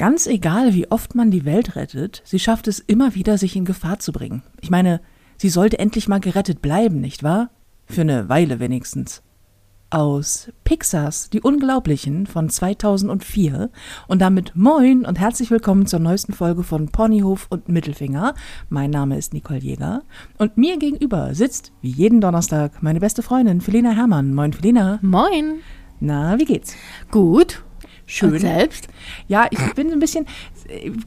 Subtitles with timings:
[0.00, 3.66] Ganz egal, wie oft man die Welt rettet, sie schafft es immer wieder, sich in
[3.66, 4.42] Gefahr zu bringen.
[4.62, 5.02] Ich meine,
[5.36, 7.50] sie sollte endlich mal gerettet bleiben, nicht wahr?
[7.84, 9.22] Für eine Weile wenigstens.
[9.90, 13.68] Aus Pixars Die Unglaublichen von 2004
[14.08, 18.34] und damit moin und herzlich willkommen zur neuesten Folge von Ponyhof und Mittelfinger.
[18.70, 20.00] Mein Name ist Nicole Jäger
[20.38, 24.32] und mir gegenüber sitzt, wie jeden Donnerstag, meine beste Freundin Felina Herrmann.
[24.32, 24.98] Moin Felina.
[25.02, 25.58] Moin.
[26.00, 26.74] Na, wie geht's?
[27.10, 27.62] Gut.
[28.10, 28.32] Schön.
[28.32, 28.88] Und selbst?
[29.28, 30.26] Ja, ich bin ein bisschen,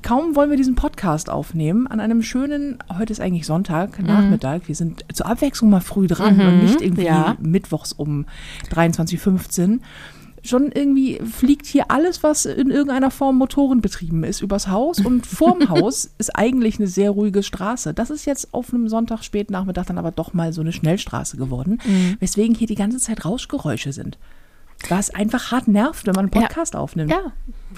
[0.03, 4.75] kaum wollen wir diesen Podcast aufnehmen, an einem schönen, heute ist eigentlich Sonntag, Nachmittag, wir
[4.75, 7.35] sind zur Abwechslung mal früh dran Mhm, und nicht irgendwie ja.
[7.41, 8.25] mittwochs um
[8.71, 9.79] 23.15
[10.45, 15.69] Schon irgendwie fliegt hier alles, was in irgendeiner Form motorenbetrieben ist, übers Haus und vorm
[15.69, 17.93] Haus ist eigentlich eine sehr ruhige Straße.
[17.93, 21.37] Das ist jetzt auf einem Sonntag spät Nachmittag dann aber doch mal so eine Schnellstraße
[21.37, 22.17] geworden, Mhm.
[22.19, 24.17] weswegen hier die ganze Zeit Rauschgeräusche sind.
[24.89, 26.47] Was einfach hart nervt, wenn man einen Ja.
[26.47, 27.11] Podcast aufnimmt.
[27.11, 27.31] Ja.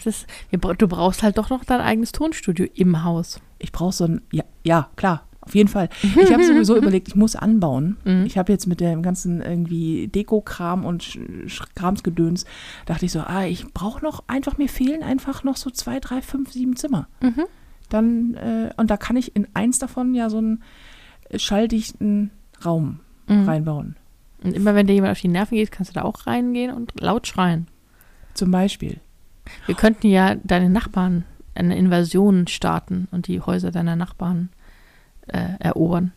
[0.04, 3.40] Das, du brauchst halt doch noch dein eigenes Tonstudio im Haus.
[3.60, 5.90] ich brauche so ein, ja, ja, klar, auf jeden Fall.
[6.04, 7.98] Ich habe sowieso überlegt, ich muss anbauen.
[8.04, 8.26] Mhm.
[8.26, 12.46] Ich habe jetzt mit dem ganzen irgendwie Deko-Kram und Sch- Sch- Kramsgedöns,
[12.86, 16.22] dachte ich so, ah, ich brauche noch, einfach, mir fehlen einfach noch so zwei, drei,
[16.22, 17.08] fünf, sieben Zimmer.
[17.22, 17.44] Mhm.
[17.90, 20.64] Dann, äh, und da kann ich in eins davon ja so einen
[21.36, 22.32] schalldichten
[22.64, 23.48] Raum Mhm.
[23.50, 23.96] reinbauen.
[24.46, 27.00] Und immer wenn dir jemand auf die Nerven geht, kannst du da auch reingehen und
[27.00, 27.68] laut schreien.
[28.34, 29.00] Zum Beispiel.
[29.66, 31.24] Wir könnten ja deine Nachbarn
[31.56, 34.50] eine Invasion starten und die Häuser deiner Nachbarn
[35.28, 36.12] äh, erobern.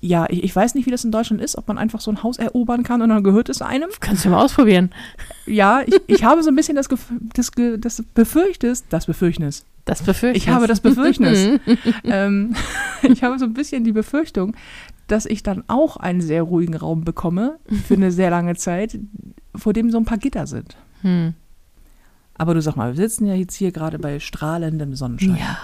[0.00, 2.22] Ja, ich, ich weiß nicht, wie das in Deutschland ist, ob man einfach so ein
[2.22, 3.88] Haus erobern kann und dann gehört es einem.
[4.00, 4.90] Kannst du mal ausprobieren.
[5.46, 6.88] Ja, ich, ich habe so ein bisschen das,
[7.34, 11.60] das, das Befürchtes, das Befürchtnis, Das befürchte Ich habe das Befürchtnis.
[12.04, 12.54] ähm,
[13.02, 14.56] ich habe so ein bisschen die Befürchtung,
[15.06, 18.98] dass ich dann auch einen sehr ruhigen Raum bekomme für eine sehr lange Zeit,
[19.54, 20.76] vor dem so ein paar Gitter sind.
[21.02, 21.34] hm.
[22.38, 25.36] Aber du sag mal, wir sitzen ja jetzt hier gerade bei strahlendem Sonnenschein.
[25.38, 25.56] Ja.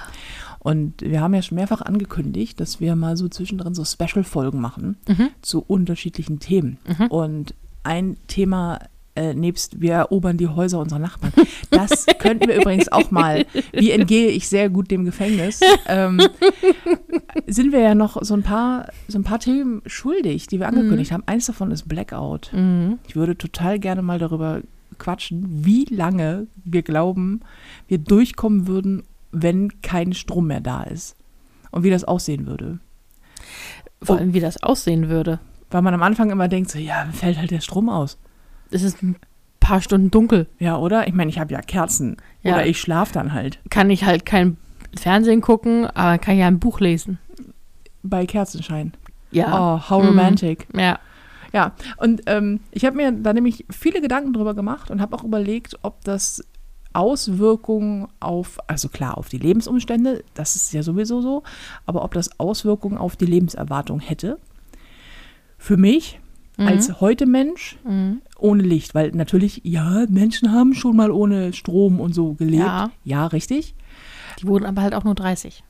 [0.58, 4.96] Und wir haben ja schon mehrfach angekündigt, dass wir mal so zwischendrin so Special-Folgen machen
[5.06, 5.28] Mhm.
[5.42, 6.78] zu unterschiedlichen Themen.
[6.98, 7.06] Mhm.
[7.08, 8.78] Und ein Thema
[9.14, 11.32] äh, nebst wir erobern die Häuser unserer Nachbarn.
[11.70, 16.20] Das könnten wir übrigens auch mal, wie entgehe ich sehr gut dem Gefängnis, ähm,
[17.46, 21.12] sind wir ja noch so ein paar, so ein paar Themen schuldig, die wir angekündigt
[21.12, 21.24] haben.
[21.26, 22.50] Eins davon ist Blackout.
[22.52, 22.98] Mhm.
[23.06, 24.62] Ich würde total gerne mal darüber
[24.98, 27.40] quatschen, wie lange wir glauben,
[27.88, 31.16] wir durchkommen würden, wenn kein Strom mehr da ist.
[31.70, 32.80] Und wie das aussehen würde.
[34.02, 35.40] Vor allem, wie das aussehen würde.
[35.70, 38.18] Weil man am Anfang immer denkt, so, ja, fällt halt der Strom aus.
[38.72, 39.16] Es ist ein
[39.60, 40.48] paar Stunden dunkel.
[40.58, 41.06] Ja, oder?
[41.06, 42.16] Ich meine, ich habe ja Kerzen.
[42.42, 42.54] Ja.
[42.54, 44.56] Oder ich schlafe dann halt Kann ich halt kein
[44.98, 47.18] Fernsehen gucken, aber kann ja ein Buch lesen.
[48.02, 48.92] bei Kerzenschein.
[49.30, 49.76] Ja.
[49.76, 50.08] Oh, how Mhm.
[50.08, 50.66] romantic.
[50.76, 50.98] Ja.
[51.54, 55.22] Ja, und ähm, ich habe mir da nämlich viele Gedanken drüber gemacht und habe auch
[55.22, 56.42] überlegt, ob das
[56.94, 61.42] Auswirkungen auf, also klar, auf die Lebensumstände, das ist ja sowieso so,
[61.84, 64.38] aber ob das Auswirkungen auf die Lebenserwartung hätte.
[65.58, 66.20] Für mich
[66.56, 66.66] Mhm.
[66.68, 68.20] als heute Mensch Mhm.
[68.38, 72.62] ohne Licht, weil natürlich, ja, Menschen haben schon mal ohne Strom und so gelebt.
[72.62, 72.90] Ja.
[73.04, 73.74] ja richtig.
[74.40, 75.64] Die wurden aber halt auch nur 30.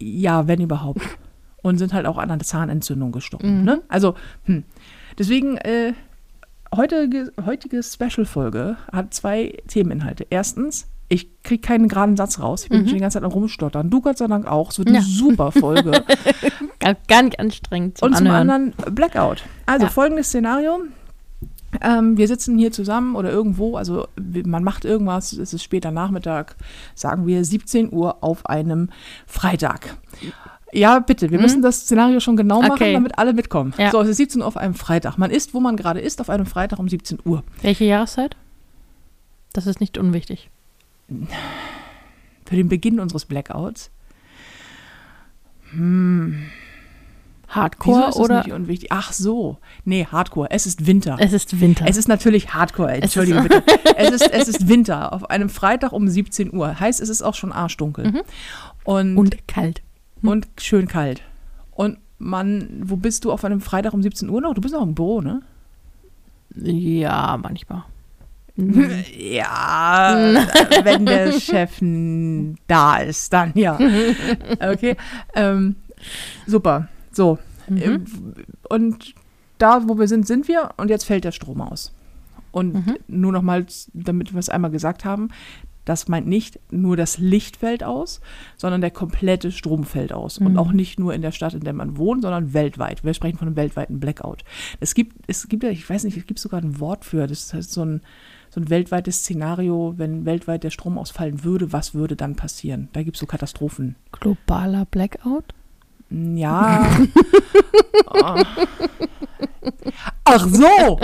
[0.00, 1.00] Ja, wenn überhaupt.
[1.62, 3.60] Und sind halt auch an einer Zahnentzündung gestorben.
[3.60, 3.64] Mhm.
[3.64, 3.82] Ne?
[3.88, 4.64] Also, hm.
[5.18, 5.94] deswegen, äh,
[6.76, 10.26] heutige, heutige Special-Folge hat zwei Themeninhalte.
[10.28, 12.64] Erstens, ich kriege keinen geraden Satz raus.
[12.64, 12.86] Ich bin Mhm.
[12.86, 13.90] schon die ganze Zeit am Rumstottern.
[13.90, 14.70] Du Gott sei Dank auch.
[14.70, 15.04] Es wird eine Ja.
[15.04, 15.92] super Folge.
[17.08, 18.50] Gar, nicht anstrengend zum Und zum Anhören.
[18.72, 19.42] anderen Blackout.
[19.66, 19.90] Also Ja.
[19.92, 20.78] folgendes Szenario.
[21.80, 24.06] Ähm, wir sitzen hier zusammen oder irgendwo, also
[24.46, 26.54] man macht irgendwas, es ist später Nachmittag,
[26.94, 28.90] sagen wir 17 Uhr auf einem
[29.26, 29.96] Freitag.
[30.72, 31.42] Ja, bitte, wir Mhm.
[31.42, 32.92] müssen das Szenario schon genau machen, Okay.
[32.92, 33.74] damit alle mitkommen.
[33.76, 33.90] Ja.
[33.90, 35.18] So, es ist 17 Uhr auf einem Freitag.
[35.18, 37.42] Man ist, wo man gerade ist, auf einem Freitag um 17 Uhr.
[37.62, 38.36] Welche Jahreszeit?
[39.52, 40.50] Das ist nicht unwichtig.
[42.46, 43.90] Für den Beginn unseres Blackouts.
[45.70, 46.44] Hm,
[47.48, 48.88] wieso Hardcore ist das oder nicht unwichtig?
[48.92, 50.50] Ach so, nee, Hardcore.
[50.50, 51.16] Es ist Winter.
[51.18, 51.84] es ist Winter.
[51.86, 53.62] Es ist natürlich Hardcore, Es entschuldige bitte.
[53.96, 56.78] Es ist, es ist Winter auf einem Freitag um 17 Uhr.
[56.80, 58.10] Heißt, es ist auch schon arschdunkel.
[58.10, 58.20] Mhm.
[58.84, 59.82] Und, und, und kalt.
[60.58, 61.22] schön kalt.
[61.70, 64.54] Und man, wo bist du auf einem Freitag um 17 Uhr noch?
[64.54, 65.42] Du bist noch im Büro, ne?
[66.54, 67.84] Ja, manchmal.
[69.16, 70.16] Ja,
[70.84, 71.78] wenn der Chef
[72.66, 73.78] da ist, dann ja.
[74.60, 74.96] Okay,
[75.34, 75.76] ähm,
[76.46, 76.88] super.
[77.12, 77.78] So, Mhm.
[77.78, 77.98] äh,
[78.68, 79.14] und
[79.58, 81.92] da, wo wir sind, sind wir und jetzt fällt der Strom aus.
[82.52, 82.96] Und Mhm.
[83.08, 83.64] nur nochmal,
[83.94, 85.28] damit wir es einmal gesagt haben,
[85.86, 88.20] das meint nicht nur das Licht fällt aus,
[88.56, 90.38] sondern der komplette Strom fällt aus.
[90.38, 90.58] Und Mhm.
[90.58, 93.02] auch nicht nur in der Stadt, in der man wohnt, sondern weltweit.
[93.04, 94.44] Wir sprechen von einem weltweiten Blackout.
[94.80, 97.52] Es gibt, es gibt ja, ich weiß nicht, es gibt sogar ein Wort für, das
[97.52, 98.00] heißt so ein,
[98.54, 102.88] so ein weltweites Szenario, wenn weltweit der Strom ausfallen würde, was würde dann passieren?
[102.92, 103.96] Da gibt es so Katastrophen.
[104.12, 105.46] Globaler Blackout?
[106.08, 106.88] Ja.
[108.06, 108.42] Oh.
[110.24, 111.00] Ach so.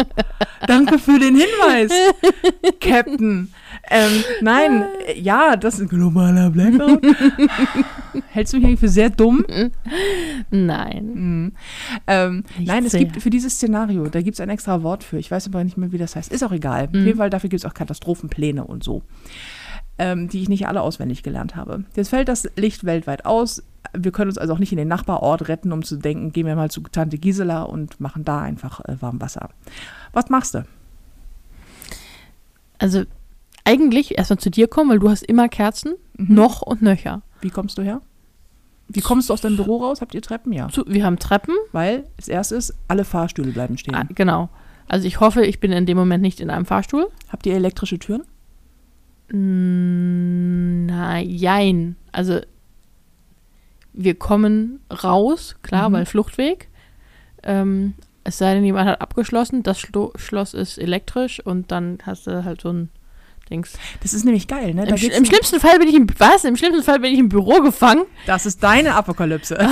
[0.68, 1.90] Danke für den Hinweis,
[2.80, 3.52] Captain.
[3.90, 4.84] Ähm, nein,
[5.16, 7.02] ja, das ist ein globaler Blackout.
[8.32, 9.44] Hältst du mich eigentlich für sehr dumm?
[10.50, 11.04] Nein.
[11.14, 11.52] Mhm.
[12.06, 13.00] Ähm, nein, es sehr.
[13.04, 15.18] gibt für dieses Szenario, da gibt es ein extra Wort für.
[15.18, 16.32] Ich weiß aber nicht mehr, wie das heißt.
[16.32, 16.84] Ist auch egal.
[16.86, 17.06] Auf Mhm.
[17.06, 19.02] jeden Fall, dafür gibt es auch Katastrophenpläne und so,
[19.98, 21.84] ähm, die ich nicht alle auswendig gelernt habe.
[21.96, 23.62] Jetzt fällt das Licht weltweit aus.
[23.96, 26.54] Wir können uns also auch nicht in den Nachbarort retten, um zu denken, gehen wir
[26.54, 29.48] mal zu Tante Gisela und machen da einfach äh, warm Wasser.
[30.12, 30.64] Was machst du?
[32.78, 33.02] Also
[33.64, 36.34] eigentlich erstmal zu dir kommen, weil du hast immer Kerzen, Mhm.
[36.34, 37.22] noch und nöcher.
[37.40, 38.00] Wie kommst du her?
[38.92, 40.00] Wie kommst du aus deinem Büro raus?
[40.00, 40.52] Habt ihr Treppen?
[40.52, 40.68] Ja.
[40.68, 41.54] Zu, wir haben Treppen.
[41.72, 43.94] Weil als erstes, alle Fahrstühle bleiben stehen.
[43.94, 44.48] Ah, genau.
[44.88, 47.08] Also ich hoffe, ich bin in dem Moment nicht in einem Fahrstuhl.
[47.30, 48.22] Habt ihr elektrische Türen?
[49.32, 51.96] Mm, Na, jein.
[52.12, 52.40] Also
[53.92, 55.92] wir kommen raus, klar, Mhm.
[55.94, 56.68] weil Fluchtweg.
[57.42, 57.94] Ähm,
[58.24, 62.44] es sei denn, jemand hat abgeschlossen, das Schlo Schloss ist elektrisch und dann hast du
[62.44, 62.88] halt so ein
[63.50, 63.72] Dings.
[64.02, 64.86] Das ist nämlich geil, ne?
[64.88, 66.44] Im, Sch Im schlimmsten Fall bin ich im was?
[66.44, 68.04] Im schlimmsten Fall bin ich im Büro gefangen.
[68.26, 69.58] Das ist deine Apokalypse.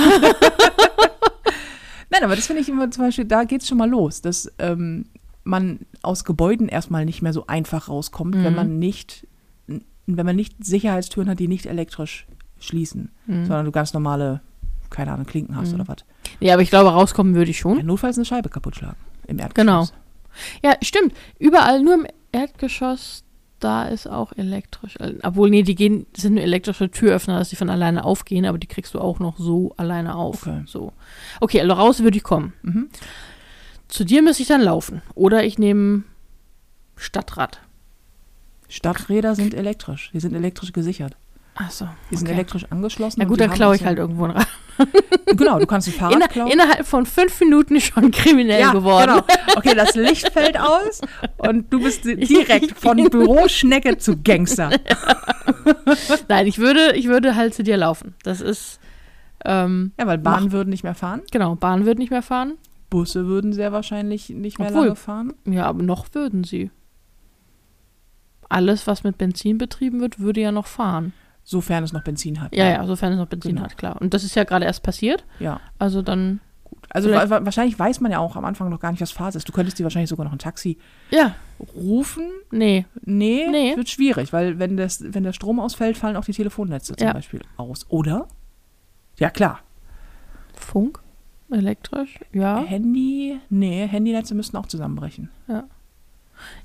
[2.11, 4.51] Nein, aber das finde ich immer zum Beispiel, da geht es schon mal los, dass
[4.57, 5.05] ähm,
[5.43, 8.55] man aus Gebäuden erstmal nicht mehr so einfach rauskommt, wenn Mhm.
[8.55, 9.27] man nicht,
[9.67, 12.25] wenn man nicht Sicherheitstüren hat, die nicht elektrisch
[12.59, 14.41] schließen, sondern du ganz normale,
[14.89, 15.75] keine Ahnung, Klinken hast Mhm.
[15.81, 15.97] oder was.
[16.39, 17.77] Ja, aber ich glaube, rauskommen würde ich schon.
[17.77, 18.97] Ja, notfalls eine Scheibe kaputt schlagen
[19.27, 19.91] im Erdgeschoss.
[19.93, 20.69] Genau.
[20.69, 21.13] Ja, stimmt.
[21.37, 23.23] Überall nur im Erdgeschoss,
[23.59, 24.95] da ist auch elektrisch.
[24.97, 28.45] Äh, Obwohl, nee, die gehen, das sind nur elektrische Türöffner, dass die von alleine aufgehen,
[28.45, 30.47] aber die kriegst du auch noch so alleine auf.
[30.47, 30.63] Okay.
[30.65, 30.93] So.
[31.41, 32.53] Okay, also raus würde ich kommen.
[32.63, 32.89] Mhm.
[33.87, 35.01] Zu dir müsste ich dann laufen.
[35.15, 36.03] Oder ich nehme
[36.95, 37.59] Stadtrad.
[38.67, 41.17] Stadträder sind elektrisch, die sind elektrisch gesichert.
[41.55, 41.87] Achso.
[42.11, 42.35] Die sind Okay.
[42.35, 43.19] elektrisch angeschlossen.
[43.19, 44.47] Na gut, die dann klaue ich so- halt irgendwo ein Rad.
[45.37, 46.51] Genau, du kannst ein Fahrrad Inner, klauen.
[46.51, 49.11] innerhalb von fünf Minuten schon kriminell geworden.
[49.11, 49.25] Genau.
[49.55, 51.01] Okay, das Licht fällt aus
[51.37, 54.69] und du bist di- direkt von Büroschnecke zu Gangster.
[56.27, 58.15] Nein, ich würde, ich würde halt zu dir laufen.
[58.23, 58.79] Das ist,
[59.45, 62.57] ähm, Ja, weil Bahnen würden nicht mehr fahren, genau, Bahn wird nicht mehr fahren.
[62.89, 64.85] Busse würden sehr wahrscheinlich nicht mehr Obwohl.
[64.85, 65.33] lange fahren.
[65.45, 66.71] Ja, aber noch würden sie.
[68.47, 71.13] Alles, was mit Benzin betrieben wird, würde ja noch fahren.
[71.49, 72.55] Sofern es noch Benzin hat.
[72.55, 73.63] Ja, ja, sofern es noch Benzin Genau.
[73.63, 73.99] hat, klar.
[73.99, 75.25] Und das ist ja gerade erst passiert.
[75.39, 76.77] Ja, Also dann, gut.
[76.91, 79.39] Also wa wa wahrscheinlich weiß man ja auch am Anfang noch gar nicht, was Phase
[79.39, 79.49] ist.
[79.49, 80.77] Du könntest dir wahrscheinlich sogar noch ein Taxi
[81.09, 81.33] ja,
[81.75, 82.29] rufen.
[82.51, 82.85] nee.
[83.03, 83.75] Nee, Nee.
[83.75, 87.13] wird schwierig, weil wenn, das, wenn der Strom ausfällt, fallen auch die Telefonnetze zum Ja.
[87.13, 87.87] Beispiel aus.
[87.89, 88.27] Oder?
[89.17, 89.61] Ja, klar.
[90.53, 90.99] Funk?
[91.49, 92.19] Elektrisch?
[92.31, 92.59] Ja.
[92.63, 93.39] Handy?
[93.49, 95.31] Nee, Handynetze müssten auch zusammenbrechen.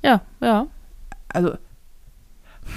[0.02, 0.66] Ja, ja.
[1.30, 1.56] also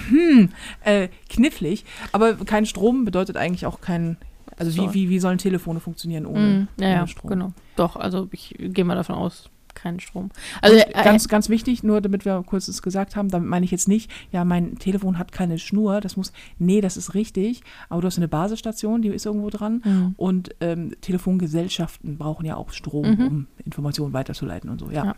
[0.09, 0.49] hm,
[0.83, 4.17] äh, knifflig, aber kein Strom bedeutet eigentlich auch kein,
[4.57, 4.89] also So.
[4.89, 7.29] wie, wie, wie sollen Telefone funktionieren ohne, Mm, ja, ohne Strom?
[7.29, 7.53] genau.
[7.75, 10.31] Doch, also ich gehe mal davon aus, kein Strom.
[10.63, 13.63] Also Und äh, ganz, ganz wichtig, nur damit wir kurz das gesagt haben, damit meine
[13.63, 17.61] ich jetzt nicht, ja, mein Telefon hat keine Schnur, das muss, nee, das ist richtig,
[17.87, 20.13] aber du hast eine Basisstation, die ist irgendwo dran Mhm.
[20.17, 23.27] und ähm, Telefongesellschaften brauchen ja auch Strom, Mhm.
[23.27, 25.05] um Informationen weiterzuleiten und so, ja.
[25.05, 25.15] Ja.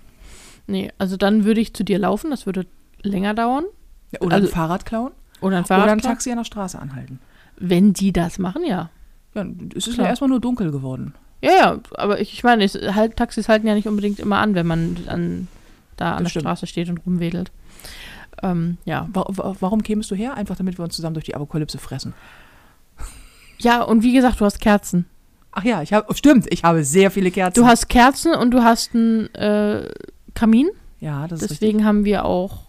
[0.68, 2.66] nee, also dann würde ich zu dir laufen, das würde
[3.02, 3.64] länger dauern.
[4.20, 5.12] Oder Also- ein Fahrrad klauen
[5.42, 5.84] Oder ein Fahrrad.
[5.86, 6.00] oder ein.
[6.02, 7.20] Taxi an der Straße anhalten.
[7.58, 8.90] Wenn die das machen, ja.
[9.36, 10.06] Ja, es ist Klar.
[10.06, 11.14] ja erstmal nur dunkel geworden.
[11.42, 14.56] Ja, ja, aber ich, ich meine, es, halt, Taxis halten ja nicht unbedingt immer an,
[14.56, 15.48] wenn man an,
[15.98, 16.44] da an Das der stimmt.
[16.44, 17.52] Straße steht und rumwedelt.
[18.42, 19.08] Ähm, ja.
[19.14, 20.34] Wa wa warum kämest du her?
[20.36, 22.14] Einfach damit wir uns zusammen durch die Apokalypse fressen.
[23.60, 25.06] Ja, und wie gesagt, du hast Kerzen.
[25.52, 27.60] Ach ja, ich habe, stimmt, ich habe sehr viele Kerzen.
[27.62, 29.90] Du hast Kerzen und du hast einen äh,
[30.34, 30.70] Kamin.
[31.00, 32.69] ja, das ist Deswegen haben wir auch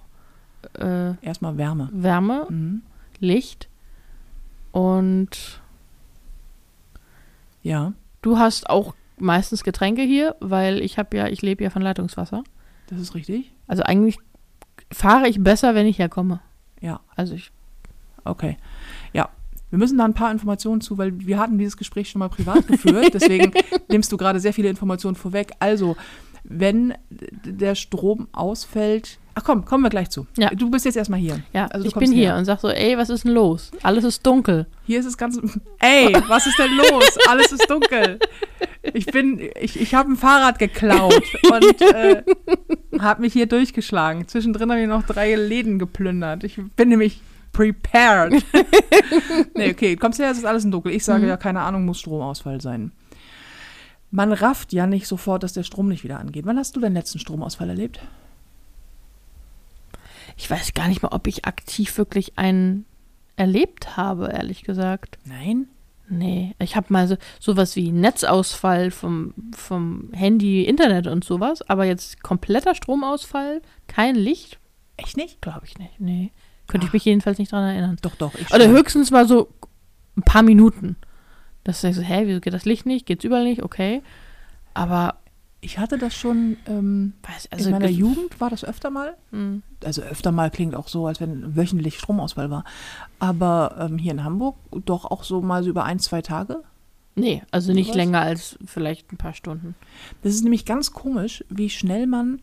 [0.78, 1.14] äh.
[1.22, 1.88] Erstmal Wärme.
[1.92, 2.82] Wärme, Mhm.
[3.18, 3.68] Licht.
[4.72, 5.60] Und
[7.62, 11.82] Ja, du hast auch meistens Getränke hier, weil ich habe ja, ich lebe ja von
[11.82, 12.42] Leitungswasser.
[12.88, 13.52] das ist richtig.
[13.66, 14.18] Also eigentlich
[14.92, 16.40] fahre ich besser, wenn ich herkomme.
[16.80, 17.50] Ja, Also ich,
[18.24, 18.56] okay.
[19.12, 19.28] Ja,
[19.68, 22.66] wir müssen da ein paar Informationen zu, weil wir hatten dieses Gespräch schon mal privat
[22.66, 23.10] geführt.
[23.14, 23.52] Deswegen
[23.88, 25.52] nimmst du gerade sehr viele Informationen vorweg.
[25.60, 25.96] Also,
[26.42, 29.18] wenn der Strom ausfällt.
[29.34, 30.26] Ach komm, kommen wir gleich zu.
[30.36, 30.50] Ja.
[30.50, 31.40] Du bist jetzt erstmal hier.
[31.52, 32.36] ja, Also ich bin hier her.
[32.36, 33.70] und sag so, ey, was ist denn los?
[33.82, 34.66] Alles ist dunkel.
[34.86, 35.40] Hier ist es ganz.
[35.78, 37.18] Ey, was ist denn los?
[37.28, 38.18] Alles ist dunkel.
[38.92, 42.22] Ich bin, ich, ich habe ein Fahrrad geklaut und äh,
[42.98, 44.26] habe mich hier durchgeschlagen.
[44.26, 46.42] Zwischendrin habe ich noch drei Läden geplündert.
[46.44, 47.20] Ich bin nämlich
[47.52, 48.32] prepared.
[49.54, 50.92] nee, okay, kommst her, es ist alles in dunkel.
[50.92, 51.28] Ich sage Mhm.
[51.28, 52.92] ja, keine Ahnung, muss Stromausfall sein.
[54.10, 56.44] Man rafft ja nicht sofort, dass der Strom nicht wieder angeht.
[56.46, 58.00] Wann hast du deinen letzten Stromausfall erlebt?
[60.40, 62.86] Ich weiß gar nicht mal, ob ich aktiv wirklich einen
[63.36, 65.18] erlebt habe, ehrlich gesagt.
[65.26, 65.68] Nein?
[66.08, 71.84] Nee, ich habe mal so sowas wie Netzausfall vom, vom Handy, Internet und sowas, aber
[71.84, 74.58] jetzt kompletter Stromausfall, kein Licht,
[74.96, 75.42] Echt nicht?
[75.42, 76.00] glaube ich nicht.
[76.00, 76.32] Nee.
[76.68, 76.94] Könnte ich Ach.
[76.94, 77.98] mich jedenfalls nicht dran erinnern.
[78.00, 78.34] Doch, doch.
[78.34, 79.52] Ich Oder höchstens mal so
[80.16, 80.96] ein paar Minuten.
[81.64, 83.04] Dass du denkst, hä, wieso geht das Licht nicht?
[83.04, 83.62] Geht's überall nicht?
[83.62, 84.02] Okay.
[84.72, 85.19] Aber,
[85.62, 87.12] Ich hatte das schon, ähm,
[87.50, 89.14] also in meiner ge- Jugend war das öfter mal.
[89.30, 89.62] Hm.
[89.84, 92.64] Also öfter mal klingt auch so, als wenn wöchentlich Stromausfall war.
[93.18, 96.62] Aber ähm, hier in Hamburg doch auch so mal so über ein, zwei Tage.
[97.14, 99.74] Nee, also nicht länger als vielleicht ein paar Stunden.
[100.22, 102.40] Das ist nämlich ganz komisch, wie schnell man,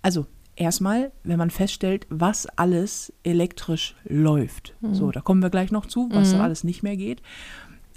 [0.00, 4.74] also erstmal, wenn man feststellt, was alles elektrisch läuft.
[4.92, 6.40] So, da kommen wir gleich noch zu, was Mhm.
[6.40, 7.20] alles nicht mehr geht.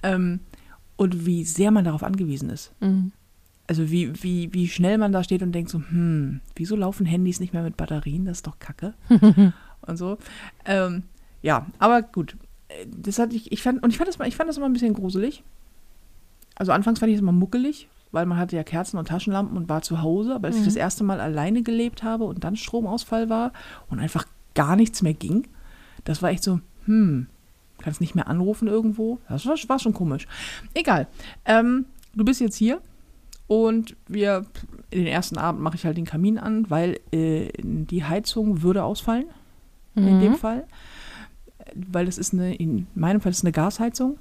[0.04, 0.42] Ähm,
[0.98, 2.74] und wie sehr man darauf angewiesen ist.
[2.82, 3.13] Mhm.
[3.69, 7.39] Also wie, wie, wie schnell man da steht und denkt so, hm, wieso laufen Handys
[7.39, 8.25] nicht mehr mit Batterien?
[8.25, 8.95] Das ist doch Kacke.
[9.81, 10.17] und so.
[10.65, 11.03] Ähm,
[11.43, 12.35] ja, aber gut.
[12.88, 14.73] Das hatte ich, ich fand, und ich fand das mal, ich fand das immer ein
[14.73, 15.43] bisschen gruselig.
[16.55, 19.69] Also anfangs fand ich es immer muckelig, weil man hatte ja Kerzen und Taschenlampen und
[19.69, 20.33] war zu Hause.
[20.33, 20.65] Aber als ich Mhm.
[20.65, 23.53] das erste Mal alleine gelebt habe und dann Stromausfall war
[23.91, 25.47] und einfach gar nichts mehr ging,
[26.05, 27.27] das war echt so, hm,
[27.77, 29.19] kannst nicht mehr anrufen irgendwo.
[29.29, 30.25] Das war, war schon komisch.
[30.73, 31.05] Egal.
[31.45, 31.85] Ähm,
[32.15, 32.81] du bist jetzt hier
[33.50, 34.46] und wir,
[34.94, 39.25] den ersten Abend mache ich halt den Kamin an, weil äh, die Heizung würde ausfallen,
[39.96, 40.22] in Mhm.
[40.22, 40.65] dem Fall.
[41.58, 44.18] Äh, Weil das ist eine, in meinem Fall ist es eine Gasheizung,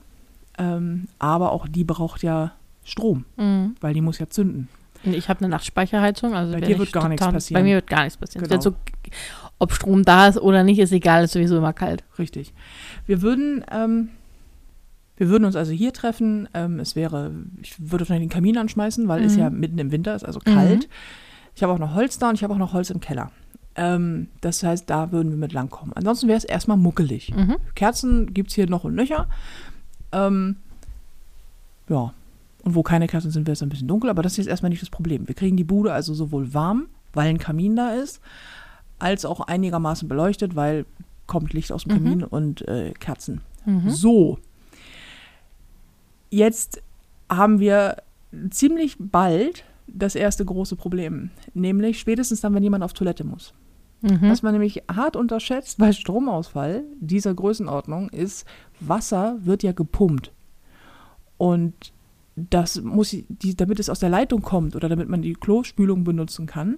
[0.59, 2.53] ähm, aber auch die braucht ja
[2.85, 3.77] Strom, Mhm.
[3.83, 4.69] weil die muss ja zünden.
[5.05, 7.61] Ich habe eine Nachtspeicherheizung, also Bei dir wird gar nichts passieren.
[7.63, 8.49] Bei mir wird gar nichts passieren.
[8.49, 8.61] Genau.
[8.61, 8.75] so,
[9.59, 12.03] ob Strom da ist oder nicht, ist egal, ist sowieso immer kalt.
[12.19, 12.53] Richtig.
[13.07, 14.09] Wir würden, ähm,
[15.19, 16.49] wir würden uns also hier treffen.
[16.55, 19.39] Ähm, es wäre, ich würde wahrscheinlich den Kamin anschmeißen, weil es Mhm.
[19.41, 20.89] ja mitten im Winter ist, also kalt.
[21.55, 23.31] Ich habe auch noch Holz da und ich habe auch noch Holz im Keller.
[23.75, 25.93] Ähm, das heißt, da würden wir mit langkommen.
[25.95, 27.35] Ansonsten wäre es erstmal muckelig.
[27.35, 27.57] Mhm.
[27.75, 29.29] Kerzen gibt es hier noch und nöcher.
[30.13, 30.57] Ähm,
[31.89, 32.13] ja.
[32.65, 34.71] Und wo keine Kerzen sind, wäre es ein bisschen dunkel, aber das ist jetzt erstmal
[34.71, 35.27] nicht das Problem.
[35.29, 38.21] Wir kriegen die Bude also sowohl warm, weil ein Kamin da ist,
[38.99, 40.85] als auch einigermaßen beleuchtet, weil
[41.27, 41.97] kommt Licht aus dem Mhm.
[42.05, 43.41] Kamin und äh, Kerzen.
[43.65, 43.91] Mhm.
[43.91, 44.39] So.
[46.31, 46.83] Jetzt
[47.29, 47.97] haben wir
[48.51, 53.55] ziemlich bald das erste große Problem, nämlich spätestens dann, wenn jemand auf Toilette muss.
[54.01, 54.31] Mhm.
[54.31, 58.47] Was man nämlich hart unterschätzt bei Stromausfall dieser Größenordnung ist,
[58.81, 60.33] Wasser wird ja gepumpt.
[61.37, 61.93] Und
[62.37, 66.47] das muss, die, damit es aus der Leitung kommt oder damit man die Klospülung benutzen
[66.47, 66.77] kann,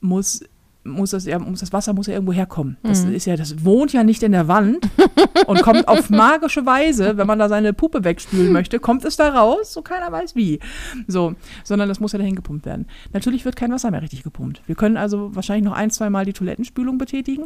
[0.00, 0.42] muss,
[0.86, 2.76] muss, das, ja, muss das Wasser muss ja irgendwo herkommen.
[2.82, 3.12] Das Mhm.
[3.14, 4.88] ist ja, das wohnt ja nicht in der Wand
[5.46, 9.28] und kommt auf magische Weise, wenn man da seine Puppe wegspülen möchte, kommt es da
[9.30, 10.60] raus, so keiner weiß wie.
[11.06, 12.86] So, sondern das muss ja dahin gepumpt werden.
[13.12, 14.62] Natürlich wird kein Wasser mehr richtig gepumpt.
[14.66, 17.44] Wir können also wahrscheinlich noch ein, zwei Mal die Toilettenspülung betätigen.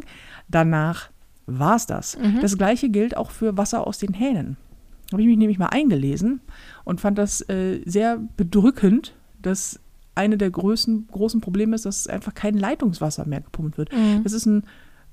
[0.49, 1.09] Danach
[1.47, 2.17] war es das.
[2.17, 2.39] Mhm.
[2.41, 4.57] Das gleiche gilt auch für Wasser aus den Hähnen.
[5.11, 6.39] Habe ich mich nämlich mal eingelesen
[6.85, 9.79] und fand das äh, sehr bedrückend, dass
[10.15, 13.93] eine der größten, großen Probleme ist, dass einfach kein Leitungswasser mehr gepumpt wird.
[13.93, 14.23] Mhm.
[14.23, 14.63] Das ist ein,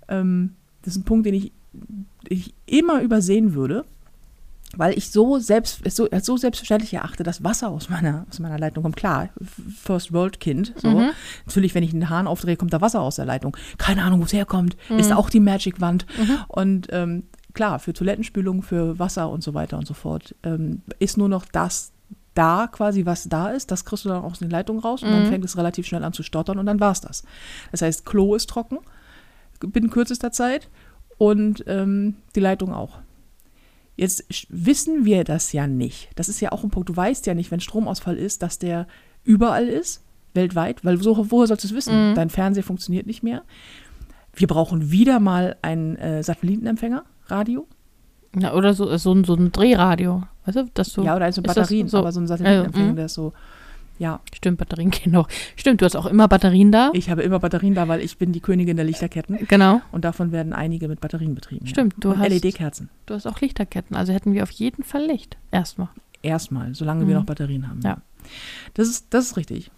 [0.09, 1.53] ähm, das ist ein Punkt, den ich,
[2.29, 3.85] ich immer übersehen würde,
[4.77, 8.59] weil ich so selbst es so, so selbstverständlich erachte, dass Wasser aus meiner, aus meiner
[8.59, 8.97] Leitung kommt.
[8.97, 9.31] Klar,
[9.83, 10.75] First World Kind.
[10.77, 10.91] So.
[10.91, 11.11] Mhm.
[11.47, 13.57] Natürlich, wenn ich einen Hahn aufdrehe, kommt da Wasser aus der Leitung.
[13.79, 14.77] Keine Ahnung, wo es herkommt.
[14.89, 14.99] Mhm.
[14.99, 16.07] Ist auch die Magic-Wand.
[16.49, 17.25] Und ähm,
[17.55, 21.47] klar, für Toilettenspülung, für Wasser und so weiter und so fort, ähm, ist nur noch
[21.47, 21.93] das
[22.39, 23.71] da quasi, was da ist.
[23.71, 25.29] Das kriegst du dann aus den Leitungen raus und dann Mhm.
[25.29, 27.25] fängt es relativ schnell an zu stottern und dann war's das.
[27.73, 28.79] Das heißt, Klo ist trocken
[29.61, 30.69] binnen kürzester Zeit
[31.19, 33.01] und ähm, die Leitung auch.
[33.97, 36.09] Jetzt wissen wir das ja nicht.
[36.15, 36.89] Das ist ja auch ein Punkt.
[36.89, 38.87] Du weißt ja nicht, wenn Stromausfall ist, dass der
[39.25, 40.05] überall ist,
[40.35, 42.11] weltweit, weil so, woher sollst du es wissen?
[42.11, 42.15] Mhm.
[42.15, 43.43] Dein Fernseher funktioniert nicht mehr.
[44.33, 47.67] Wir brauchen wieder mal einen äh, Satellitenempfänger, Radio.
[48.39, 50.23] Ja, oder so, so, ein- so ein Drehradio.
[50.49, 51.03] Weißt du, dass du.
[51.05, 53.33] ja, oder also das Batterien, so- aber so ein Satellitenempfänger, Also, der ist so.
[53.99, 55.29] Ja, Stimmt, Batterien gehen noch.
[55.57, 56.91] Stimmt, du hast auch immer Batterien da.
[56.95, 59.81] ich habe immer Batterien da, weil ich bin die Königin der Lichterketten genau.
[59.93, 61.67] und davon werden einige mit Batterien betrieben.
[61.67, 61.99] Stimmt, ja.
[62.01, 62.89] du und hast- LED-Kerzen.
[63.07, 63.97] Du hast auch Lichterketten.
[63.97, 65.37] Also hätten wir auf jeden Fall Licht.
[65.51, 65.89] Erstmal.
[66.23, 67.21] Erstmal, solange wir Mhm.
[67.21, 67.81] noch Batterien haben.
[67.83, 67.99] Ja.
[68.75, 69.71] Das ist, das ist richtig.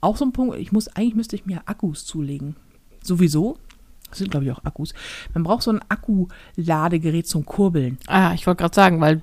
[0.00, 2.54] Auch so ein Punkt, ich muss, eigentlich müsste ich mir Akkus zulegen.
[3.02, 3.58] Sowieso.
[4.10, 4.94] Das sind, glaube ich, auch Akkus.
[5.34, 7.98] Man braucht so ein Akkuladegerät zum Kurbeln.
[8.06, 9.22] Ah, ich wollte gerade sagen, weil.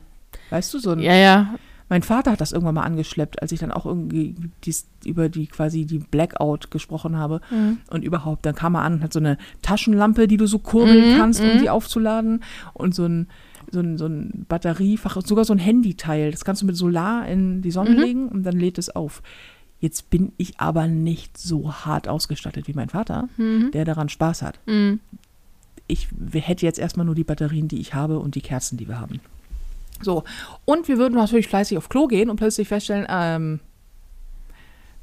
[0.54, 1.56] Weißt du, so ein, Ja, ja.
[1.90, 5.48] mein Vater hat das irgendwann mal angeschleppt, als ich dann auch irgendwie dies, über die
[5.48, 7.42] quasi die Blackout gesprochen habe.
[7.50, 7.80] Mhm.
[7.90, 11.14] Und überhaupt, dann kam er an und hat so eine Taschenlampe, die du so kurbeln
[11.14, 11.60] Mhm, kannst, um mhm.
[11.60, 12.44] sie aufzuladen.
[12.74, 13.28] Und so ein,
[13.72, 16.30] so ein, so ein Batteriefach, sogar so ein Handyteil.
[16.32, 17.98] Das kannst du mit Solar in die Sonne Mhm.
[18.00, 19.24] legen und dann lädt es auf.
[19.80, 23.72] Jetzt bin ich aber nicht so hart ausgestattet wie mein Vater, Mhm.
[23.72, 24.60] der daran Spaß hat.
[24.68, 25.00] Mhm.
[25.88, 29.00] Ich hätte jetzt erstmal nur die Batterien, die ich habe und die Kerzen, die wir
[29.02, 29.20] haben.
[30.04, 30.24] So,
[30.66, 33.60] und wir würden natürlich fleißig auf Klo gehen und plötzlich feststellen, ähm,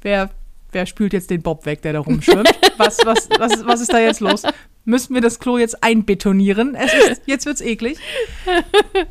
[0.01, 0.29] wer,
[0.71, 2.49] wer spült jetzt den Bob weg, der da rumschwimmt?
[2.77, 4.43] was, was, was, was ist da jetzt los?
[4.83, 6.73] Müssen wir das Klo jetzt einbetonieren?
[6.73, 7.99] Es ist, jetzt wird's eklig.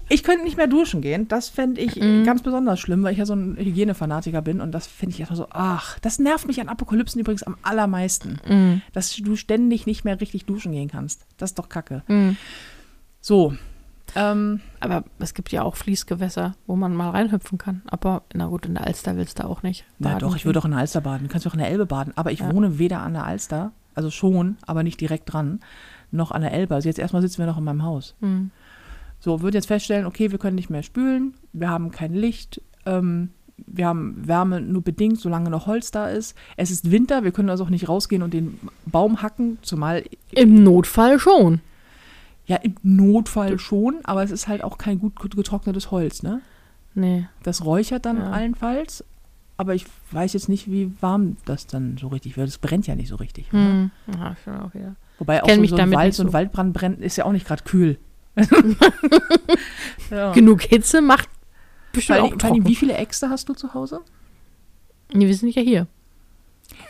[0.09, 1.29] Ich könnte nicht mehr duschen gehen.
[1.29, 4.61] Das fände ich äh, ganz besonders schlimm, weil ich ja so ein Hygienefanatiker bin.
[4.61, 8.41] Und das finde ich einfach so, ach, das nervt mich an Apokalypsen übrigens am allermeisten.
[8.49, 8.83] Mhm.
[8.93, 11.25] Dass du ständig nicht mehr richtig duschen gehen kannst.
[11.37, 12.03] Das ist doch kacke.
[12.09, 12.37] Mhm.
[13.21, 13.55] So.
[14.17, 17.83] Ähm, Aber es gibt ja auch Fließgewässer, wo man mal reinhüpfen kann.
[17.87, 19.85] Aber na gut, in der Alster willst du auch nicht.
[19.99, 21.27] na doch, ich würde auch in der Alster baden.
[21.27, 22.13] Du kannst auch in der Elbe baden.
[22.17, 22.53] Aber ich Ja.
[22.53, 25.61] wohne weder an der Alster, also schon, aber nicht direkt dran,
[26.11, 26.75] noch an der Elbe.
[26.75, 28.15] Also jetzt erstmal sitzen wir noch in meinem Haus.
[28.21, 28.51] Mhm.
[29.21, 33.31] So, würden jetzt feststellen, okay, wir können nicht mehr spülen, wir haben kein Licht, ähm,
[33.59, 36.35] wir haben Wärme nur bedingt, solange noch Holz da ist.
[36.57, 40.65] Es ist Winter, wir können also auch nicht rausgehen und den Baum hacken, zumal, Im
[40.65, 41.61] Notfall schon.
[42.51, 46.41] Ja, im Notfall schon, aber es ist halt auch kein gut getrocknetes Holz, ne?
[46.95, 47.29] Nee.
[47.45, 48.31] Das räuchert dann Ja.
[48.33, 49.05] allenfalls,
[49.57, 52.49] aber ich weiß jetzt nicht, wie warm das dann so richtig wird.
[52.49, 53.53] Es brennt ja nicht so richtig.
[53.53, 53.93] Mhm.
[54.13, 54.97] Ja, schon auch wieder.
[55.21, 56.33] Wobei auch so, so ein Wald, so ein.
[56.33, 57.99] Waldbrand brennt, ist ja auch nicht gerade kühl.
[60.11, 60.33] ja.
[60.33, 61.29] Genug Hitze macht
[61.93, 62.67] bestimmt auch allem, allem, trocken.
[62.67, 64.01] wie viele Äxte hast du zu Hause?
[65.13, 65.87] Nee, wir sind ja hier.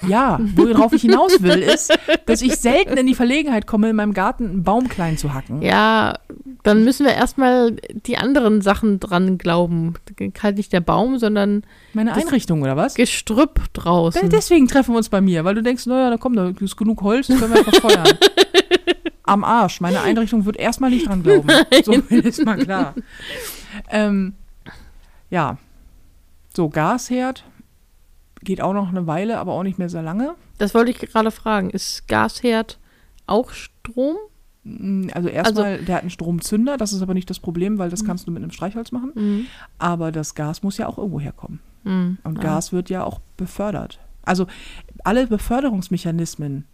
[0.06, 1.92] Ja, worauf ich hinaus will, ist,
[2.26, 5.60] dass ich selten in die Verlegenheit komme, in meinem Garten einen Baum klein zu hacken.
[5.62, 6.18] Ja,
[6.62, 9.94] dann müssen wir erstmal die anderen Sachen dran glauben.
[10.42, 12.94] Halt nicht der Baum, sondern Meine Einrichtung, oder was?
[12.94, 14.30] Gestrüpp draußen.
[14.30, 17.02] Deswegen treffen wir uns bei mir, weil du denkst, naja, da kommt, da ist genug
[17.02, 18.08] Holz, das können wir verfeuern.
[19.24, 19.80] Am Arsch.
[19.80, 21.48] Meine Einrichtung wird erstmal nicht dran glauben.
[21.84, 22.94] So viel ist mal klar.
[23.90, 24.34] Ähm,
[25.30, 25.58] ja.
[26.52, 27.44] So, Gasherd
[28.42, 30.34] geht auch noch eine Weile, aber auch nicht mehr sehr lange.
[30.58, 31.70] Das wollte ich gerade fragen.
[31.70, 32.78] Ist Gasherd
[33.26, 34.16] auch Strom?
[34.64, 38.04] Mm, Also erstmal, der hat einen Stromzünder, das ist aber nicht das Problem, weil das
[38.04, 39.12] kannst du mit einem Streichholz machen.
[39.14, 39.46] Mhm.
[39.78, 41.60] Aber das Gas muss ja auch irgendwo herkommen.
[41.84, 42.18] Mhm.
[42.24, 42.42] Und Ja.
[42.42, 43.98] Gas wird ja auch befördert.
[44.22, 44.46] Also
[45.04, 46.64] alle Beförderungsmechanismen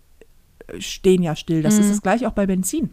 [0.67, 1.63] äh, stehen ja still.
[1.63, 1.91] Das ist Mhm.
[1.91, 2.91] das gleiche auch bei Benzin.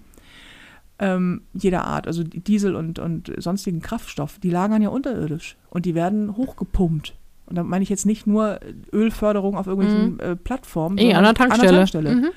[0.99, 5.85] Ähm, jeder Art, also die Diesel und, und sonstigen Kraftstoff, die lagern ja unterirdisch und
[5.85, 7.15] die werden hochgepumpt.
[7.53, 8.59] Und da meine ich jetzt nicht nur
[8.91, 11.71] Ölförderung auf irgendwelchen äh, Plattformen, Eh, an der Tankstelle.
[11.77, 12.15] Tankstelle.
[12.15, 12.29] Mhm.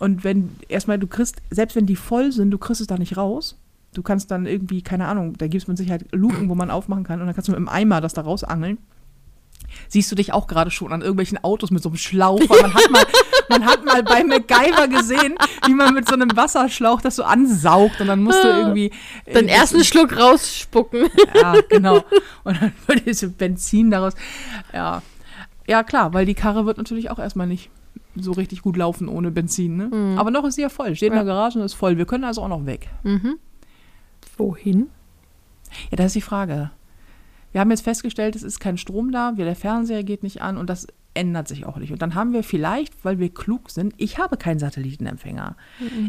[0.00, 3.16] Und wenn erstmal du kriegst, selbst wenn die voll sind, du kriegst es da nicht
[3.16, 3.56] raus.
[3.94, 7.04] Du kannst dann irgendwie, keine Ahnung, da gibt es mit Sicherheit Luken, wo man aufmachen
[7.04, 8.78] kann und dann kannst du mit dem Eimer das da rausangeln.
[9.88, 12.74] Siehst du dich auch gerade schon an irgendwelchen Autos mit so einem Schlauch, weil man
[12.74, 13.04] hat mal,
[13.48, 15.34] man hat mal bei MacGyver gesehen,
[15.66, 18.90] wie man mit so einem Wasserschlauch das so ansaugt und dann musst du irgendwie
[19.24, 21.08] äh, Den ersten Schluck rausspucken.
[21.34, 22.02] ja, genau.
[22.44, 24.14] Und dann wird diese Benzin daraus.
[24.72, 25.02] Ja.
[25.68, 27.70] Ja, klar, weil die Karre wird natürlich auch erstmal nicht
[28.14, 29.76] so richtig gut laufen ohne Benzin.
[29.76, 29.86] Ne?
[29.92, 30.18] Mhm.
[30.18, 30.94] Aber noch ist sie ja voll.
[30.96, 31.98] Steht in der Garage und ist voll.
[31.98, 32.88] Wir können also auch noch weg.
[33.02, 33.38] Mhm.
[34.36, 34.88] Wohin?
[35.90, 36.70] Ja, das ist die Frage.
[37.52, 40.56] Wir haben jetzt festgestellt, es ist kein Strom da, wir- der Fernseher geht nicht an
[40.56, 41.92] und das ändert sich auch nicht.
[41.92, 45.56] Und dann haben wir vielleicht, weil wir klug sind, ich habe keinen Satellitenempfänger,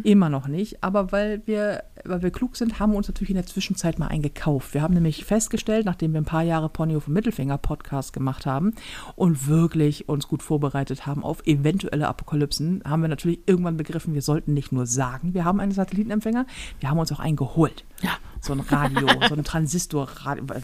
[0.03, 3.37] immer noch nicht, aber weil wir, weil wir klug sind, haben wir uns natürlich in
[3.37, 4.73] der Zwischenzeit mal einen gekauft.
[4.73, 8.45] Wir haben nämlich festgestellt, nachdem wir ein paar Jahre Pony auf dem Mittelfinger Podcast gemacht
[8.45, 8.73] haben
[9.15, 14.21] und wirklich uns gut vorbereitet haben auf eventuelle Apokalypsen, haben wir natürlich irgendwann begriffen, wir
[14.21, 16.45] sollten nicht nur sagen, wir haben einen Satellitenempfänger,
[16.79, 18.11] wir haben uns auch einen geholt Ja.
[18.41, 20.07] so ein Radio, so ein Transistor,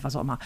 [0.02, 0.40] was auch immer.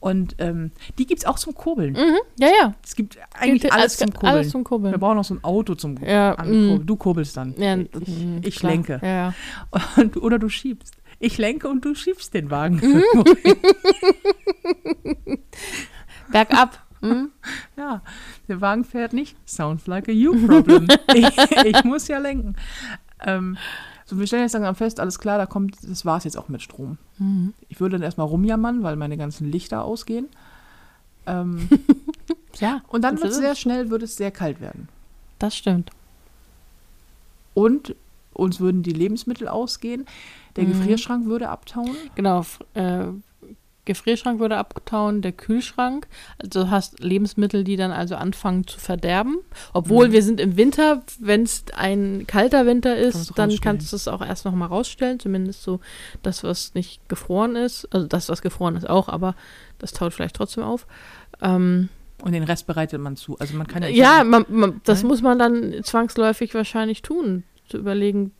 [0.00, 1.92] Und ähm, die gibt es auch zum Kurbeln.
[1.94, 2.18] Mhm.
[2.38, 2.74] Ja, ja.
[2.84, 4.32] Es gibt eigentlich Gibt alles zum Kurbeln.
[4.32, 4.92] Alles zum Kurbeln.
[4.92, 6.82] Wir brauchen noch so ein Auto zum Ja, Ankurbeln.
[6.82, 6.86] mm.
[6.86, 7.54] Du kurbelst dann.
[7.56, 9.00] Ja, ich mhm, ich lenke.
[9.02, 9.34] Ja.
[9.96, 10.94] Und, oder du schiebst.
[11.18, 12.80] Ich lenke und du schiebst den Wagen.
[12.82, 13.02] Mhm.
[16.32, 16.78] Bergab.
[17.04, 17.32] Mhm.
[17.76, 18.00] ja,
[18.46, 19.36] der Wagen fährt nicht.
[19.44, 20.86] Sounds like a you problem.
[21.12, 22.54] ich, ich muss ja lenken.
[23.18, 23.58] Ähm,
[24.12, 26.60] so, wir stellen jetzt langsam fest, alles klar, da kommt, das war's jetzt auch mit
[26.62, 26.98] Strom.
[27.18, 27.54] Mhm.
[27.68, 30.28] Ich würde dann erstmal rumjammern, weil meine ganzen Lichter ausgehen.
[31.26, 31.68] Ähm,
[32.60, 32.82] Ja.
[32.88, 33.58] und dann wird es sehr es.
[33.60, 34.88] schnell, wird es sehr kalt werden.
[35.38, 35.90] Das stimmt.
[37.54, 37.94] Und
[38.34, 40.06] uns würden die Lebensmittel ausgehen.
[40.56, 40.68] Der Mhm.
[40.72, 41.96] Gefrierschrank würde abtauen.
[42.14, 42.44] Genau.
[42.74, 43.04] Äh,
[43.84, 46.06] Gefrierschrank würde abtauen, der Kühlschrank.
[46.38, 49.38] Also du hast Lebensmittel, die dann also anfangen zu verderben.
[49.72, 50.12] Obwohl Mhm.
[50.12, 53.96] wir sind im Winter, wenn es ein kalter Winter Kannst ist, du dann kannst du
[53.96, 55.18] es auch erst noch mal rausstellen.
[55.18, 55.80] Zumindest so
[56.22, 57.88] das, was nicht gefroren ist.
[57.92, 59.34] Also das, was gefroren ist auch, aber
[59.78, 60.86] das taut vielleicht trotzdem auf.
[61.40, 61.88] Ähm,
[62.22, 63.36] Und den Rest bereitet man zu.
[63.40, 67.42] Also man kann ja, ja, man, man, das muss man dann zwangsläufig wahrscheinlich tun.
[67.68, 68.32] Zu überlegen,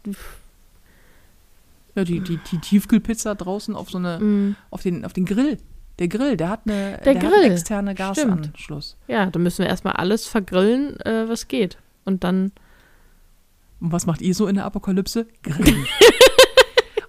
[1.95, 5.59] ja die, die, die Tiefkühlpizza draußen auf so eine, mm, auf den, auf den Grill.
[5.99, 8.17] Der Grill, der hat eine Der hat Grill, einen externe stimmt.
[8.43, 8.97] Gasanschluss.
[9.09, 11.77] Ja, da müssen wir erstmal alles vergrillen, äh, was geht.
[12.05, 12.53] Und dann,
[13.81, 15.27] Und was macht ihr so in der Apokalypse?
[15.43, 15.87] Grillen.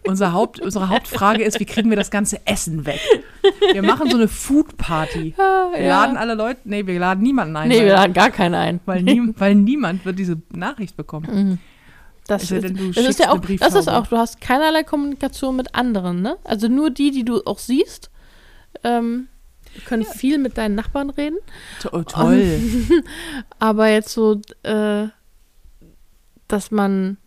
[0.05, 2.99] Unser Haupt, unsere Hauptfrage ist, wie kriegen wir das ganze Essen weg?
[3.71, 5.33] Wir machen so eine Food Party.
[5.73, 7.69] Wir laden alle Leute, nee, wir laden niemanden ein.
[7.69, 8.79] nee, wir laden gar keinen ein.
[8.85, 11.27] weil, nie, weil niemand wird diese Nachricht bekommen.
[11.31, 11.57] Mhm.
[12.27, 15.75] Das, denn, du das ist ja auch, das ist auch, du hast keinerlei Kommunikation mit
[15.75, 16.37] anderen, ne?
[16.45, 18.09] Also nur die, die du auch siehst,
[18.83, 19.27] ähm,
[19.85, 21.37] können viel mit deinen Nachbarn reden.
[21.91, 22.59] Oh, toll.
[23.59, 25.07] Aber jetzt so, äh,
[26.47, 27.17] dass man,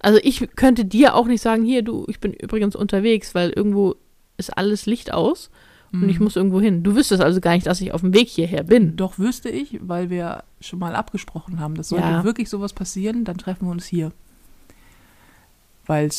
[0.00, 3.96] also ich könnte dir auch nicht sagen, hier, du, ich bin übrigens unterwegs, weil irgendwo
[4.38, 5.50] ist alles Licht aus
[5.92, 6.08] und Mhm.
[6.08, 6.82] ich muss irgendwo hin.
[6.82, 8.96] Du wüsstest also gar nicht, dass ich auf dem Weg hierher bin.
[8.96, 12.24] Doch wüsste ich, weil wir schon mal abgesprochen haben, dass sollte Ja.
[12.24, 14.12] wirklich sowas passieren, dann treffen wir uns hier.
[15.86, 16.10] Weil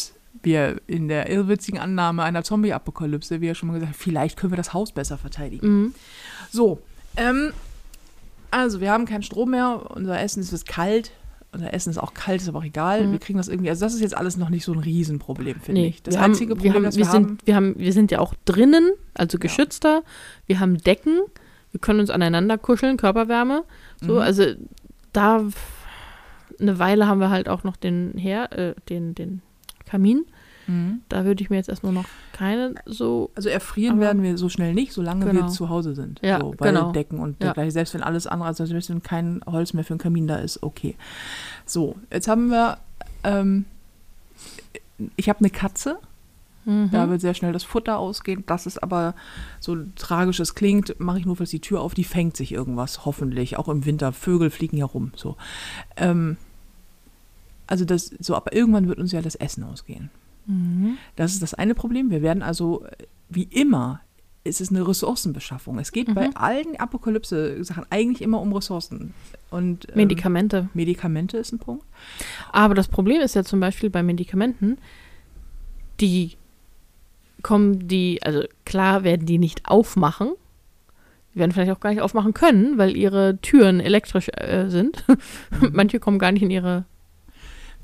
[0.43, 4.57] wir in der irrwitzigen Annahme einer Zombie-Apokalypse, wie ja schon mal gesagt, vielleicht können wir
[4.57, 5.67] das Haus besser verteidigen.
[5.67, 5.95] Mhm.
[6.51, 6.79] So,
[7.17, 7.51] ähm,
[8.51, 11.11] also wir haben keinen Strom mehr, unser Essen ist kalt.
[11.53, 13.07] Unser Essen ist auch kalt, ist aber auch egal.
[13.07, 13.11] Mhm.
[13.13, 15.81] Wir kriegen das irgendwie, also das ist jetzt alles noch nicht so ein Riesenproblem, finde
[15.81, 16.03] Nee, ich.
[16.03, 18.11] Das einzige haben, Problem, wir haben, das wir wir sind, haben, wir haben, wir sind
[18.11, 20.03] ja auch drinnen, also geschützter.
[20.45, 21.19] Wir haben Decken.
[21.71, 23.63] Wir können uns aneinander kuscheln, Körperwärme.
[24.01, 24.19] So, Mhm.
[24.19, 24.43] also
[25.13, 25.45] da
[26.59, 29.41] eine Weile haben wir halt auch noch den her, äh, den, den
[29.87, 30.25] Kamin.
[30.67, 30.99] Mhm.
[31.07, 33.31] Da würde ich mir jetzt erstmal noch keine so.
[33.35, 35.47] Also erfrieren werden wir so schnell nicht, solange wir Genau.
[35.47, 36.19] zu Hause sind.
[36.21, 36.91] Ja, so, weil genau.
[36.91, 37.47] Decken und Ja.
[37.47, 40.35] dergleichen, selbst wenn alles andere, also selbst wenn kein Holz mehr für einen Kamin da
[40.37, 40.95] ist, okay.
[41.65, 42.79] So, jetzt haben wir,
[43.23, 43.63] ähm,
[45.15, 45.99] ich habe eine Katze,
[46.65, 46.89] Mhm.
[46.91, 48.43] da wird sehr schnell das Futter ausgehen.
[48.45, 49.15] Das ist aber
[49.61, 53.05] so tragisch es klingt, mache ich nur falls die Tür auf, die fängt sich irgendwas,
[53.05, 53.57] hoffentlich.
[53.57, 55.13] Auch im Winter, Vögel fliegen hier rum.
[55.15, 55.37] So.
[55.95, 56.35] Ähm,
[57.67, 60.09] also das, so, aber irgendwann wird uns ja das Essen ausgehen.
[60.45, 60.97] Mhm.
[61.15, 62.09] Das ist das eine Problem.
[62.09, 62.85] Wir werden also,
[63.29, 64.01] wie immer,
[64.43, 65.77] es ist eine Ressourcenbeschaffung.
[65.79, 66.33] Es geht bei Mhm.
[66.35, 69.13] allen Apokalypse-Sachen eigentlich immer um Ressourcen.
[69.49, 70.69] Und ähm, Medikamente.
[70.73, 71.85] Medikamente ist ein Punkt.
[72.53, 74.77] Aber das Problem ist ja zum Beispiel bei Medikamenten,
[75.99, 76.37] die
[77.43, 80.31] kommen die, also klar werden die nicht aufmachen.
[81.33, 85.03] Die werden vielleicht auch gar nicht aufmachen können, weil ihre Türen elektrisch äh, sind.
[85.71, 86.85] Manche kommen gar nicht in ihre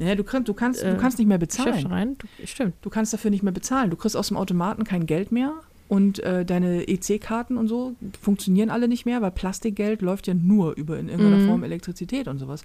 [0.08, 1.88] Ja, du, kannst, du, kannst, du Äh, kannst nicht mehr bezahlen.
[1.88, 2.16] rein.
[2.18, 2.76] Du, stimmt.
[2.82, 3.90] Du kannst dafür nicht mehr bezahlen.
[3.90, 5.54] Du kriegst aus dem Automaten kein Geld mehr
[5.90, 10.76] und äh, deine EC-Karten und so funktionieren alle nicht mehr, weil Plastikgeld läuft ja nur
[10.76, 11.48] über in irgendeiner Mhm.
[11.48, 12.64] Form Elektrizität und sowas.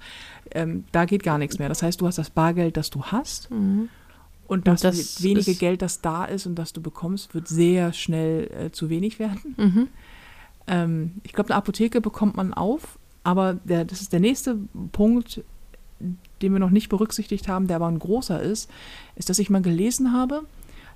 [0.52, 1.68] Ähm, da geht gar nichts mehr.
[1.68, 3.88] Das heißt, du hast das Bargeld, das du hast Mhm.
[4.46, 8.50] und das, das wenige Geld, das da ist und das du bekommst, wird sehr schnell
[8.66, 9.54] äh, zu wenig werden.
[9.58, 9.88] Mhm.
[10.66, 14.58] Ähm, ich glaube, eine Apotheke bekommt man auf, aber der, das ist der nächste
[14.92, 15.42] Punkt,
[16.42, 18.70] den wir noch nicht berücksichtigt haben, der aber ein großer ist,
[19.16, 20.42] ist, dass ich mal gelesen habe,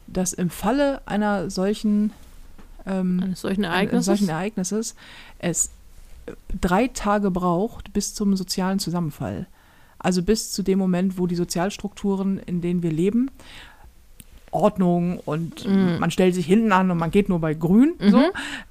[0.06, 2.12] dass im Falle einer solchen,
[2.86, 4.06] ähm, Eines solchen Ereignisses.
[4.06, 4.94] solchen Ereignisses
[5.38, 5.70] es
[6.26, 9.46] äh, drei Tage braucht bis zum sozialen Zusammenfall.
[9.98, 13.30] Also bis zu dem Moment, wo die Sozialstrukturen, in denen wir leben,
[14.50, 15.98] Ordnung und Mhm.
[15.98, 18.24] man stellt sich hinten an und man geht nur bei Grün, so, Mhm.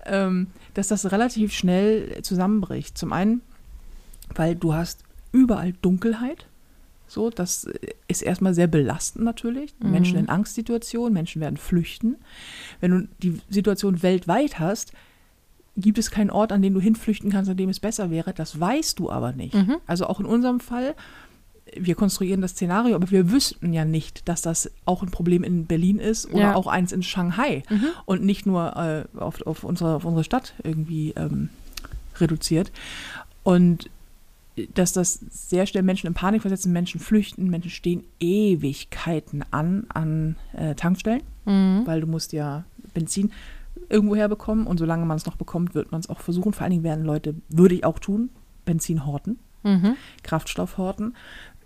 [0.06, 2.98] ähm, dass das relativ schnell zusammenbricht.
[2.98, 3.42] Zum einen,
[4.36, 5.00] weil du hast
[5.32, 6.46] überall Dunkelheit.
[7.12, 7.68] So, das
[8.08, 9.74] ist erstmal sehr belastend natürlich.
[9.84, 9.92] Mhm.
[9.92, 12.16] Menschen in Angstsituationen, Menschen werden flüchten.
[12.80, 14.94] Wenn du die Situation weltweit hast,
[15.76, 18.34] gibt es keinen Ort, an den du hinflüchten kannst, an dem es besser wäre.
[18.34, 19.54] Das weißt du aber nicht.
[19.56, 19.76] Mhm.
[19.88, 20.96] Also auch in unserem Fall,
[21.76, 25.66] wir konstruieren das Szenario, aber wir wüssten ja nicht, dass das auch ein Problem in
[25.66, 26.56] Berlin ist oder Ja.
[26.56, 27.88] auch eins in Shanghai Mhm.
[28.06, 31.50] und nicht nur äh, auf, auf, unsere, auf unsere Stadt irgendwie ähm,
[32.22, 32.72] reduziert.
[33.44, 33.90] Und
[34.74, 40.36] dass das sehr schnell Menschen in Panik versetzen, Menschen flüchten, Menschen stehen Ewigkeiten an an
[40.54, 41.82] äh, Tankstellen, Mhm.
[41.86, 43.32] weil du musst ja Benzin
[43.90, 46.54] irgendwo herbekommen und solange man es noch bekommt, wird man es auch versuchen.
[46.54, 48.30] Vor allen Dingen werden Leute, würde ich auch tun,
[48.66, 49.96] Benzin horten, Mhm.
[50.24, 51.16] Kraftstoff horten,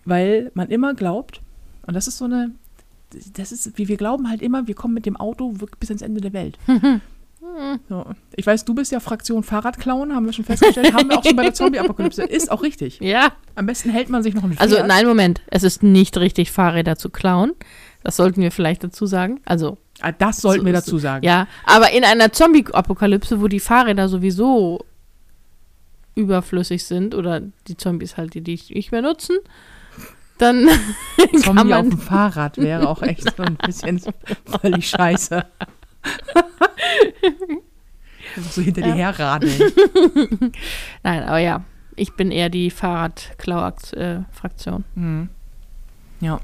[0.06, 1.42] weil man immer glaubt,
[1.88, 2.52] und das ist so eine,
[3.34, 6.02] das ist, wie wir glauben halt immer, wir kommen mit dem Auto wirklich bis ans
[6.02, 6.58] Ende der Welt.
[7.90, 8.06] So.
[8.36, 11.36] Ich weiß, du bist ja Fraktion Fahrradklauen, haben wir schon festgestellt, haben wir auch schon
[11.36, 12.24] bei der Zombie-Apokalypse.
[12.30, 13.00] Ist auch richtig.
[13.00, 13.32] Ja.
[13.56, 15.42] Am besten hält man sich noch ein Also nein, Moment.
[15.48, 17.54] Es ist nicht richtig, Fahrräder zu klauen.
[18.04, 19.40] Das sollten wir vielleicht dazu sagen.
[19.46, 21.26] Also Ah, Das sollten So wir dazu sagen.
[21.26, 24.84] Ja, aber in einer Zombie-Apokalypse, wo die Fahrräder sowieso
[26.16, 29.38] überflüssig sind oder die Zombies halt, die die nicht mehr nutzen,
[30.38, 30.68] dann
[31.18, 34.02] kann Zombie auf man dem Fahrrad wäre auch echt so ein bisschen
[34.62, 35.46] völlig scheiße.
[38.52, 38.88] So hinter Ja.
[38.88, 39.54] dir herradeln.
[41.04, 41.64] Nein, aber ja,
[41.96, 44.84] ich bin eher die Fahrradklau-Fraktion.
[44.96, 45.30] Mhm.
[46.22, 46.40] Ja.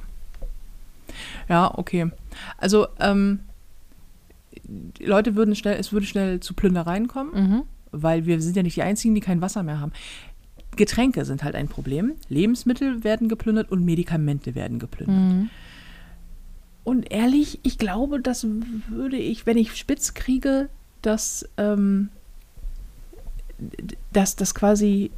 [1.49, 2.09] Ja, okay.
[2.57, 3.41] Also, ähm,
[4.63, 7.63] die Leute würden schnell, es würde schnell zu Plündereien kommen, Mhm.
[7.91, 9.91] weil wir sind ja nicht die Einzigen, die kein Wasser mehr haben.
[10.77, 12.13] Getränke sind halt ein Problem.
[12.29, 15.17] Lebensmittel werden geplündert und Medikamente werden geplündert.
[15.17, 15.49] Mhm.
[16.83, 18.45] Und ehrlich, ich glaube, das
[18.89, 20.69] würde ich, wenn ich spitz kriege,
[21.01, 22.09] dass, ähm,
[24.13, 25.11] dass das quasi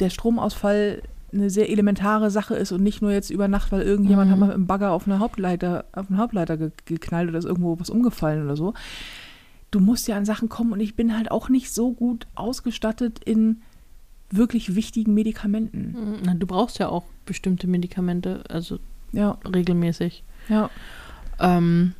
[0.00, 4.28] der Stromausfall eine sehr elementare Sache ist und nicht nur jetzt über Nacht, weil irgendjemand
[4.28, 4.32] Mhm.
[4.32, 7.44] hat mal mit einem Bagger auf eine Hauptleiter, auf einen Hauptleiter ge geknallt oder ist
[7.44, 8.72] irgendwo was umgefallen oder so.
[9.70, 13.20] Du musst ja an Sachen kommen und ich bin halt auch nicht so gut ausgestattet
[13.24, 13.60] in
[14.30, 15.94] wirklich wichtigen Medikamenten.
[15.98, 16.16] Mhm.
[16.24, 18.78] Na, du brauchst ja auch bestimmte Medikamente, also
[19.12, 20.22] Ja, regelmäßig.
[20.48, 20.70] Ja.
[21.40, 21.92] Ähm,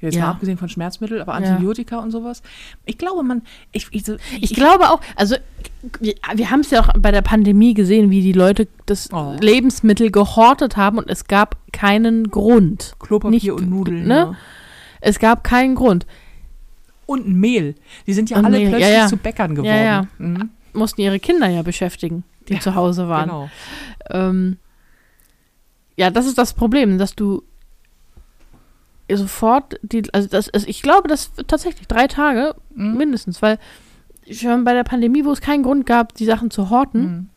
[0.00, 0.22] Jetzt Ja.
[0.22, 1.50] mal abgesehen von Schmerzmitteln, aber Ja.
[1.50, 2.42] Antibiotika und sowas.
[2.86, 5.36] Ich glaube, man, ich, ich, so- ich glaube auch, also
[6.00, 9.36] wir, wir haben es ja auch bei der Pandemie gesehen, wie die Leute das Oh.
[9.40, 12.94] Lebensmittel gehortet haben und es gab keinen Grund.
[12.98, 14.08] Klopapier nicht, und Nudeln.
[14.08, 14.14] ne?
[14.16, 14.34] ja.
[15.00, 16.04] Es gab keinen Grund.
[17.06, 17.76] Und ein Mehl.
[18.08, 19.06] Die sind ja Und alle Mehl, ja, plötzlich ja.
[19.06, 19.72] zu Bäckern geworden.
[19.72, 20.06] Ja, ja.
[20.18, 20.50] Mhm.
[20.72, 23.28] Mussten ihre Kinder ja beschäftigen, die Ja, zu Hause waren.
[23.28, 23.50] Genau.
[24.10, 24.56] Ähm,
[25.96, 27.44] ja, das ist das Problem, dass du
[29.16, 32.96] sofort die, also das ist, ich glaube, das wird tatsächlich drei Tage Mhm.
[32.96, 33.58] mindestens, weil
[34.30, 37.28] schon bei der Pandemie, wo es keinen Grund gab, die Sachen zu horten, Mhm.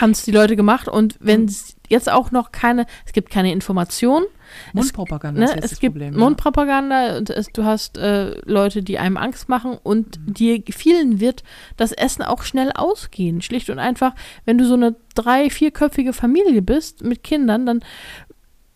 [0.00, 1.46] haben es die Leute gemacht und wenn Mhm.
[1.48, 4.24] es jetzt auch noch keine, es gibt keine Information,
[4.72, 6.16] Mundpropaganda ne, ist jetzt es gibt Problem.
[6.18, 10.34] Mundpropaganda und es, du hast äh, Leute, die einem Angst machen und Mhm.
[10.34, 11.42] dir vielen wird
[11.76, 13.42] das Essen auch schnell ausgehen.
[13.42, 14.14] Schlicht und einfach,
[14.44, 17.80] wenn du so eine drei-, vierköpfige Familie bist mit Kindern, dann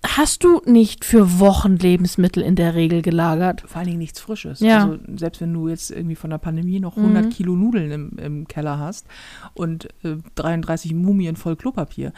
[0.04, 3.62] hast du nicht für Wochen Lebensmittel in der Regel gelagert.
[3.66, 4.60] Vor allen Dingen nichts Frisches.
[4.60, 4.84] Ja.
[4.84, 7.30] Also selbst wenn du jetzt irgendwie von der Pandemie noch 100 Mhm.
[7.30, 9.06] Kilo Nudeln im, im Keller hast
[9.54, 12.12] und äh, 33 Mumien voll Klopapier,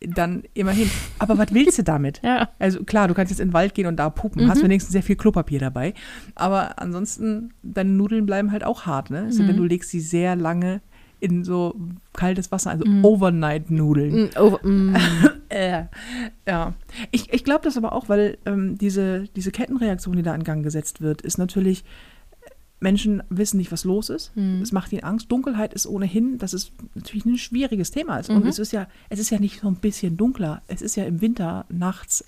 [0.00, 0.90] dann immerhin.
[1.18, 2.22] Aber was willst du damit?
[2.24, 2.48] Ja.
[2.58, 4.64] Also klar, du kannst jetzt in den Wald gehen und da pupen, hast Mhm.
[4.64, 5.92] wenigstens sehr viel Klopapier dabei.
[6.34, 9.24] Aber ansonsten, deine Nudeln bleiben halt auch hart, ne?
[9.24, 9.48] Also Mhm.
[9.48, 10.80] wenn du legst sie sehr lange
[11.20, 11.74] in so
[12.12, 13.04] kaltes Wasser, also Mhm.
[13.04, 14.24] Overnight-Nudeln.
[14.24, 14.94] Mm, oh, mm.
[15.50, 15.86] Äh,
[16.46, 16.74] ja.
[17.10, 20.62] Ich, ich glaube das aber auch, weil ähm, diese, diese Kettenreaktion, die da in Gang
[20.62, 21.82] gesetzt wird, ist natürlich,
[22.78, 24.34] Menschen wissen nicht, was los ist.
[24.36, 24.62] Mhm.
[24.62, 25.30] Es macht ihnen Angst.
[25.30, 28.18] Dunkelheit ist ohnehin, das ist natürlich ein schwieriges Thema.
[28.28, 28.46] Und Mhm.
[28.46, 30.62] es ist ja, es ist ja nicht so ein bisschen dunkler.
[30.68, 32.24] Es ist ja im Winter nachts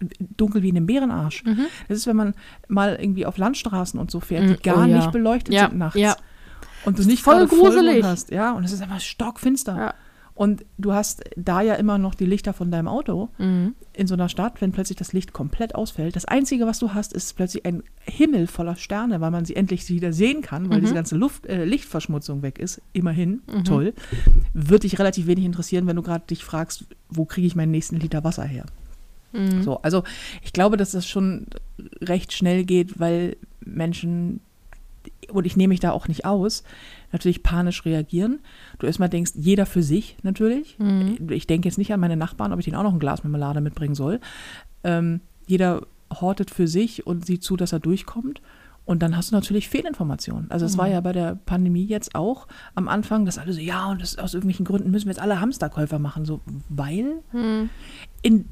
[0.00, 1.44] äh, dunkel wie in einem Bärenarsch.
[1.44, 1.66] Mhm.
[1.88, 2.34] Das ist, wenn man
[2.66, 4.56] mal irgendwie auf Landstraßen und so fährt, Mhm.
[4.56, 4.96] die gar Oh ja.
[4.96, 6.00] nicht beleuchtet Ja, sind nachts.
[6.00, 6.16] ja.
[6.86, 8.02] Und du nicht Voll gruselig.
[8.04, 8.30] hast.
[8.30, 9.76] Ja, und es ist einfach stockfinster.
[9.76, 9.94] Ja.
[10.34, 13.74] Und du hast da ja immer noch die Lichter von deinem Auto Mhm.
[13.94, 16.14] in so einer Stadt, wenn plötzlich das Licht komplett ausfällt.
[16.14, 19.88] Das Einzige, was du hast, ist plötzlich ein Himmel voller Sterne, weil man sie endlich
[19.88, 20.82] wieder sehen kann, weil Mhm.
[20.82, 22.82] diese ganze Luft, äh, Lichtverschmutzung weg ist.
[22.92, 23.64] Immerhin, Mhm.
[23.64, 23.94] toll.
[24.52, 27.96] Wird dich relativ wenig interessieren, wenn du gerade dich fragst, wo kriege ich meinen nächsten
[27.96, 28.66] Liter Wasser her?
[29.32, 29.62] Mhm.
[29.62, 30.04] So, also
[30.42, 31.46] ich glaube, dass das schon
[32.02, 34.40] recht schnell geht, weil Menschen,
[35.32, 36.62] und ich nehme mich da auch nicht aus,
[37.12, 38.40] natürlich panisch reagieren.
[38.78, 40.78] Du erstmal denkst, jeder für sich natürlich.
[40.78, 41.16] Mhm.
[41.30, 43.60] Ich denke jetzt nicht an meine Nachbarn, ob ich denen auch noch ein Glas Marmelade
[43.60, 44.20] mitbringen soll.
[44.84, 45.82] Ähm, jeder
[46.20, 48.40] hortet für sich und sieht zu, dass er durchkommt.
[48.84, 50.48] Und dann hast du natürlich Fehlinformationen.
[50.50, 50.92] Also es war Mhm.
[50.92, 54.32] ja bei der Pandemie jetzt auch am Anfang, dass alle so, ja, und das, aus
[54.34, 56.24] irgendwelchen Gründen müssen wir jetzt alle Hamsterkäufer machen.
[56.24, 57.68] So, weil Mhm.
[58.22, 58.44] in,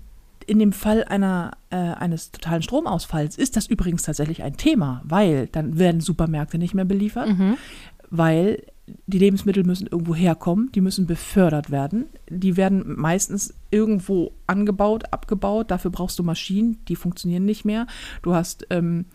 [0.46, 5.46] in dem Fall einer, äh, eines totalen Stromausfalls ist das übrigens tatsächlich ein Thema, weil
[5.48, 7.57] dann werden Supermärkte nicht mehr beliefert, Mhm.
[8.11, 8.62] weil
[9.06, 12.04] die Lebensmittel müssen irgendwo herkommen, die müssen befördert werden.
[12.28, 15.70] Die werden meistens irgendwo angebaut, abgebaut.
[15.70, 17.86] Dafür brauchst du Maschinen, die funktionieren nicht mehr.
[18.22, 19.06] Du hast ähm,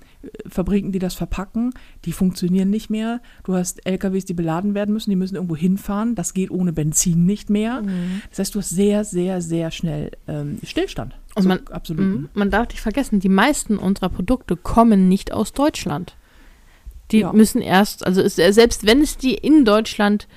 [0.47, 1.71] Fabriken, die das verpacken,
[2.05, 3.21] die funktionieren nicht mehr.
[3.43, 6.15] Du hast LKWs, die beladen werden müssen, die müssen irgendwo hinfahren.
[6.15, 7.83] Das geht ohne Benzin nicht mehr.
[7.83, 8.21] Mhm.
[8.31, 11.15] Das heißt, du hast sehr, sehr, sehr schnell ähm, Stillstand.
[11.35, 12.05] Und man- absolut.
[12.05, 12.29] Mhm.
[12.33, 16.15] Man darf nicht vergessen, die meisten unserer Produkte kommen nicht aus Deutschland.
[17.11, 17.33] Die Ja.
[17.33, 20.27] müssen erst, also es, selbst wenn es die in Deutschland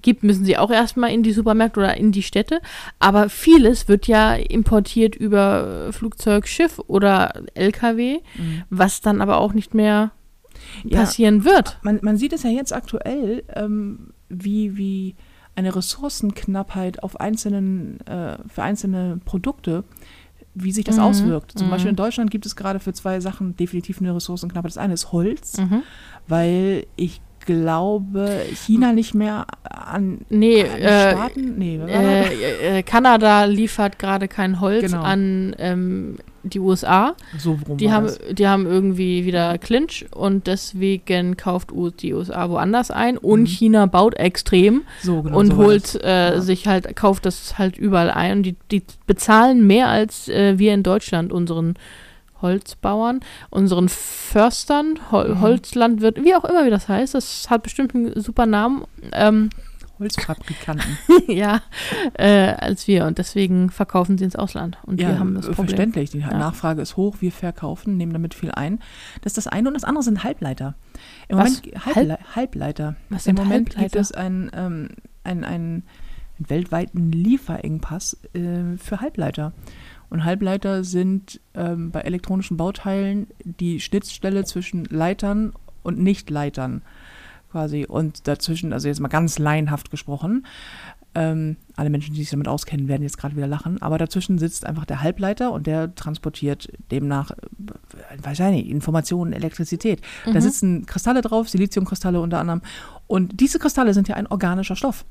[0.00, 2.60] gibt, müssen sie auch erstmal in die Supermärkte oder in die Städte.
[2.98, 8.62] Aber vieles wird ja importiert über äh, Flugzeug, Schiff oder LKW, Mhm.
[8.70, 10.10] was dann aber auch nicht mehr
[10.84, 11.00] Ja.
[11.00, 11.78] passieren wird.
[11.82, 15.14] Man, man sieht es ja jetzt aktuell, ähm, wie, wie
[15.54, 19.84] eine Ressourcenknappheit auf einzelnen, äh, für einzelne Produkte,
[20.54, 21.52] wie sich das Mhm, auswirkt.
[21.58, 21.70] Zum mhm.
[21.72, 24.70] Beispiel in Deutschland gibt es gerade für zwei Sachen definitiv eine Ressourcenknappheit.
[24.70, 25.82] Das eine ist Holz, Mhm.
[26.28, 32.82] weil ich glaube, China nicht mehr an, Nee, an die äh, Staaten, nee, äh, äh,
[32.82, 35.02] Kanada liefert gerade kein Holz Genau.
[35.02, 37.14] an ähm, die USA.
[37.38, 38.18] so rum Die haben, das.
[38.32, 43.46] die haben irgendwie wieder Clinch und deswegen kauft die USA woanders ein und Mhm.
[43.46, 46.40] China baut extrem so, genau, und so holt äh, Ja.
[46.40, 50.74] sich halt, kauft das halt überall ein und die, die bezahlen mehr als äh, wir
[50.74, 51.74] in Deutschland unseren
[52.40, 55.40] Holzbauern, unseren Förstern, Hol Mhm.
[55.42, 57.14] Holzlandwirten, wie auch immer wie das heißt.
[57.14, 58.82] Das hat bestimmt einen super Namen.
[59.12, 59.50] Ähm,
[60.02, 60.98] Holzfabrikanten.
[61.28, 61.62] ja,
[62.14, 63.06] äh, als wir.
[63.06, 64.78] Und deswegen verkaufen sie ins Ausland.
[64.84, 65.68] Und wir haben das Problem.
[65.68, 66.10] verständlich.
[66.10, 68.80] Die Nachfrage ist hoch, wir verkaufen, nehmen damit viel ein.
[69.22, 70.74] Das ist das eine und das andere sind Halbleiter.
[71.28, 71.62] Im Was?
[71.62, 72.96] Moment Halble Halbleiter.
[73.08, 74.00] Was Im Moment gibt Halbleiter?
[74.00, 74.88] es einen, ähm,
[75.24, 75.82] einen, einen
[76.38, 79.52] weltweiten Lieferengpass äh, für Halbleiter.
[80.10, 86.82] Und Halbleiter sind ähm, bei elektronischen Bauteilen die Schnittstelle zwischen Leitern und Nichtleitern
[87.52, 87.86] quasi.
[87.86, 90.44] Und dazwischen, also jetzt mal ganz laienhaft gesprochen,
[91.14, 94.64] ähm, alle Menschen, die sich damit auskennen, werden jetzt gerade wieder lachen, aber dazwischen sitzt
[94.64, 100.00] einfach der Halbleiter und der transportiert demnach, äh, weiß ich nicht, Informationen, Elektrizität.
[100.24, 102.62] Da sitzen Kristalle drauf, Siliziumkristalle unter anderem.
[103.06, 105.04] Und diese Kristalle sind ja ein organischer Stoff.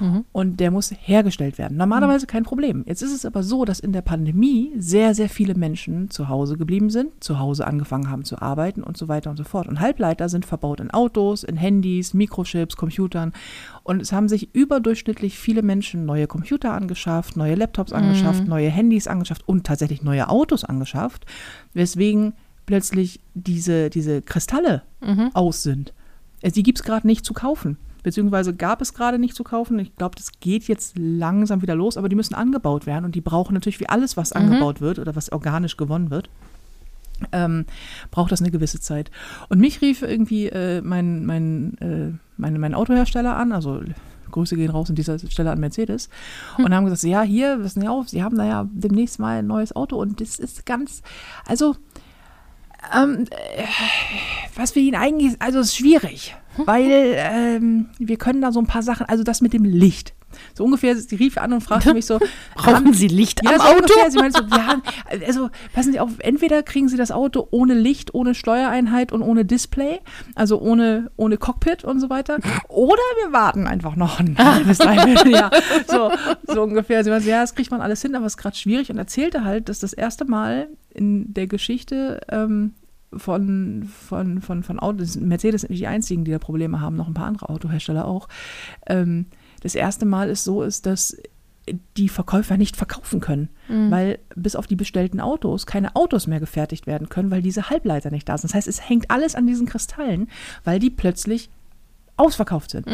[0.00, 0.24] Mhm.
[0.32, 1.76] Und der muss hergestellt werden.
[1.76, 2.84] Normalerweise kein Problem.
[2.86, 6.56] Jetzt ist es aber so, dass in der Pandemie sehr, sehr viele Menschen zu Hause
[6.56, 9.68] geblieben sind, zu Hause angefangen haben zu arbeiten und so weiter und so fort.
[9.68, 13.32] Und Halbleiter sind verbaut in Autos, in Handys, Mikrochips, Computern.
[13.82, 19.06] Und es haben sich überdurchschnittlich viele Menschen neue Computer angeschafft, neue Laptops angeschafft, neue Handys
[19.06, 21.26] angeschafft und tatsächlich neue Autos angeschafft,
[21.74, 22.32] weswegen
[22.66, 25.30] plötzlich diese, diese Kristalle Mhm.
[25.34, 25.92] aus sind.
[26.42, 27.78] Äh, Die gibt es gerade nicht zu kaufen.
[28.02, 29.78] Beziehungsweise gab es gerade nicht zu kaufen.
[29.78, 33.20] Ich glaube, das geht jetzt langsam wieder los, aber die müssen angebaut werden und die
[33.20, 36.30] brauchen natürlich wie alles, was angebaut wird oder was organisch gewonnen wird.
[37.32, 37.66] Ähm,
[38.10, 39.10] braucht das eine gewisse Zeit.
[39.50, 43.82] Und mich rief irgendwie äh, mein, mein, äh, mein, mein Autohersteller an, also
[44.30, 46.08] Grüße gehen raus an dieser Stelle an Mercedes,
[46.56, 49.46] und haben gesagt, ja, hier, wissen Sie auf, Sie haben da ja demnächst mal ein
[49.46, 51.02] neues Auto und das ist ganz,
[51.46, 51.76] also
[52.96, 53.64] ähm, äh,
[54.54, 58.66] was wir Ihnen eigentlich, also es ist schwierig, weil ähm, wir können da so ein
[58.66, 60.14] paar Sachen, also das mit dem Licht.
[60.54, 62.20] So ungefähr, sie rief an und fragte mich so,
[62.54, 63.76] Brauchen Sie Licht ja, am so Auto?
[63.78, 64.10] ungefähr.
[64.12, 64.80] Sie meinte so, ja,
[65.26, 69.44] also passen Sie auf, entweder kriegen Sie das Auto ohne Licht, ohne Steuereinheit und ohne
[69.44, 69.98] Display,
[70.36, 75.32] also ohne, ohne Cockpit und so weiter, oder wir warten einfach noch ein halbes, dreiviertel
[75.32, 75.50] Jahr.
[75.88, 76.12] So,
[76.46, 77.02] so ungefähr.
[77.02, 79.44] Sie meinte, ja, das kriegt man alles hin, aber es ist gerade schwierig und erzählte
[79.44, 82.74] halt, dass das erste Mal in der Geschichte ähm,
[83.16, 87.08] von, von, von, von Autos, Mercedes sind nicht die einzigen, die da Probleme haben, noch
[87.08, 88.28] ein paar andere Autohersteller auch,
[88.86, 89.26] ähm,
[89.62, 91.16] das erste Mal es so ist, dass
[91.96, 93.48] die Verkäufer nicht verkaufen können,
[93.90, 98.10] weil bis auf die bestellten Autos keine Autos mehr gefertigt werden können, weil diese Halbleiter
[98.10, 98.50] nicht da sind.
[98.50, 100.28] Das heißt, es hängt alles an diesen Kristallen,
[100.64, 101.50] weil die plötzlich
[102.16, 102.86] ausverkauft sind.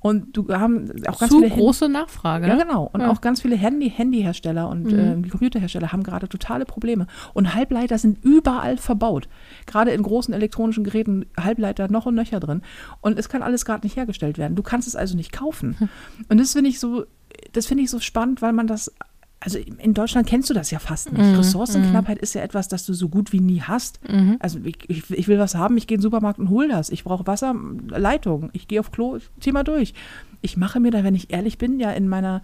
[0.00, 2.46] Und du haben auch ganz Zu viele große Nachfrage.
[2.46, 2.62] ja, ne?
[2.64, 2.88] genau.
[2.92, 3.10] Und Ja.
[3.10, 5.22] auch ganz viele Handy Handyhersteller und Mhm.
[5.24, 7.06] die Computerhersteller haben gerade totale Probleme.
[7.34, 9.28] Und Halbleiter sind überall verbaut.
[9.66, 12.62] Gerade in großen elektronischen Geräten Halbleiter noch und nöcher drin.
[13.00, 14.54] Und es kann alles gerade nicht hergestellt werden.
[14.54, 15.74] Du kannst es also nicht kaufen.
[15.78, 15.88] Hm.
[16.28, 17.04] Und das finde ich so,
[17.52, 18.92] das finde ich so spannend, weil man das.
[19.40, 21.24] Also in Deutschland kennst du das ja fast nicht.
[21.24, 21.36] Mhm.
[21.36, 24.00] Ressourcenknappheit ist ja etwas, das du so gut wie nie hast.
[24.08, 24.36] Mhm.
[24.40, 26.90] Also ich, ich, ich will was haben, ich gehe in den Supermarkt und hol das.
[26.90, 27.54] Ich brauche Wasser,
[27.88, 28.50] Leitung.
[28.52, 29.94] Ich gehe auf Klo, zieh mal durch.
[30.40, 32.42] Ich mache mir da, wenn ich ehrlich bin, ja in meiner,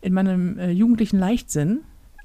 [0.00, 1.80] in meinem äh, jugendlichen Leichtsinn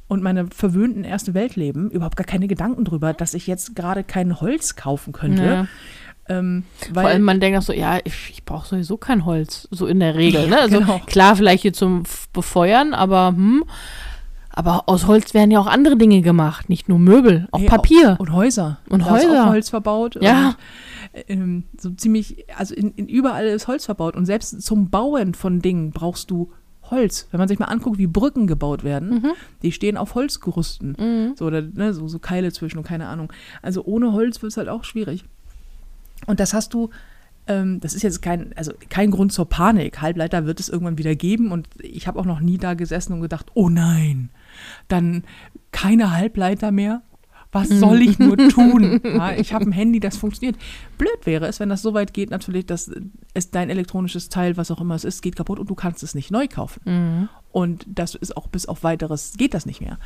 [0.07, 4.39] und meinem verwöhnten Erste Weltleben überhaupt gar keine Gedanken drüber, dass ich jetzt gerade kein
[4.39, 5.45] Holz kaufen könnte.
[5.45, 5.67] Ja.
[6.29, 9.87] Ähm, Vor allem, man denkt auch so, ja, ich, ich brauche sowieso kein Holz, so
[9.87, 10.43] in der Regel.
[10.43, 10.59] Ja, Ne?
[10.59, 11.01] Also genau.
[11.07, 12.03] klar, vielleicht hier zum
[12.33, 13.63] Befeuern, aber hm.
[14.53, 18.17] Aber aus Holz werden ja auch andere Dinge gemacht, nicht nur Möbel, auch Nee, Papier.
[18.19, 18.79] Und Häuser.
[18.89, 19.43] Und Da ist Häuser.
[19.45, 20.17] auch Holz verbaut.
[20.21, 20.55] Ja.
[21.13, 24.15] Und, ähm, so ziemlich, also in, in überall ist Holz verbaut.
[24.15, 26.51] Und selbst zum Bauen von Dingen brauchst du
[26.83, 27.27] Holz.
[27.31, 30.95] Wenn man sich mal anguckt, wie Brücken gebaut werden, die stehen auf Holzgerüsten.
[30.99, 31.33] Mhm.
[31.37, 33.31] So, oder, ne, so, so Keile zwischen und keine Ahnung.
[33.61, 35.23] Also ohne Holz wird es halt auch schwierig.
[36.27, 36.89] Und das hast du,
[37.79, 40.01] das ist jetzt kein, also kein Grund zur Panik.
[40.01, 43.21] Halbleiter wird es irgendwann wieder geben und ich habe auch noch nie da gesessen und
[43.21, 44.29] gedacht, oh nein,
[44.87, 45.23] dann
[45.71, 47.01] keine Halbleiter mehr.
[47.53, 49.01] Was soll ich nur tun?
[49.03, 50.57] Ja, ich habe ein Handy, das funktioniert.
[50.97, 52.89] Blöd wäre es, wenn das so weit geht, natürlich, dass
[53.33, 56.15] es dein elektronisches Teil, was auch immer es ist, geht kaputt und du kannst es
[56.15, 56.81] nicht neu kaufen.
[56.85, 57.29] Mhm.
[57.51, 59.99] Und das ist auch bis auf weiteres geht das nicht mehr.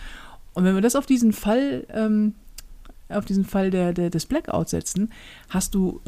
[0.55, 2.33] Und wenn wir das auf diesen Fall, ähm,
[3.09, 5.11] auf diesen Fall der, der, des Blackouts setzen,
[5.49, 6.01] hast du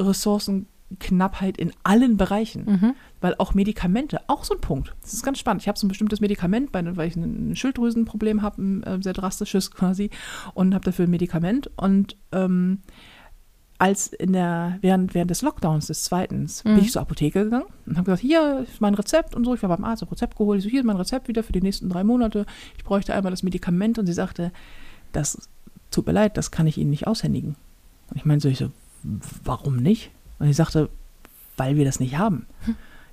[0.89, 2.65] Ressourcenknappheit in allen Bereichen.
[2.65, 2.93] Mhm.
[3.21, 4.95] Weil auch Medikamente, auch so ein Punkt.
[5.01, 5.61] Das ist ganz spannend.
[5.63, 9.71] Ich habe so ein bestimmtes Medikament, weil ich ein Schilddrüsenproblem habe, ein äh, sehr drastisches
[9.71, 10.09] quasi,
[10.53, 11.71] und habe dafür ein Medikament.
[11.77, 12.79] Und ähm,
[13.79, 17.97] als in der, während, während des Lockdowns des zweiten bin ich zur Apotheke gegangen und
[17.97, 19.53] habe gesagt, hier ist mein Rezept und so.
[19.53, 20.59] Ich war beim Arzt, habe Rezept geholt.
[20.59, 22.45] Ich so, hier ist mein Rezept wieder für die nächsten drei Monate.
[22.77, 23.99] Ich bräuchte einmal das Medikament.
[23.99, 24.51] Und sie sagte,
[25.11, 25.47] das
[25.91, 27.55] tut mir leid, das kann ich Ihnen nicht aushändigen.
[28.09, 28.71] Und ich meinte so, ich so,
[29.43, 30.11] warum nicht?
[30.39, 30.89] Und sie sagte,
[31.55, 32.45] weil wir das nicht haben.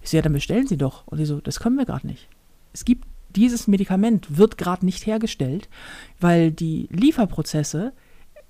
[0.03, 1.07] Ich so, ja, dann bestellen Sie doch.
[1.07, 2.29] Und sie so, das können wir gerade nicht.
[2.73, 5.69] Es gibt, dieses Medikament wird gerade nicht hergestellt,
[6.21, 7.93] weil die Lieferprozesse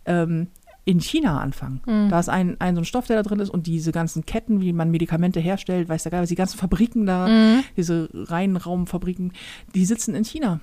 [0.05, 0.49] ähm,
[0.85, 1.81] in China anfangen.
[1.87, 2.11] Mhm.
[2.11, 4.61] Da ist ein, ein so ein Stoff, der da drin ist und diese ganzen Ketten,
[4.61, 7.64] wie man Medikamente herstellt, weiß der Geil, was die ganzen Fabriken da, Mhm.
[7.77, 9.33] diese Reinraumfabriken,
[9.75, 10.61] die sitzen in China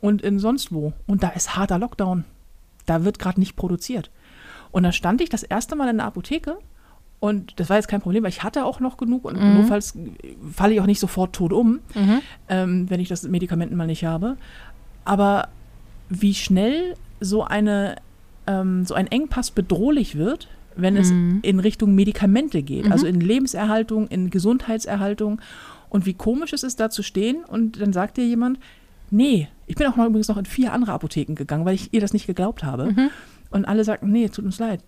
[0.00, 0.92] und in sonst wo.
[1.06, 2.24] Und da ist harter Lockdown.
[2.84, 4.10] Da wird gerade nicht produziert.
[4.72, 6.58] Und da stand ich das erste Mal in der Apotheke
[7.22, 9.54] und das war jetzt kein Problem, weil ich hatte auch noch genug und Mhm.
[9.54, 9.96] notfalls
[10.52, 12.20] falle ich auch nicht sofort tot um, Mhm.
[12.48, 14.36] ähm, wenn ich das Medikament mal nicht habe.
[15.04, 15.48] Aber
[16.08, 17.94] wie schnell so, eine,
[18.48, 21.38] ähm, so ein Engpass bedrohlich wird, wenn es Mhm.
[21.42, 22.92] in Richtung Medikamente geht, Mhm.
[22.92, 25.40] also in Lebenserhaltung, in Gesundheitserhaltung.
[25.90, 28.58] Und wie komisch es ist, da zu stehen und dann sagt dir jemand,
[29.10, 32.00] nee, ich bin auch mal übrigens noch in vier andere Apotheken gegangen, weil ich ihr
[32.00, 32.86] das nicht geglaubt habe.
[32.92, 33.10] Mhm.
[33.50, 34.80] Und alle sagten, nee, tut uns leid.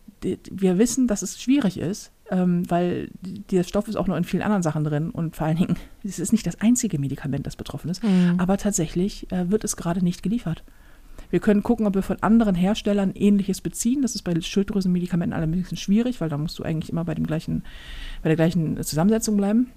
[0.51, 4.25] Wir wissen, dass es schwierig ist, ähm, weil die- der Stoff ist auch noch in
[4.25, 5.11] vielen anderen Sachen drin.
[5.11, 8.03] Und vor allen Dingen, es ist nicht das einzige Medikament, das betroffen ist.
[8.03, 8.35] Mhm.
[8.39, 10.63] Aber tatsächlich äh, wird es gerade nicht geliefert.
[11.31, 14.03] Wir können gucken, ob wir von anderen Herstellern ähnliches beziehen.
[14.03, 17.63] Das ist bei Schilddrüsenmedikamenten bisschen schwierig, weil da musst du eigentlich immer bei dem gleichen,
[18.23, 19.71] bei der gleichen Zusammensetzung bleiben.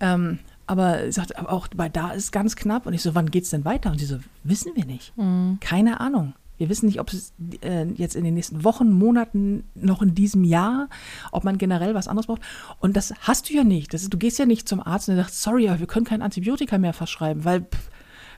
[0.00, 2.86] Ähm, aber sie sagt, aber auch bei da ist ganz knapp.
[2.86, 3.90] Und ich so, wann geht's denn weiter?
[3.90, 5.16] Und sie so, wissen wir nicht.
[5.16, 5.58] Mhm.
[5.60, 6.34] Keine Ahnung.
[6.56, 7.32] Wir wissen nicht, ob es
[7.62, 10.88] äh, jetzt in den nächsten Wochen, Monaten, noch in diesem Jahr,
[11.32, 12.42] ob man generell was anderes braucht.
[12.78, 13.92] Und das hast du ja nicht.
[13.92, 16.22] Das ist, du gehst ja nicht zum Arzt und sagst, sorry, aber wir können kein
[16.22, 17.90] Antibiotika mehr verschreiben, weil pff,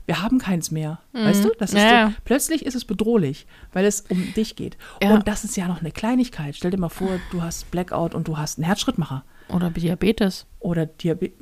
[0.07, 0.99] wir haben keins mehr.
[1.11, 1.51] Weißt du?
[1.59, 2.07] Das ist ja.
[2.07, 4.77] so, plötzlich ist es bedrohlich, weil es um dich geht.
[5.03, 5.13] Ja.
[5.13, 6.55] Und das ist ja noch eine Kleinigkeit.
[6.55, 10.45] Stell dir mal vor, du hast Blackout und du hast einen Herzschrittmacher Oder Diabetes.
[10.59, 11.37] oder Diabetes.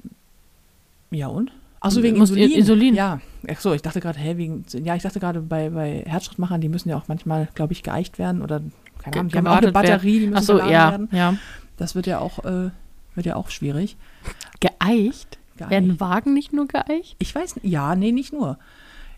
[1.12, 1.52] Ja und?
[1.86, 2.60] Achso, wegen Musst Insulin.
[2.60, 2.96] Insulin.
[2.96, 6.62] Ja, ach so, ich dachte gerade, hä, wegen, ja, ich dachte gerade bei, bei Herzschrittmachern,
[6.62, 8.62] die müssen ja auch manchmal, glaube ich, geeicht werden oder,
[9.00, 9.74] keine Ahnung, die haben auch eine werden.
[9.74, 11.10] Batterie, die müssen geladen ja, werden.
[11.12, 11.36] ja.
[11.78, 12.72] Das wird ja auch, äh,
[13.16, 13.98] wird ja auch schwierig.
[14.60, 15.38] Geeicht?
[15.58, 15.72] Geeicht.
[15.72, 17.16] Werden Wagen nicht nur geeicht?
[17.20, 17.66] Ich weiß, nicht.
[17.66, 18.58] ja, nee, nicht nur.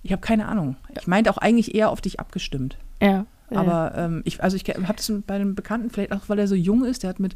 [0.03, 0.76] Ich habe keine Ahnung.
[0.99, 2.78] Ich meinte auch eigentlich eher auf dich abgestimmt.
[3.01, 3.26] Ja.
[3.49, 6.55] Aber ähm, ich, also ich habe das bei einem Bekannten, vielleicht auch, weil er so
[6.55, 7.34] jung ist, der hat mit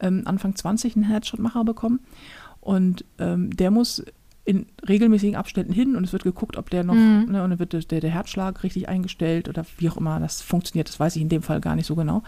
[0.00, 2.00] ähm, Anfang 20 einen Herzschrittmacher bekommen.
[2.60, 4.04] Und ähm, der muss
[4.50, 7.26] in regelmäßigen Abständen hin und es wird geguckt, ob der noch, Mhm.
[7.30, 10.88] ne, und dann wird der, der Herzschlag richtig eingestellt oder wie auch immer das funktioniert,
[10.88, 12.22] das weiß ich in dem Fall gar nicht so genau.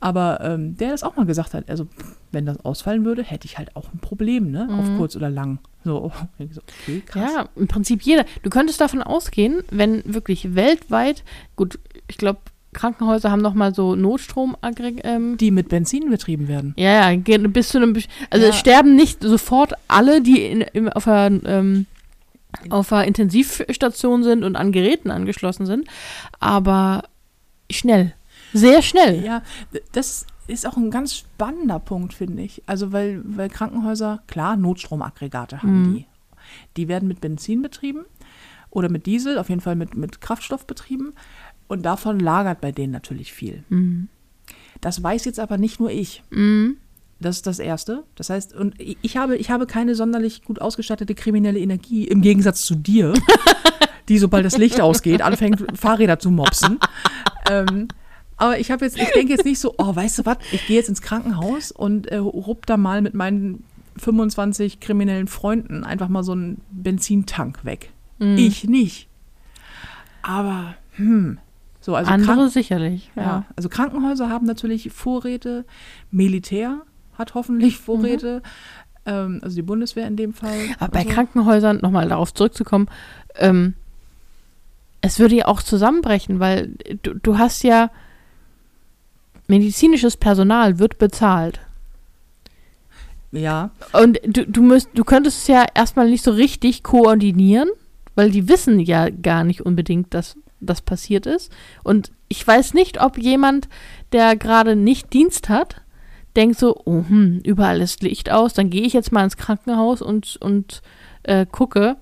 [0.00, 1.86] Aber ähm, der das auch mal gesagt hat, also
[2.30, 4.68] wenn das ausfallen würde, hätte ich halt auch ein Problem, ne?
[4.78, 4.96] Auf Mhm.
[4.96, 5.58] kurz oder lang.
[5.82, 6.12] So
[6.84, 7.32] okay, krass.
[7.34, 8.24] Ja, im Prinzip jeder.
[8.42, 11.24] Du könntest davon ausgehen, wenn wirklich weltweit,
[11.56, 11.78] gut,
[12.08, 12.40] ich glaube,
[12.74, 14.56] Krankenhäuser haben noch mal so Notstrom
[15.02, 16.74] ähm, Die mit Benzin betrieben werden.
[16.76, 17.18] Ja, ja,
[17.48, 17.96] bis zu einem.
[18.30, 18.50] Also Ja.
[18.50, 21.86] es sterben nicht sofort alle, die in, im, auf, einer, ähm,
[22.70, 25.88] auf einer Intensivstation sind und an Geräten angeschlossen sind,
[26.40, 27.04] aber
[27.70, 28.12] schnell.
[28.52, 29.24] Sehr schnell.
[29.24, 29.42] Ja,
[29.92, 32.62] das ist auch ein ganz spannender Punkt, finde ich.
[32.66, 35.94] Also, weil, weil Krankenhäuser, klar, Notstromaggregate haben Mhm.
[35.94, 36.06] die.
[36.76, 38.04] Die werden mit Benzin betrieben
[38.70, 41.14] oder mit Diesel, auf jeden Fall mit, mit Kraftstoff betrieben.
[41.68, 43.64] Und davon lagert bei denen natürlich viel.
[43.68, 44.08] Mhm.
[44.80, 46.22] Das weiß jetzt aber nicht nur ich.
[46.30, 46.76] Mhm.
[47.20, 48.04] Das ist das Erste.
[48.16, 52.62] Das heißt, und ich habe, ich habe keine sonderlich gut ausgestattete kriminelle Energie, im Gegensatz
[52.62, 53.14] zu dir,
[54.08, 56.78] die, sobald das Licht ausgeht, anfängt, Fahrräder zu mopsen.
[57.50, 57.88] ähm,
[58.36, 60.76] aber ich habe jetzt, ich denke jetzt nicht so, oh, weißt du was, ich gehe
[60.76, 63.64] jetzt ins Krankenhaus und äh, rupp da mal mit meinen
[63.96, 67.90] 25 kriminellen Freunden einfach mal so einen Benzintank weg.
[68.18, 68.36] Mhm.
[68.36, 69.08] Ich nicht.
[70.22, 71.38] Aber, hm.
[71.84, 73.10] So, also Andere Kranken- sicherlich.
[73.14, 73.22] ja.
[73.22, 73.44] Ja.
[73.56, 75.66] also Krankenhäuser haben natürlich Vorräte,
[76.10, 76.78] Militär
[77.18, 78.42] hat hoffentlich Vorräte,
[79.04, 80.56] ähm, also die Bundeswehr in dem Fall.
[80.78, 81.10] Aber bei so.
[81.10, 82.88] Krankenhäusern, nochmal darauf zurückzukommen,
[83.36, 83.74] ähm,
[85.02, 86.68] es würde ja auch zusammenbrechen, weil
[87.02, 87.90] du, du hast ja
[89.46, 91.60] medizinisches Personal wird bezahlt.
[93.30, 97.68] Ja, Und du, du, müsst, du könntest es ja erstmal nicht so richtig koordinieren,
[98.14, 101.52] weil die wissen ja gar nicht unbedingt, dass das passiert ist.
[101.82, 103.68] Und ich weiß nicht, ob jemand,
[104.12, 105.82] der gerade nicht Dienst hat,
[106.36, 110.02] denkt so, oh, hm, überall ist Licht aus, dann gehe ich jetzt mal ins Krankenhaus
[110.02, 110.82] und, und
[111.22, 111.96] äh, gucke,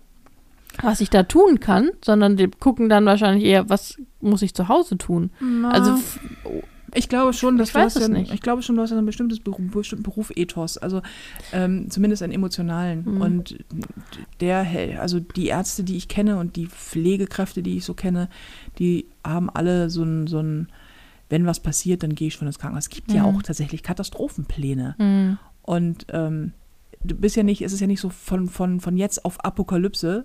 [0.80, 4.68] was ich da tun kann, sondern die gucken dann wahrscheinlich eher, was muss ich zu
[4.68, 5.30] Hause tun.
[5.70, 6.18] Also f-
[6.94, 8.32] ich glaube schon, dass Ich du hast ja, nicht.
[8.32, 11.02] ich glaube schon, du hast ja ein bestimmtes Beruf, bestimmten Berufethos, also
[11.52, 13.04] ähm, zumindest einen emotionalen.
[13.04, 13.20] Mhm.
[13.20, 13.56] Und
[14.40, 14.66] der,
[15.00, 18.28] also die Ärzte, die ich kenne und die Pflegekräfte, die ich so kenne,
[18.78, 20.68] die haben alle so ein, so ein,
[21.28, 22.84] wenn was passiert, dann gehe ich schon ins Krankenhaus.
[22.84, 23.36] Es gibt ja Mhm.
[23.36, 24.94] auch tatsächlich Katastrophenpläne.
[24.98, 26.52] hm, Und ähm,
[27.04, 30.24] du bist ja nicht, es ist ja nicht so von, von, von jetzt auf Apokalypse,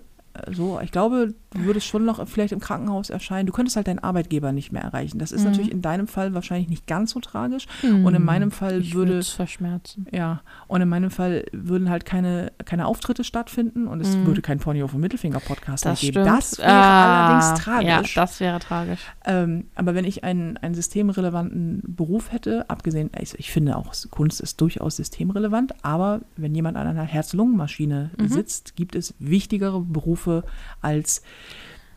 [0.52, 3.46] so, ich glaube, du würdest schon noch vielleicht im Krankenhaus erscheinen.
[3.46, 5.18] Du könntest halt deinen Arbeitgeber nicht mehr erreichen.
[5.18, 5.50] Das ist Mhm.
[5.50, 7.66] natürlich in deinem Fall wahrscheinlich nicht ganz so tragisch.
[7.82, 10.06] Und in meinem Fall ich würde würd's verschmerzen.
[10.12, 14.26] ja, und in meinem Fall würden halt keine, keine Auftritte stattfinden und es Mhm.
[14.26, 16.12] würde keinen Pony auf dem Mittelfinger Podcast Das geben.
[16.12, 16.26] stimmt.
[16.26, 18.16] Das wäre Ah, allerdings tragisch.
[18.16, 19.00] Ja, das wäre tragisch.
[19.24, 24.40] ähm, aber wenn ich einen, einen systemrelevanten Beruf hätte, abgesehen, also ich finde auch Kunst
[24.40, 28.28] ist durchaus systemrelevant, aber wenn jemand an einer Herz-Lungen-Maschine Mhm.
[28.28, 30.44] sitzt, gibt es wichtigere Berufe
[30.80, 31.22] als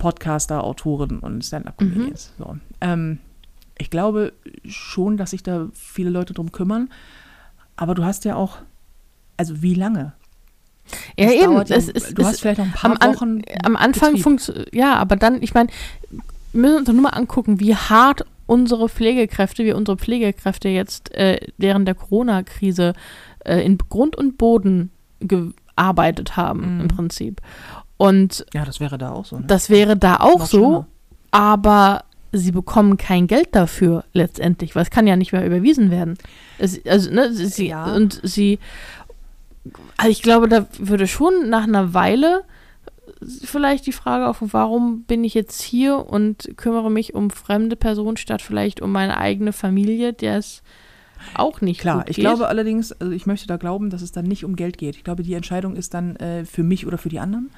[0.02, 2.34] Podcaster, Autoren und Stand-up-Comedians.
[2.38, 2.44] Mhm.
[2.44, 2.56] So.
[2.82, 3.18] Ähm,
[3.78, 4.34] ich glaube
[4.68, 6.90] schon, dass sich da viele Leute drum kümmern,
[7.76, 8.58] aber du hast ja auch,
[9.38, 10.14] also wie lange?
[11.18, 11.54] Ja, Das eben.
[11.54, 13.42] ja- ist, du hast vielleicht noch ein paar am, Wochen.
[13.64, 15.70] am Anfang funktioniert, ja, aber dann, ich meine,
[16.52, 21.14] wir müssen uns doch nur mal angucken, wie hart unsere Pflegekräfte, wie unsere Pflegekräfte jetzt
[21.14, 22.94] äh, während der Corona-Krise
[23.46, 24.90] äh, in Grund und Boden
[25.22, 26.82] gearbeitet haben, Mhm.
[26.82, 27.42] im Prinzip.
[28.02, 29.38] Und Ja, das wäre da auch so.
[29.38, 29.44] Ne?
[29.48, 30.88] das wäre da auch Noch so, schlimmer.
[31.30, 36.18] aber sie bekommen kein Geld dafür letztendlich, weil es kann ja nicht mehr überwiesen werden.
[36.58, 37.94] Es, also, ne, sie, Ja.
[37.94, 38.58] und sie,
[39.98, 42.44] also ich glaube, da würde schon nach einer Weile
[43.44, 48.18] vielleicht die Frage auf, warum bin ich jetzt hier und kümmere mich um fremde Personen
[48.18, 50.64] statt vielleicht um meine eigene Familie, der es
[51.36, 54.44] auch nicht Klar, ich glaube allerdings, also ich möchte da glauben, dass es dann nicht
[54.44, 54.96] um Geld geht.
[54.96, 57.52] Ich glaube, die Entscheidung ist dann äh, für mich oder für die anderen.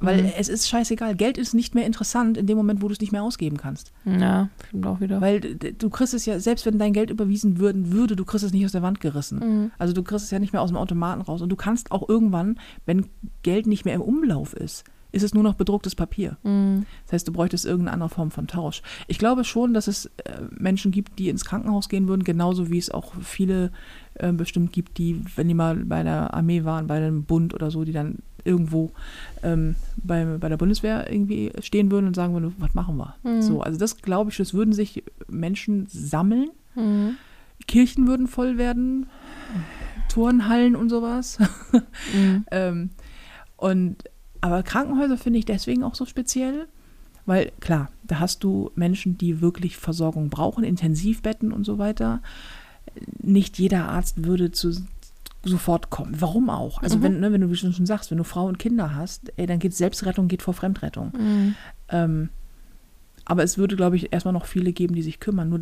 [0.00, 0.30] Weil Mhm.
[0.38, 1.16] es ist scheißegal.
[1.16, 3.92] Geld ist nicht mehr interessant in dem Moment, wo du es nicht mehr ausgeben kannst.
[4.04, 5.20] Ja, stimmt auch wieder.
[5.20, 8.52] Weil du kriegst es ja, selbst wenn dein Geld überwiesen würden würde, du kriegst es
[8.52, 9.38] nicht aus der Wand gerissen.
[9.38, 9.70] Mhm.
[9.78, 11.42] Also du kriegst es ja nicht mehr aus dem Automaten raus.
[11.42, 13.06] Und du kannst auch irgendwann, wenn
[13.42, 16.36] Geld nicht mehr im Umlauf ist, ist es nur noch bedrucktes Papier.
[16.44, 16.84] Mhm.
[17.06, 18.82] Das heißt, du bräuchtest irgendeine andere Form von Tausch.
[19.08, 22.78] Ich glaube schon, dass es äh, Menschen gibt, die ins Krankenhaus gehen würden, genauso wie
[22.78, 23.72] es auch viele
[24.14, 27.70] äh, bestimmt gibt, die, wenn die mal bei der Armee waren, bei einem Bund oder
[27.70, 28.16] so, die dann
[28.48, 28.90] irgendwo
[29.42, 33.14] ähm, bei, bei der Bundeswehr irgendwie stehen würden und sagen würden, was machen wir?
[33.22, 33.42] Mhm.
[33.42, 36.50] So, also das glaube ich, das würden sich Menschen sammeln.
[36.74, 37.16] Mhm.
[37.66, 39.06] Kirchen würden voll werden,
[40.08, 41.38] Turnhallen und sowas.
[42.12, 42.44] Mhm.
[42.50, 42.90] Ähm,
[43.56, 44.04] und
[44.40, 46.68] aber Krankenhäuser finde ich deswegen auch so speziell,
[47.26, 52.22] weil klar, da hast du Menschen, die wirklich Versorgung brauchen, Intensivbetten und so weiter.
[53.20, 54.72] Nicht jeder Arzt würde zu
[55.44, 56.16] sofort kommen.
[56.20, 56.82] Warum auch?
[56.82, 57.02] Also Mhm.
[57.02, 59.46] wenn, ne, wenn du wie du schon sagst, wenn du Frau und Kinder hast, ey,
[59.46, 61.12] dann geht Selbstrettung geht vor Fremdrettung.
[61.16, 61.54] Mhm.
[61.90, 62.28] Ähm,
[63.24, 65.50] aber es würde, glaube ich, erstmal noch viele geben, die sich kümmern.
[65.50, 65.60] Nur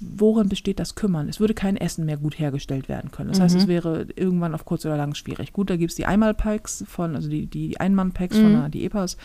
[0.00, 1.28] worin besteht das Kümmern?
[1.30, 3.30] Es würde kein Essen mehr gut hergestellt werden können.
[3.30, 3.60] Das heißt, Mhm.
[3.62, 5.52] es wäre irgendwann auf kurz oder lang schwierig.
[5.54, 8.56] Gut, da gibt es die Einmalpacks von, also die, die Einmann-Packs von Mhm.
[8.56, 9.16] der, die EPAs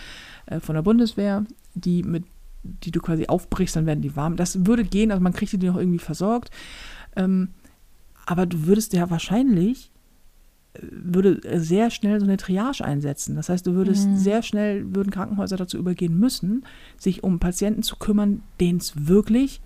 [0.46, 1.46] äh, von der Bundeswehr,
[1.76, 2.24] die mit
[2.64, 4.36] die du quasi aufbrichst, dann werden die warm.
[4.36, 6.52] Das würde gehen, also man kriegt die noch irgendwie versorgt.
[7.16, 7.50] Ähm,
[8.28, 9.91] aber du würdest ja wahrscheinlich
[10.80, 13.36] würde sehr schnell so eine Triage einsetzen.
[13.36, 14.16] Das heißt, du würdest Mhm.
[14.16, 16.64] sehr schnell, würden Krankenhäuser dazu übergehen müssen,
[16.98, 19.60] sich um Patienten zu kümmern, denen es wirklich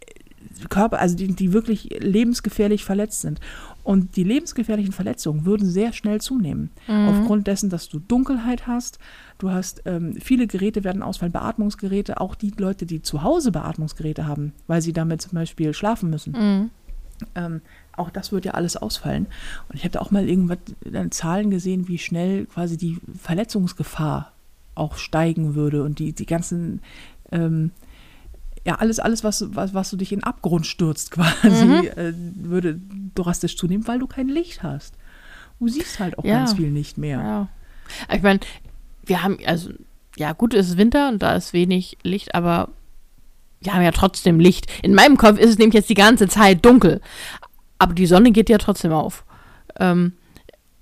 [0.00, 3.40] äh, Körper, also die, die wirklich lebensgefährlich verletzt sind.
[3.84, 6.70] Und die lebensgefährlichen Verletzungen würden sehr schnell zunehmen.
[6.88, 7.08] Mhm.
[7.08, 8.98] Aufgrund dessen, dass du Dunkelheit hast,
[9.38, 14.26] du hast ähm, viele Geräte werden ausfallen, Beatmungsgeräte, auch die Leute, die zu Hause Beatmungsgeräte
[14.26, 16.32] haben, weil sie damit zum Beispiel schlafen müssen.
[16.32, 16.70] Mhm.
[17.36, 17.60] Ähm,
[17.96, 19.26] auch das wird ja alles ausfallen.
[19.68, 24.32] Und ich habe da auch mal irgendwas in Zahlen gesehen, wie schnell quasi die Verletzungsgefahr
[24.74, 26.80] auch steigen würde und die, die ganzen,
[27.30, 27.70] ähm,
[28.64, 31.84] ja, alles, alles, was, was, was du dich in den Abgrund stürzt, quasi, Mhm.
[31.96, 32.80] äh, würde
[33.14, 34.94] drastisch zunehmen, weil du kein Licht hast.
[35.58, 36.38] Du siehst halt auch Ja.
[36.38, 37.18] ganz viel nicht mehr.
[37.18, 37.48] Ja.
[38.08, 38.40] Aber Ich meine,
[39.04, 39.70] wir haben, also,
[40.16, 42.68] ja, gut, es ist Winter und da ist wenig Licht, aber
[43.60, 44.66] wir haben ja trotzdem Licht.
[44.82, 47.00] In meinem Kopf ist es nämlich jetzt die ganze Zeit dunkel.
[47.82, 49.24] Aber die Sonne geht ja trotzdem auf.
[49.80, 50.12] Ähm,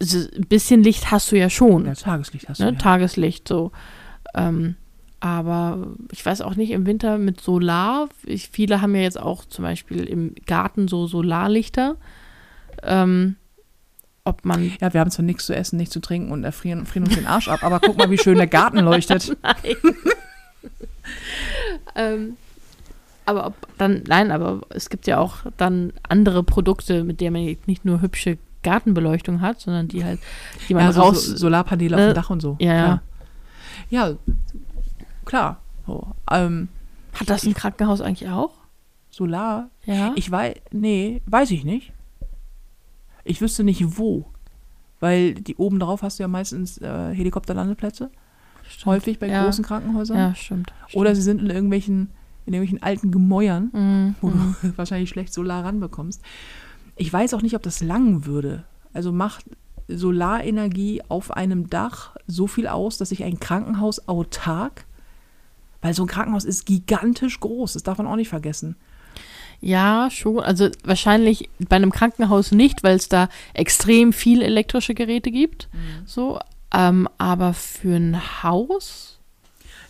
[0.02, 1.86] ein bisschen Licht hast du ja schon.
[1.86, 2.66] Ja, Tageslicht hast ne?
[2.66, 2.78] du ja.
[2.78, 3.72] Tageslicht, so.
[4.34, 4.76] Ähm,
[5.18, 9.46] aber ich weiß auch nicht, im Winter mit Solar, ich, viele haben ja jetzt auch
[9.46, 11.96] zum Beispiel im Garten so Solarlichter.
[12.82, 13.36] Ähm,
[14.24, 17.06] ob man Ja, wir haben zwar nichts zu essen, nichts zu trinken und erfrieren frieren
[17.06, 19.36] uns den Arsch ab, aber guck mal, wie schön der Garten leuchtet.
[21.96, 22.36] Ähm,
[23.30, 27.56] aber ob dann, nein, aber es gibt ja auch dann andere Produkte, mit denen man
[27.66, 30.20] nicht nur hübsche Gartenbeleuchtung hat, sondern die halt,
[30.68, 31.24] die man Ja, so, raus.
[31.26, 32.08] so Solarpaneele auf ne?
[32.08, 32.56] dem Dach und so.
[32.60, 32.82] Ja, ja.
[32.84, 33.02] klar.
[33.90, 34.14] Ja,
[35.24, 35.60] klar.
[35.86, 36.68] So, ähm,
[37.18, 38.52] Hat das ein Krankenhaus eigentlich auch?
[39.10, 40.12] Solar, Ja.
[40.14, 41.92] ich weiß, nee, weiß ich nicht.
[43.24, 44.26] Ich wüsste nicht wo.
[45.00, 48.10] Weil die oben drauf hast du ja meistens äh, Helikopterlandeplätze,
[48.68, 48.86] Stimmt.
[48.86, 49.44] häufig bei Ja.
[49.44, 50.16] großen Krankenhäusern.
[50.18, 50.72] Ja, stimmt.
[50.92, 52.10] Oder sie sind in irgendwelchen,
[52.46, 54.14] in irgendwelchen alten Gemäuern, Mhm.
[54.20, 56.20] wo du wahrscheinlich schlecht Solar ranbekommst.
[56.96, 58.64] Ich weiß auch nicht, ob das lang würde.
[58.92, 59.44] Also macht
[59.88, 64.84] Solarenergie auf einem Dach so viel aus, dass sich ein Krankenhaus autark,
[65.82, 68.76] weil so ein Krankenhaus ist gigantisch groß, das darf man auch nicht vergessen.
[69.62, 70.40] Ja, schon.
[70.40, 75.68] Also wahrscheinlich bei einem Krankenhaus nicht, weil es da extrem viel elektrische Geräte gibt.
[76.06, 76.38] So,
[76.72, 79.09] ähm, aber für ein Haus.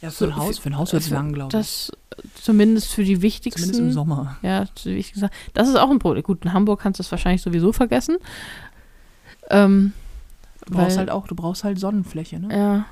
[0.02, 1.52] Ja, für ein Haus, für ein Haus wird es lang, glaube ich.
[1.52, 1.92] Das
[2.34, 3.60] zumindest für die wichtigsten.
[3.62, 4.36] Zumindest im Sommer.
[4.42, 5.28] Ja, die wichtigsten.
[5.54, 6.22] Das ist auch ein Problem.
[6.22, 8.16] Gut, in Hamburg kannst du das wahrscheinlich sowieso vergessen.
[9.50, 9.92] Ähm,
[10.66, 12.56] Du brauchst weil- halt auch, du brauchst halt Sonnenfläche, ne?
[12.56, 12.84] Ja.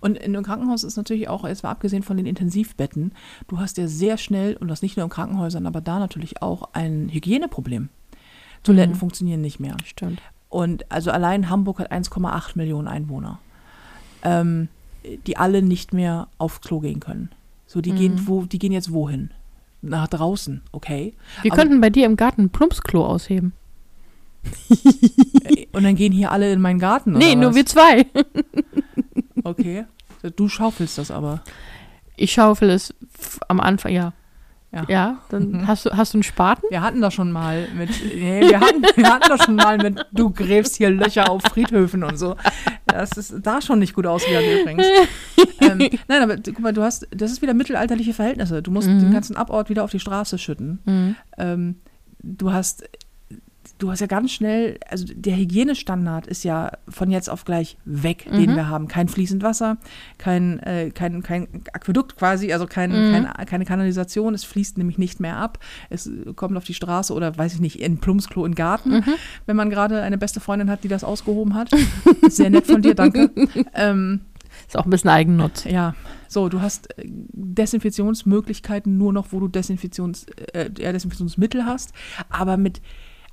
[0.00, 3.12] Und in einem Krankenhaus ist natürlich auch, jetzt mal abgesehen von den Intensivbetten,
[3.48, 6.70] du hast ja sehr schnell, und das nicht nur in Krankenhäusern, aber da natürlich auch
[6.72, 7.88] ein Hygieneproblem.
[8.64, 8.98] Toiletten Mhm.
[8.98, 9.76] funktionieren nicht mehr.
[9.84, 10.20] Stimmt.
[10.48, 13.38] Und also allein Hamburg hat 1,8 Millionen Einwohner,
[14.22, 14.68] ähm,
[15.26, 17.30] die alle nicht mehr aufs Klo gehen können.
[17.66, 17.96] So, die, Mhm.
[17.96, 19.30] gehen, wo, die gehen jetzt wohin?
[19.82, 21.14] Nach draußen, okay.
[21.42, 23.52] Wir Aber- könnten bei dir im Garten ein Plumpsklo ausheben.
[25.72, 27.12] Und dann gehen hier alle in meinen Garten.
[27.12, 27.56] nee, nur was?
[27.56, 28.06] wir zwei.
[29.44, 29.84] Okay.
[30.36, 31.42] Du schaufelst das aber.
[32.16, 32.92] Ich schaufel es
[33.46, 34.12] am Anfang, ja.
[34.70, 34.84] Ja.
[34.86, 35.66] Ja, dann Mhm.
[35.66, 36.64] hast du, hast du einen Spaten?
[36.68, 40.04] Wir hatten das schon mal mit, nee, wir hatten, wir hatten das schon mal mit,
[40.12, 42.36] du gräbst hier Löcher auf Friedhöfen und so.
[42.84, 44.86] Das ist da schon nicht gut ausgegangen übrigens.
[45.62, 48.62] ähm, nein, aber guck mal, du hast, das ist wieder mittelalterliche Verhältnisse.
[48.62, 49.00] Du musst Mhm.
[49.00, 50.80] den ganzen Abort wieder auf die Straße schütten.
[50.84, 51.16] Mhm.
[51.38, 51.76] Ähm,
[52.22, 52.84] du hast,
[53.78, 58.26] du hast ja ganz schnell, also der Hygienestandard ist ja von jetzt auf gleich weg,
[58.30, 58.56] den Mhm.
[58.56, 58.88] wir haben.
[58.88, 59.76] Kein fließend Wasser,
[60.18, 63.12] kein, äh, kein, kein Aquädukt quasi, also kein, Mhm.
[63.34, 64.34] kein, keine Kanalisation.
[64.34, 65.58] Es fließt nämlich nicht mehr ab.
[65.90, 69.14] Es kommt auf die Straße oder weiß ich nicht, in Plumpsklo in den Garten, Mhm.
[69.46, 71.70] wenn man gerade eine beste Freundin hat, die das ausgehoben hat.
[72.28, 73.30] Sehr nett von dir, danke.
[73.74, 74.22] ähm,
[74.66, 75.64] Ist auch ein bisschen Eigennutz.
[75.64, 75.94] ja,
[76.26, 81.92] so, du hast äh, Desinfektionsmöglichkeiten nur noch, wo du Desinfektions, äh, Desinfektionsmittel hast.
[82.28, 82.80] Aber mit,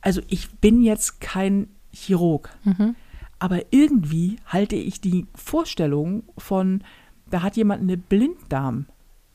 [0.06, 2.96] also ich bin jetzt kein Chirurg, Mhm.
[3.40, 6.84] aber irgendwie halte ich die Vorstellung von,
[7.30, 8.86] da hat jemand eine Blinddarm,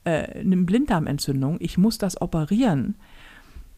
[0.05, 2.95] äh, eine Blinddarmentzündung, ich muss das operieren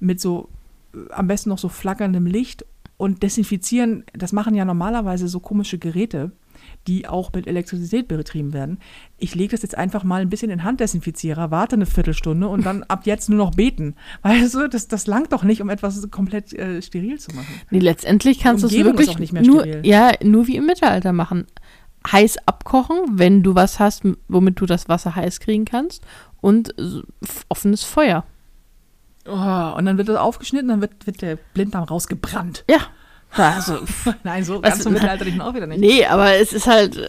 [0.00, 0.48] mit so,
[0.94, 2.64] äh, am besten noch so flackerndem Licht
[2.98, 6.30] und desinfizieren, das machen ja normalerweise so komische Geräte,
[6.86, 8.78] die auch mit Elektrizität betrieben werden.
[9.18, 12.82] Ich lege das jetzt einfach mal ein bisschen in Handdesinfizierer, warte eine Viertelstunde und dann
[12.88, 13.94] ab jetzt nur noch beten.
[14.22, 17.60] Weißt du, das, das langt doch nicht, um etwas komplett äh, steril zu machen.
[17.70, 19.86] Nee, letztendlich kannst du es wirklich auch nicht mehr nur, steril.
[19.86, 21.46] ja, nur wie im Mittelalter machen.
[22.10, 26.02] Heiß abkochen, wenn du was hast, womit du das Wasser heiß kriegen kannst.
[26.40, 26.74] Und
[27.48, 28.24] offenes Feuer.
[29.26, 32.64] Oh, und dann wird das aufgeschnitten, dann wird, wird der Blinddarm rausgebrannt.
[32.68, 32.78] Ja.
[33.34, 33.78] Also,
[34.24, 35.80] Nein, so ganz im Mittelalterlichen auch wieder nicht.
[35.80, 36.96] nee, aber es ist halt.
[36.96, 37.08] äh,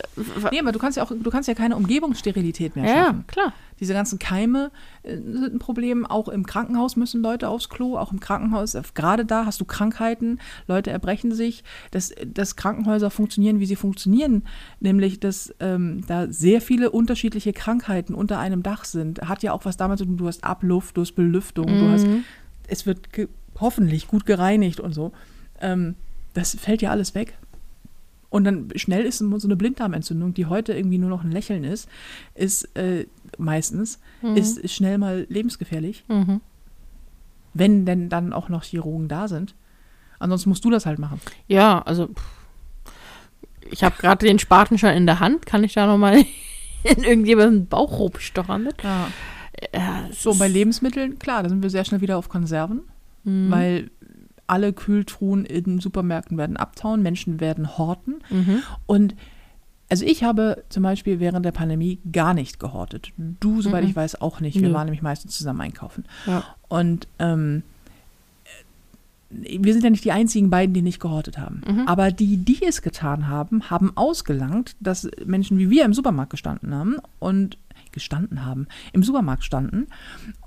[0.51, 3.28] Nee, aber du kannst ja auch, du kannst ja keine Umgebungssterilität mehr Ja, ja, schaffen.
[3.28, 3.53] klar.
[3.80, 4.71] Diese ganzen Keime
[5.01, 6.05] äh, sind ein Problem.
[6.05, 7.97] Auch im Krankenhaus müssen Leute aufs Klo.
[7.97, 10.39] Auch im Krankenhaus, äh, gerade da hast du Krankheiten.
[10.67, 11.63] Leute erbrechen sich.
[11.91, 14.43] Dass, dass Krankenhäuser funktionieren, wie sie funktionieren.
[14.80, 19.21] Nämlich, dass ähm, da sehr viele unterschiedliche Krankheiten unter einem Dach sind.
[19.24, 20.15] Hat ja auch was damit zu tun.
[20.17, 22.24] Du hast Abluft, du hast Belüftung, du hast, Mhm.
[22.67, 23.07] es wird
[23.59, 25.11] hoffentlich gut gereinigt und so.
[25.59, 25.95] Ähm,
[26.34, 27.38] das fällt ja alles weg.
[28.29, 31.88] Und dann schnell ist so eine Blinddarmentzündung, die heute irgendwie nur noch ein Lächeln ist,
[32.34, 33.05] ist äh,
[33.38, 34.36] meistens, Mhm.
[34.38, 36.41] ist schnell mal lebensgefährlich, Mhm.
[37.53, 39.53] wenn denn dann auch noch Chirurgen da sind.
[40.17, 41.19] Ansonsten musst du das halt machen.
[41.47, 42.09] Ja, also.
[43.69, 45.45] Ich habe gerade den Spaten schon in der Hand.
[45.45, 46.17] Kann ich da nochmal
[46.84, 48.81] in irgendjemanden Bauch stochern mit?
[48.84, 49.07] Ja.
[49.73, 52.81] Ja, So, bei Lebensmitteln, klar, da sind wir sehr schnell wieder auf Konserven,
[53.23, 53.51] Mhm.
[53.51, 53.91] weil
[54.54, 58.22] alle Kühltruhen in Supermärkten werden abtauen, Menschen werden horten.
[58.30, 58.62] Mhm.
[58.86, 59.16] Und
[59.89, 63.12] also ich habe zum Beispiel während der Pandemie gar nicht gehortet.
[63.18, 63.89] Du, soweit Mhm.
[63.89, 64.60] ich weiß, auch nicht.
[64.60, 64.74] Wir Nö.
[64.76, 66.06] waren nämlich meistens zusammen einkaufen.
[66.28, 66.43] Ja.
[66.68, 67.64] Und ähm,
[69.30, 71.62] wir sind ja nicht die einzigen beiden, die nicht gehortet haben.
[71.68, 71.88] Mhm.
[71.88, 76.74] Aber die, die es getan haben, haben ausgelangt, dass Menschen wie wir im Supermarkt gestanden
[76.76, 77.58] haben und
[77.91, 79.88] gestanden haben, im Supermarkt standen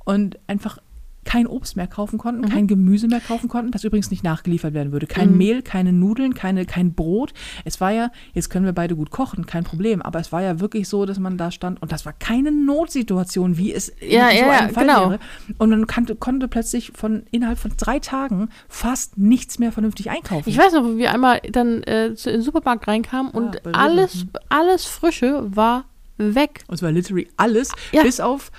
[0.04, 0.78] und einfach
[1.26, 2.48] kein Obst mehr kaufen konnten, Mhm.
[2.48, 5.06] kein Gemüse mehr kaufen konnten, das übrigens nicht nachgeliefert werden würde.
[5.06, 5.36] Kein Mhm.
[5.36, 7.34] Mehl, keine Nudeln, keine, kein Brot.
[7.66, 10.60] Es war ja, jetzt können wir beide gut kochen, kein Problem, aber es war ja
[10.60, 14.38] wirklich so, dass man da stand und das war keine Notsituation, wie es Ja, in
[14.38, 15.10] so ja, ja, einem Fall genau.
[15.10, 15.18] wäre.
[15.58, 20.48] Und man konnte, konnte plötzlich von innerhalb von drei Tagen fast nichts mehr vernünftig einkaufen.
[20.48, 23.78] Ich weiß noch, wo wir einmal dann äh, in den Supermarkt reinkamen und bei Lidl,
[23.80, 24.30] alles, hm.
[24.48, 25.84] alles Frische war
[26.18, 26.64] weg.
[26.68, 28.02] Und zwar literally alles, Ja.
[28.02, 28.50] bis auf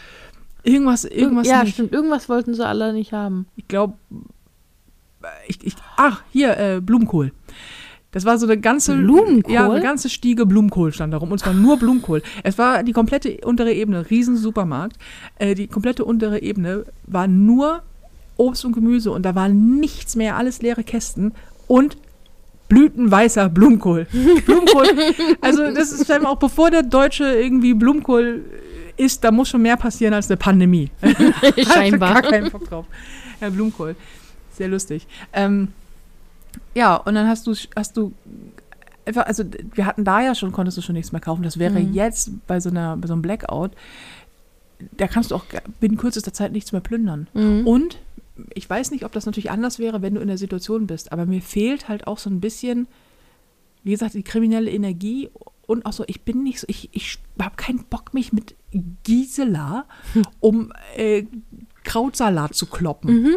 [0.67, 1.73] irgendwas, irgendwas ja, nicht.
[1.73, 1.93] stimmt.
[1.93, 3.47] Irgendwas wollten sie alle nicht haben.
[3.55, 3.93] Ich glaube,
[5.47, 7.31] ich, ich, ach, hier, äh, Blumenkohl.
[8.11, 9.53] Das war so eine ganze Blumenkohl?
[9.53, 11.31] Ja, eine ganze Stiege Blumenkohl stand da rum.
[11.31, 12.21] Und zwar nur Blumenkohl.
[12.43, 14.97] Es war die komplette untere Ebene, riesen Supermarkt.
[15.37, 17.83] Äh, die komplette untere Ebene war nur
[18.37, 21.33] Obst und Gemüse und da war nichts mehr, alles leere Kästen
[21.67, 21.97] und
[22.69, 24.07] blütenweißer Blumenkohl.
[24.45, 24.87] Blumenkohl,
[25.41, 28.43] also das ist scheinbar auch bevor der Deutsche irgendwie Blumenkohl
[28.97, 30.89] isst, da muss schon mehr passieren als eine Pandemie.
[31.73, 32.21] Scheinbar.
[32.21, 32.85] Gar keinen Bock drauf.
[33.39, 33.95] Ja, Blumenkohl.
[34.53, 35.05] Sehr lustig.
[35.33, 35.69] Ähm,
[36.73, 38.13] ja, und dann hast du, hast du
[39.05, 39.43] einfach, also
[39.73, 41.43] wir hatten da ja schon, konntest du schon nichts mehr kaufen.
[41.43, 41.93] Das wäre Mhm.
[41.93, 43.71] jetzt bei so einer, bei so einem Blackout,
[44.97, 45.45] da kannst du auch
[45.79, 47.27] binnen kürzester Zeit nichts mehr plündern.
[47.33, 47.65] Mhm.
[47.65, 47.97] Und
[48.53, 51.25] ich weiß nicht, ob das natürlich anders wäre, wenn du in der Situation bist, aber
[51.25, 52.87] mir fehlt halt auch so ein bisschen,
[53.83, 55.29] wie gesagt, die kriminelle Energie
[55.67, 58.55] und auch so, ich bin nicht so, ich, ich habe keinen Bock, mich mit
[59.03, 59.85] Gisela
[60.39, 61.25] um äh,
[61.83, 63.21] Krautsalat zu kloppen.
[63.21, 63.35] Mhm.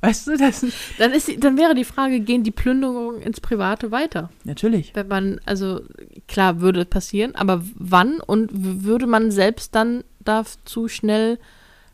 [0.00, 0.64] Weißt du, das
[0.98, 4.30] Dann, ist, dann wäre die Frage, gehen die Plünderungen ins Private weiter?
[4.44, 4.92] natürlich.
[4.94, 5.80] Wenn man, also
[6.28, 11.40] klar würde passieren, aber wann und würde man selbst dann dazu schnell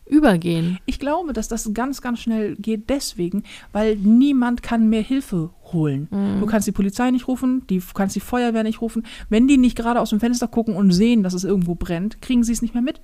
[0.07, 0.79] übergehen?
[0.87, 3.43] Ich glaube, dass das ganz, ganz schnell geht deswegen,
[3.73, 6.09] weil niemand kann mehr Hilfe holen.
[6.41, 9.05] Du kannst die Polizei nicht rufen, die du kannst die Feuerwehr nicht rufen.
[9.29, 12.45] Wenn die nicht gerade aus dem Fenster gucken und sehen, dass es irgendwo brennt, kriegen
[12.45, 13.01] sie es nicht mehr mit.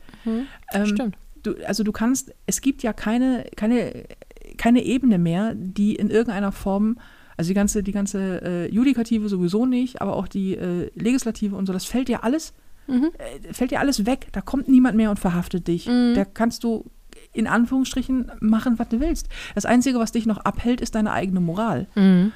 [0.72, 1.16] Ähm, Stimmt.
[1.42, 4.04] Du, also du kannst, es gibt ja keine, keine,
[4.58, 6.98] keine Ebene mehr, die in irgendeiner Form,
[7.36, 11.66] also die ganze, die ganze äh, Judikative sowieso nicht, aber auch die äh, Legislative und
[11.66, 12.52] so, das fällt ja alles,
[12.90, 13.10] Mhm.
[13.18, 14.28] äh, fällt ja alles weg.
[14.32, 15.86] Da kommt niemand mehr und verhaftet dich.
[15.86, 16.14] Mhm.
[16.14, 16.84] Da kannst du
[17.32, 19.28] in Anführungsstrichen machen, was du willst.
[19.54, 21.86] Das Einzige, was dich noch abhält, ist deine eigene Moral.
[21.94, 22.32] Mhm.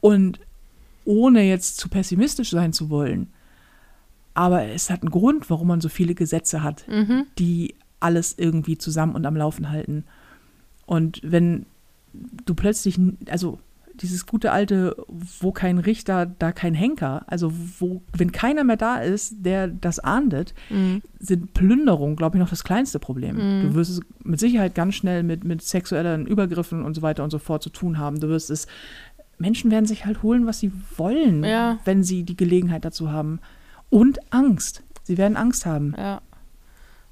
[0.00, 0.40] Und
[1.04, 3.28] ohne jetzt zu pessimistisch sein zu wollen,
[4.34, 7.26] aber es hat einen Grund, warum man so viele Gesetze hat, Mhm.
[7.38, 10.04] die alles irgendwie zusammen und am Laufen halten.
[10.86, 11.66] Und wenn
[12.12, 13.58] du plötzlich, also
[14.00, 14.96] dieses gute alte,
[15.40, 19.98] wo kein Richter, da kein Henker, also wo, wenn keiner mehr da ist, der das
[20.00, 21.02] ahndet, Mhm.
[21.18, 23.36] sind Plünderungen, glaube ich, noch das kleinste Problem.
[23.36, 23.62] Mhm.
[23.62, 27.30] Du wirst es mit Sicherheit ganz schnell mit, mit sexuellen Übergriffen und so weiter und
[27.30, 28.20] so fort zu tun haben.
[28.20, 28.66] Du wirst es,
[29.38, 31.78] Menschen werden sich halt holen, was sie wollen, Ja.
[31.84, 33.40] wenn sie die Gelegenheit dazu haben.
[33.90, 34.82] Und Angst.
[35.02, 35.94] Sie werden Angst haben.
[35.96, 36.20] Ja.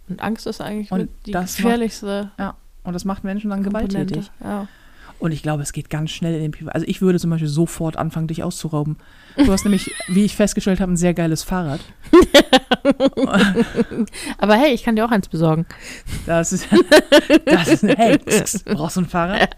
[0.09, 2.55] Und Angst ist eigentlich Und die das macht- gefährlichste Ja.
[2.85, 3.97] Und das macht Menschen dann Komponente.
[3.99, 4.31] gewalttätig.
[4.43, 4.67] Ja.
[5.19, 6.75] Und ich glaube, es geht ganz schnell in den Privat.
[6.75, 8.97] Also ich würde zum Beispiel sofort anfangen, dich auszurauben.
[9.37, 11.81] Du hast nämlich, wie ich festgestellt habe, ein sehr geiles Fahrrad.
[14.39, 15.67] Aber hey, ich kann dir auch eins besorgen.
[16.27, 16.67] Das ist,
[17.45, 19.55] das ist hey, pst, brauchst du ein Fahrrad?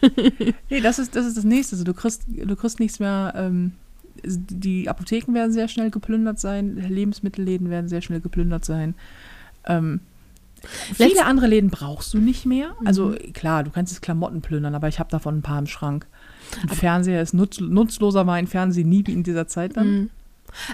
[0.68, 1.76] Nee, das ist, das ist das Nächste.
[1.76, 3.32] Also du kriegst, du kriegst nichts mehr.
[3.36, 3.72] Ähm,
[4.24, 8.94] die Apotheken werden sehr schnell geplündert sein, Lebensmittelläden werden sehr schnell geplündert sein.
[9.66, 10.00] Ähm,
[10.94, 12.74] viele Letzt- andere Läden brauchst du nicht mehr.
[12.84, 13.32] Also Mhm.
[13.32, 16.06] klar, du kannst jetzt Klamotten plündern, aber ich habe davon ein paar im Schrank.
[16.62, 19.90] Ein Fernseher ist nutz, nutzloser war ein Fernseher nie wie in dieser Zeit dann.
[19.92, 20.10] Mhm.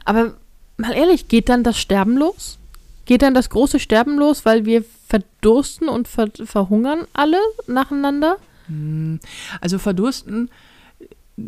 [0.05, 0.35] Aber
[0.77, 2.59] mal ehrlich, geht dann das Sterben los?
[3.07, 8.37] Geht dann das große Sterben los, weil wir verdursten und ver verhungern alle nacheinander?
[8.67, 9.19] Hm,
[9.61, 10.49] Also verdursten,
[11.37, 11.45] äh,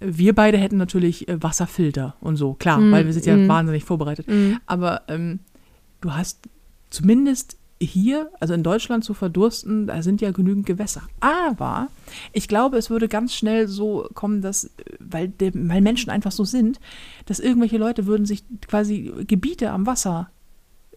[0.00, 3.48] wir beide hätten natürlich äh, Wasserfilter und so, klar, Mm, weil wir sind ja mm.
[3.48, 4.26] wahnsinnig vorbereitet.
[4.28, 4.58] Mhm.
[4.66, 5.40] Aber ähm,
[6.00, 6.38] du hast
[6.90, 11.02] zumindest hier, also in Deutschland zu verdursten, da sind ja genügend Gewässer.
[11.20, 11.88] Aber
[12.32, 16.32] ich glaube, es würde ganz schnell so kommen, dass, äh, weil, der, weil Menschen einfach
[16.32, 16.80] so sind,
[17.26, 20.30] dass irgendwelche Leute würden sich quasi Gebiete am Wasser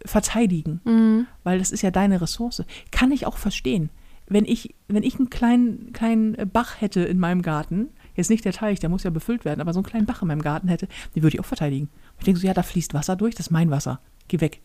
[0.06, 1.28] verteidigen Mhm.
[1.44, 2.64] weil das ist ja deine Ressource.
[2.92, 3.90] Kann ich auch verstehen.
[4.28, 8.54] Wenn ich, wenn ich einen kleinen, kleinen Bach hätte in meinem Garten, jetzt nicht der
[8.54, 10.88] Teich, der muss ja befüllt werden, aber so einen kleinen Bach in meinem Garten hätte,
[11.16, 11.90] den würde ich auch verteidigen.
[12.20, 14.00] Ich denke so, ja, da fließt Wasser durch, das ist mein Wasser.
[14.30, 14.62] Geh weg.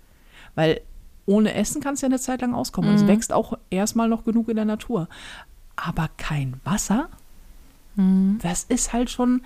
[0.55, 0.81] Weil
[1.27, 2.91] ohne Essen kannst du ja eine Zeit lang auskommen.
[2.91, 3.09] Und es Mhm.
[3.09, 5.09] wächst auch erstmal noch genug in der Natur.
[5.77, 7.09] Aber kein Wasser,
[7.97, 8.39] Mhm.
[8.43, 9.43] das ist halt schon,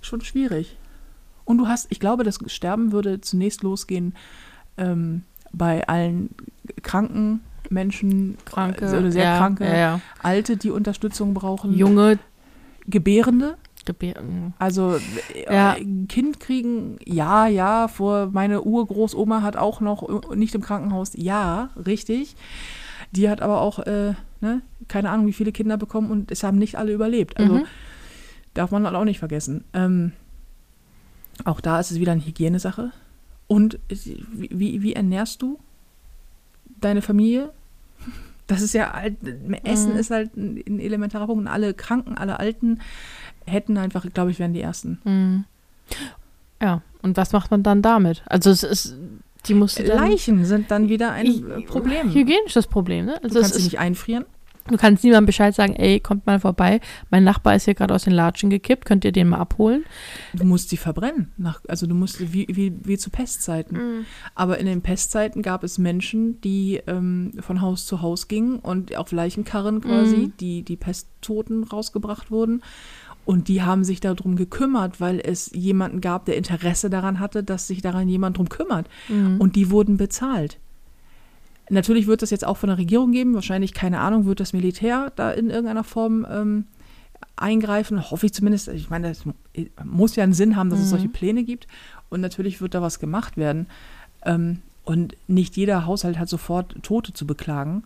[0.00, 0.76] schon schwierig.
[1.44, 4.14] Und du hast, ich glaube, das Sterben würde zunächst losgehen
[4.76, 5.22] ähm,
[5.52, 6.34] bei allen
[6.82, 10.00] kranken Menschen, Kranke, oder sehr ja, kranke, ja, ja.
[10.22, 12.18] Alte, die Unterstützung brauchen, junge
[12.86, 13.56] Gebärende,
[13.86, 14.52] Gebärden.
[14.58, 14.96] also
[15.34, 15.72] äh, Ja.
[15.72, 21.12] ein Kind kriegen, ja, ja, vor meine Urgroßoma hat auch noch äh, nicht im Krankenhaus,
[21.14, 22.36] ja, richtig.
[23.12, 26.58] Die hat aber auch, äh, ne, keine Ahnung, wie viele Kinder bekommen und es haben
[26.58, 27.38] nicht alle überlebt.
[27.38, 27.64] Also Mhm.
[28.54, 29.64] darf man halt auch nicht vergessen.
[29.72, 30.12] Ähm,
[31.44, 32.90] auch da ist es wieder eine Hygienesache.
[33.46, 35.58] Und wie, wie ernährst du
[36.80, 37.52] deine Familie?
[38.48, 39.16] Das ist ja halt,
[39.64, 39.98] Essen Mhm.
[39.98, 41.42] ist halt ein, ein elementarer Punkt.
[41.42, 42.80] Und alle Kranken, alle Alten
[43.46, 44.98] hätten einfach, glaube ich, wären die Ersten.
[45.04, 45.44] Mhm.
[46.60, 48.22] Ja, und was macht man dann damit?
[48.26, 48.96] Also es ist,
[49.46, 52.12] die musste Leichen sind dann wieder ein Problem.
[52.12, 53.18] hygienisches Problem, ne?
[53.22, 54.24] Du Also es kannst sie nicht einfrieren.
[54.68, 56.80] du kannst niemandem Bescheid sagen, ey, kommt mal vorbei,
[57.10, 59.84] mein Nachbar ist hier gerade aus den Latschen gekippt, könnt ihr den mal abholen?
[60.32, 61.30] Du musst sie verbrennen.
[61.36, 64.06] Nach, also du musst, wie, wie, wie zu Pestzeiten.
[64.34, 68.96] Aber in den Pestzeiten gab es Menschen, die ähm, von Haus zu Haus gingen und
[68.96, 70.32] auf Leichenkarren quasi, Mhm.
[70.40, 72.62] die, die Pesttoten rausgebracht wurden.
[73.26, 77.66] Und die haben sich darum gekümmert, weil es jemanden gab, der Interesse daran hatte, dass
[77.66, 78.88] sich daran jemand drum kümmert.
[79.08, 79.40] Mhm.
[79.40, 80.58] Und die wurden bezahlt.
[81.68, 83.34] Natürlich wird das jetzt auch von der Regierung geben.
[83.34, 86.66] Wahrscheinlich, keine Ahnung, wird das Militär da in irgendeiner Form ähm,
[87.34, 88.10] eingreifen.
[88.12, 88.68] Hoffe ich zumindest.
[88.68, 89.24] Ich meine, das
[89.84, 91.66] muss ja einen Sinn haben, dass es solche Pläne gibt.
[92.08, 93.66] Und natürlich wird da was gemacht werden.
[94.24, 97.82] Ähm, und nicht jeder Haushalt hat sofort Tote zu beklagen,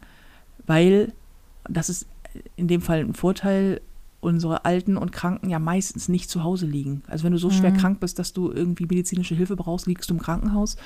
[0.67, 1.15] weil
[1.67, 2.07] das ist
[2.57, 3.81] in dem Fall ein Vorteil,
[4.21, 7.03] unsere Alten und Kranken ja meistens nicht zu Hause liegen.
[7.09, 10.15] Also wenn du so schwer krank bist, dass du irgendwie medizinische Hilfe brauchst, liegst du
[10.15, 10.77] im Krankenhaus.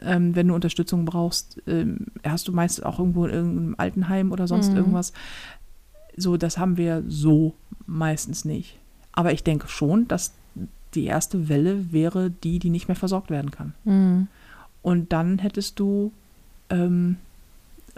[0.00, 4.46] Ähm, wenn du Unterstützung brauchst, ähm, hast du meist auch irgendwo in irgendeinem Altenheim oder
[4.46, 4.76] sonst Mhm.
[4.76, 5.12] irgendwas.
[6.16, 7.54] So, das haben wir so
[7.86, 8.78] meistens nicht.
[9.12, 10.32] Aber ich denke schon, dass
[10.94, 13.74] die erste Welle wäre die, die nicht mehr versorgt werden kann.
[13.84, 14.28] Mhm.
[14.82, 16.12] Und dann hättest du
[16.70, 17.16] ähm,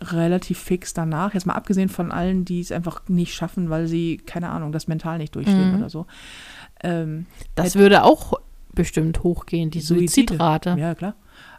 [0.01, 4.17] relativ fix danach, jetzt mal abgesehen von allen, die es einfach nicht schaffen, weil sie,
[4.17, 5.79] keine Ahnung, das mental nicht durchstehen Mhm.
[5.79, 6.07] oder so.
[6.83, 8.35] Ähm, Das würde auch
[8.73, 10.09] bestimmt hochgehen, die Suizide.
[10.33, 10.77] Suizidrate.
[10.79, 11.15] Ja, klar.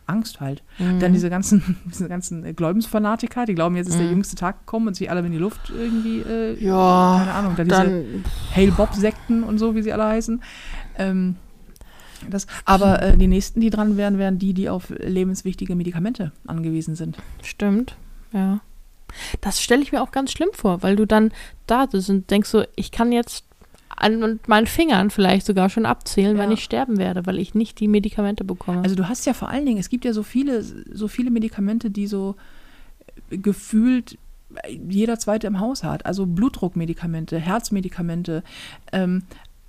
[0.07, 0.63] Angst halt.
[0.79, 0.99] Mhm.
[0.99, 4.11] Dann diese ganzen, diese ganzen Glaubensfanatiker, die glauben, jetzt ist der Mhm.
[4.13, 7.63] jüngste Tag gekommen und sich alle in die Luft irgendwie, äh, Ja, keine Ahnung, da
[7.63, 8.25] diese dann
[8.55, 10.41] Hail Bob-Sekten und so, wie sie alle heißen.
[10.97, 11.35] Ähm,
[12.29, 16.95] das, aber äh, die nächsten, die dran wären, wären die, die auf lebenswichtige Medikamente angewiesen
[16.95, 17.17] sind.
[17.43, 17.95] stimmt.
[18.33, 18.59] Ja.
[19.41, 21.31] Das stelle ich mir auch ganz schlimm vor, weil du dann
[21.67, 23.45] da sitzt und denkst so, ich kann jetzt
[23.89, 26.53] an meinen Fingern vielleicht sogar schon abzählen, wann Ja.
[26.53, 28.81] ich sterben werde, weil ich nicht die Medikamente bekomme.
[28.83, 31.91] Also du hast ja vor allen Dingen, es gibt ja so viele, so viele Medikamente,
[31.91, 32.35] die so
[33.29, 34.17] äh, gefühlt
[34.89, 36.05] jeder zweite im Haus hat.
[36.05, 38.43] Also Blutdruckmedikamente, Herzmedikamente,
[38.91, 39.23] ähm,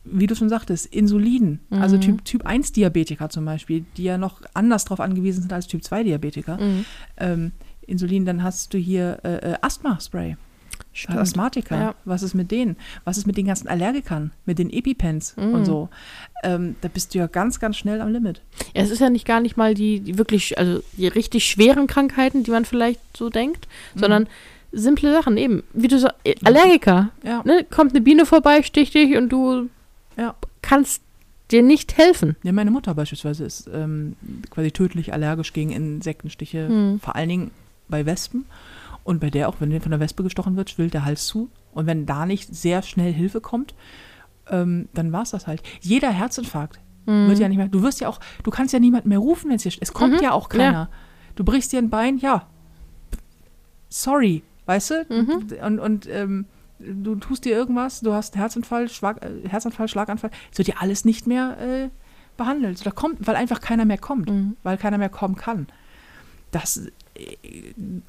[0.04, 2.00] wie du schon sagtest, Insulin, also Mhm.
[2.00, 5.84] Typ, typ 1 Diabetiker zum Beispiel, die ja noch anders darauf angewiesen sind als Typ
[5.84, 6.58] 2 Diabetiker.
[6.60, 6.84] Mhm.
[7.18, 7.52] Ähm,
[7.86, 10.36] Insulin, dann hast du hier äh, äh, Asthma-Spray.
[10.94, 11.18] Stimmt.
[11.18, 11.94] Asthmatiker, Ja.
[12.04, 12.76] was ist mit denen?
[13.04, 15.54] Was ist mit den ganzen Allergikern, mit den EpiPens Mhm.
[15.54, 15.88] und so?
[16.44, 18.42] Ähm, da bist du ja ganz, ganz schnell am Limit.
[18.74, 21.86] Ja, es ist ja nicht gar nicht mal die, die wirklich, also die richtig schweren
[21.86, 24.00] Krankheiten, die man vielleicht so denkt, Mhm.
[24.00, 24.26] sondern
[24.70, 25.62] simple Sachen eben.
[25.72, 27.08] Wie du sagst, äh, Allergiker.
[27.24, 27.42] Ja.
[27.44, 27.64] Ne?
[27.70, 29.70] Kommt eine Biene vorbei, sticht dich und du
[30.18, 30.34] Ja.
[30.60, 31.00] kannst
[31.50, 32.36] dir nicht helfen.
[32.42, 34.16] Ja, meine Mutter beispielsweise ist ähm,
[34.50, 37.00] quasi tödlich allergisch gegen Insektenstiche, Hm.
[37.00, 37.50] vor allen Dingen
[37.92, 38.46] bei Wespen.
[39.04, 41.48] Und bei der auch, wenn von der Wespe gestochen wird, schwillt der Hals zu.
[41.72, 43.74] Und wenn da nicht sehr schnell Hilfe kommt,
[44.48, 45.62] ähm, dann war es das halt.
[45.80, 47.28] Jeder Herzinfarkt Mhm.
[47.28, 47.66] wird ja nicht mehr.
[47.68, 49.72] Du wirst ja auch, du kannst ja niemanden mehr rufen, wenn es dir.
[49.80, 50.22] Es kommt Mhm.
[50.22, 50.88] ja auch keiner.
[51.34, 52.46] Du brichst dir ein Bein, ja.
[53.88, 55.06] Sorry, weißt du?
[55.08, 55.58] Mhm.
[55.62, 56.46] Und, und ähm,
[56.78, 61.04] du tust dir irgendwas, du hast Herzinfall, Schlag, äh, Herzanfall, Schlaganfall, es wird ja alles
[61.04, 61.88] nicht mehr äh,
[62.36, 62.84] behandelt.
[62.86, 64.56] Da kommt, weil einfach keiner mehr kommt, Mhm.
[64.62, 65.66] weil keiner mehr kommen kann.
[66.52, 66.86] Das,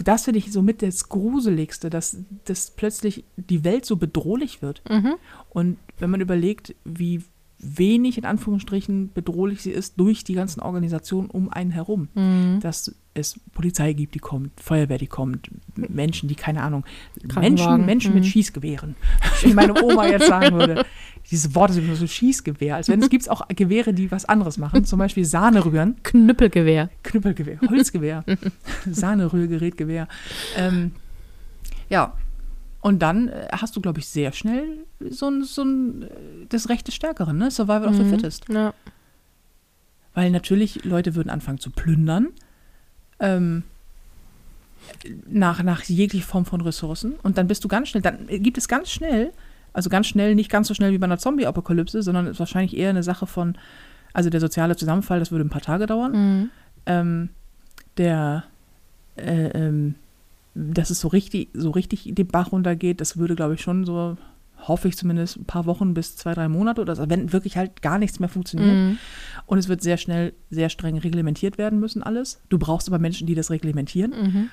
[0.03, 4.81] das finde ich somit das Gruseligste, dass, dass plötzlich die Welt so bedrohlich wird.
[4.89, 5.15] Mhm.
[5.49, 7.23] Und wenn man überlegt, wie
[7.59, 12.59] wenig in Anführungsstrichen bedrohlich sie ist durch die ganzen Organisationen um einen herum, Mhm.
[12.61, 16.85] dass es Polizei gibt, die kommt, Feuerwehr, die kommt, Menschen, die keine Ahnung,
[17.35, 18.27] Menschen, Menschen mit mhm.
[18.27, 18.95] Schießgewehren,
[19.41, 20.85] wie meine Oma jetzt sagen würde.
[21.29, 24.57] Dieses Wort ist immer so Schießgewehr, als wenn es gibt auch Gewehre, die was anderes
[24.57, 26.89] machen, zum Beispiel Sahne rühren, Knüppelgewehr.
[27.03, 28.23] Knüppelgewehr, Holzgewehr,
[28.89, 30.07] Sahnerührgerätgewehr.
[30.57, 30.91] Ähm,
[31.89, 32.13] ja,
[32.81, 36.07] und dann äh, hast du, glaube ich, sehr schnell so ein, so ein äh,
[36.49, 37.49] das Recht des Stärkeren, ne?
[37.49, 38.09] Survival of the Mhm.
[38.09, 38.49] Fittest.
[38.49, 38.73] Ja.
[40.13, 42.27] Weil natürlich Leute würden anfangen zu plündern.
[43.23, 43.63] Ähm,
[45.27, 47.13] nach, nach jeglicher Form von Ressourcen.
[47.23, 49.31] Und dann bist du ganz schnell, dann gibt es ganz schnell,
[49.71, 52.89] also ganz schnell, nicht ganz so schnell wie bei einer Zombie-Apokalypse, sondern ist wahrscheinlich eher
[52.89, 53.57] eine Sache von,
[54.13, 56.11] also der soziale Zusammenfall, das würde ein paar Tage dauern.
[56.11, 56.49] Mhm.
[56.85, 57.29] Ähm,
[57.97, 58.43] der,
[59.15, 59.95] äh, ähm,
[60.53, 64.17] dass es so richtig, so richtig den Bach runtergeht, das würde, glaube ich, schon so,
[64.67, 67.81] hoffe ich zumindest, ein paar Wochen bis zwei, drei Monate oder so, wenn wirklich halt
[67.81, 68.75] gar nichts mehr funktioniert.
[68.75, 68.97] Mhm.
[69.45, 72.41] Und es wird sehr schnell, sehr streng reglementiert werden müssen, alles.
[72.49, 74.11] Du brauchst aber Menschen, die das reglementieren.
[74.11, 74.49] Mhm.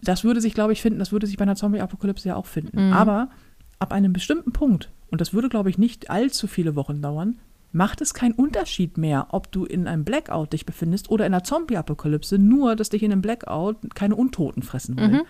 [0.00, 2.88] Das würde sich, glaube ich, finden, das würde sich bei einer Zombie-Apokalypse ja auch finden.
[2.88, 2.92] Mhm.
[2.92, 3.30] Aber
[3.78, 7.38] ab einem bestimmten Punkt, und das würde, glaube ich, nicht allzu viele Wochen dauern,
[7.72, 11.44] macht es keinen Unterschied mehr, ob du in einem Blackout dich befindest oder in einer
[11.44, 15.12] Zombie-Apokalypse, nur dass dich in einem Blackout keine Untoten fressen wollen.
[15.12, 15.22] Mhm.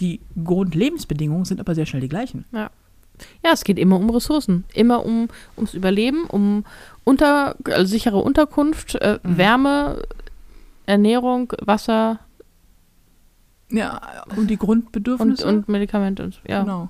[0.00, 2.44] Die Grundlebensbedingungen sind aber sehr schnell die gleichen.
[2.52, 2.70] Ja,
[3.42, 4.64] es geht immer um Ressourcen.
[4.74, 6.64] Immer um ums Überleben, um
[7.04, 9.36] unter, also sichere Unterkunft, äh, Mhm.
[9.38, 10.02] Wärme,
[10.86, 12.20] Ernährung, Wasser
[13.70, 14.00] Ja,
[14.36, 15.46] und die und, Grundbedürfnisse.
[15.46, 16.22] und Medikamente.
[16.24, 16.62] Und, ja.
[16.62, 16.88] Genau.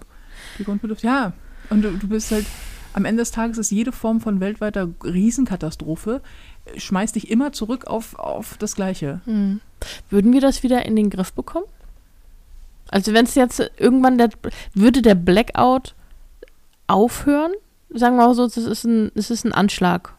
[0.59, 1.07] Die Grundbedürfnisse.
[1.07, 1.33] Ja.
[1.71, 2.47] Und du, du bist halt,
[2.93, 6.21] am Ende des Tages ist jede Form von weltweiter Riesenkatastrophe,
[6.67, 9.21] äh, schmeißt dich immer zurück auf, auf das Gleiche.
[9.25, 9.61] Hm.
[10.11, 11.67] Würden wir das wieder in den Griff bekommen?
[12.89, 14.29] Also wenn es jetzt irgendwann der,
[14.75, 15.95] würde der Blackout
[16.87, 17.53] aufhören,
[17.91, 20.15] sagen wir auch so, das ist ein, das ist ein Anschlag.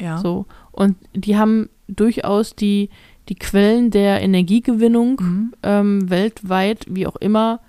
[0.00, 0.18] Ja.
[0.18, 0.46] So.
[0.72, 2.90] Und die haben durchaus die,
[3.28, 5.54] die Quellen der Energiegewinnung Mhm.
[5.62, 7.60] ähm, weltweit, wie auch immer,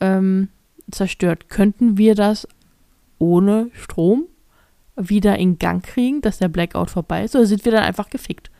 [0.00, 0.48] ähm,
[0.90, 1.48] zerstört.
[1.48, 2.48] Könnten wir das
[3.18, 4.24] ohne Strom
[4.96, 7.36] wieder in Gang kriegen, dass der Blackout vorbei ist?
[7.36, 8.50] Oder sind wir dann einfach gefickt?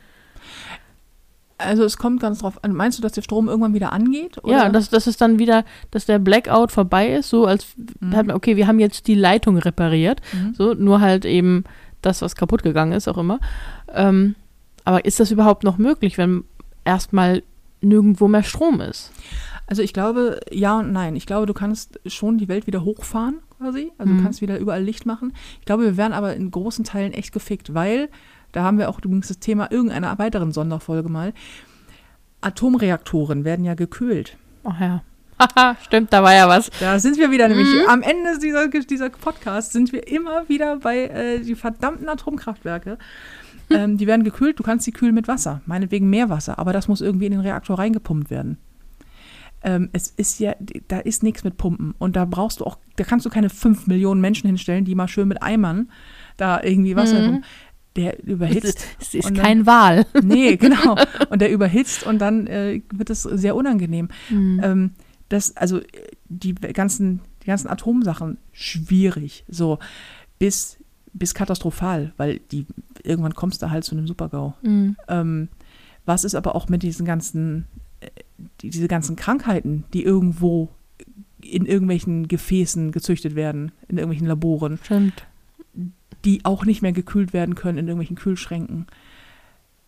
[1.59, 2.73] Also es kommt ganz drauf an.
[2.73, 4.37] Meinst du, dass der Strom irgendwann wieder angeht?
[4.43, 4.51] Oder?
[4.53, 7.67] Ja, dass das ist dann wieder, dass der Blackout vorbei ist, so als
[7.99, 8.15] Mhm.
[8.15, 10.53] hat man, okay, wir haben jetzt die Leitung repariert, Mhm.
[10.53, 11.63] so, nur halt eben
[12.03, 13.39] das, was kaputt gegangen ist, auch immer.
[13.91, 14.35] Ähm,
[14.85, 16.43] aber ist das überhaupt noch möglich, wenn
[16.85, 17.41] erstmal
[17.81, 19.11] nirgendwo mehr Strom ist?
[19.65, 21.15] Also ich glaube, ja und nein.
[21.15, 23.91] Ich glaube, du kannst schon die Welt wieder hochfahren, quasi.
[23.97, 24.17] Also Mhm.
[24.17, 25.33] du kannst wieder überall Licht machen.
[25.59, 28.09] Ich glaube, wir wären aber in großen Teilen echt gefickt, weil,
[28.57, 31.31] da haben wir auch übrigens das Thema irgendeiner weiteren Sonderfolge mal,
[32.41, 34.35] Atomreaktoren werden ja gekühlt.
[34.63, 35.03] Ach ja.
[35.39, 36.71] Haha, stimmt, da war ja was.
[36.79, 37.87] Da sind wir wieder, nämlich Mhm.
[37.87, 42.97] am Ende dieser, dieser Podcast sind wir immer wieder bei äh, die verdammten Atomkraftwerke.
[43.69, 47.01] Ähm, die werden gekühlt, du kannst sie kühlen mit Wasser, meinetwegen Meerwasser, aber das muss
[47.01, 48.57] irgendwie in den Reaktor reingepumpt werden.
[49.63, 50.55] Ähm, es ist ja,
[50.87, 53.85] da ist nichts mit Pumpen und da brauchst du auch, da kannst du keine fünf
[53.87, 55.89] Millionen Menschen hinstellen, die mal schön mit Eimern
[56.37, 57.25] da irgendwie Wasser Mhm.
[57.25, 57.45] pumpen.
[57.97, 58.85] Der überhitzt.
[59.01, 60.05] Es ist dann- kein Wal.
[60.23, 60.95] Nee, genau.
[61.29, 64.09] Und der überhitzt und dann äh, wird es sehr unangenehm.
[64.29, 64.61] Mhm.
[64.63, 64.91] Ähm,
[65.29, 65.81] das, also
[66.29, 69.43] die ganzen, die ganzen Atomsachen schwierig.
[69.49, 69.79] So
[70.39, 70.77] bis,
[71.13, 72.65] bis katastrophal, weil die
[73.03, 74.55] irgendwann kommst du halt zu einem Supergau.
[74.61, 74.95] Mhm.
[75.09, 75.47] Ähm,
[76.05, 77.65] was ist aber auch mit diesen ganzen,
[77.99, 78.07] äh,
[78.61, 80.69] die, diese ganzen Krankheiten, die irgendwo
[81.41, 85.25] in irgendwelchen Gefäßen gezüchtet werden, in irgendwelchen Laboren, Stimmt.
[86.25, 88.87] Die auch nicht mehr gekühlt werden können in irgendwelchen Kühlschränken.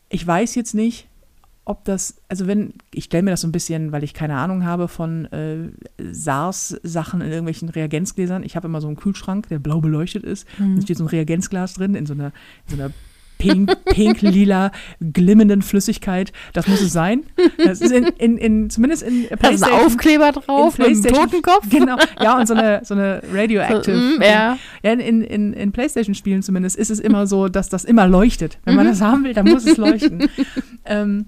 [0.09, 1.07] Ich weiß jetzt nicht,
[1.65, 4.65] ob das, also wenn, ich stelle mir das so ein bisschen, weil ich keine Ahnung
[4.65, 5.69] habe von äh,
[5.99, 8.41] SARS-Sachen in irgendwelchen Reagenzgläsern.
[8.43, 10.47] Ich habe immer so einen Kühlschrank, der blau beleuchtet ist.
[10.57, 10.77] Mhm.
[10.77, 12.31] Da steht so ein Reagenzglas drin in so einer,
[12.67, 12.91] in so einer
[13.39, 14.71] pink, pink, lila,
[15.01, 16.31] glimmenden Flüssigkeit.
[16.53, 17.23] Das muss es sein.
[17.57, 20.91] Das ist in, in, in zumindest in Da ist ein PlayStation- Aufkleber drauf in mit
[20.91, 21.69] einem PlayStation- Totenkopf.
[21.69, 23.97] Genau, ja, und so eine, so eine Radioactive.
[23.97, 24.57] So, mm, ja.
[24.83, 28.59] Ja, in, in, in, Playstation-Spielen zumindest ist es immer so, dass das immer leuchtet.
[28.65, 28.89] Wenn man Mhm.
[28.91, 30.29] das haben will, dann muss es leuchten.
[30.85, 31.25] ähm,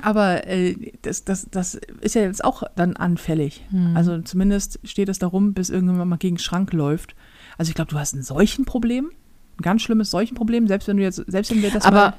[0.00, 3.64] aber äh, das, das, das ist ja jetzt auch dann anfällig.
[3.72, 3.96] Mhm.
[3.96, 7.16] Also zumindest steht es darum, bis irgendwann mal gegen den Schrank läuft.
[7.56, 9.10] Also ich glaube, du hast ein Seuchenproblem,
[9.58, 12.14] ein ganz schlimmes Seuchenproblem, selbst wenn du jetzt, selbst wenn wir das Aber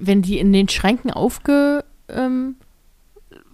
[0.00, 2.56] wenn die in den Schränken aufge, ähm,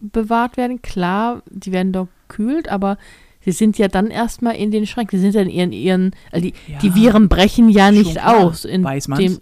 [0.00, 2.98] bewahrt werden, klar, die werden doch kühlt, aber
[3.44, 5.18] sie sind ja dann erstmal in den Schränken.
[5.18, 8.36] Sie sind ja in ihren, ihren also die, Ja, die Viren brechen ja nicht klar.
[8.46, 8.64] aus.
[8.64, 9.38] In Weiß dem,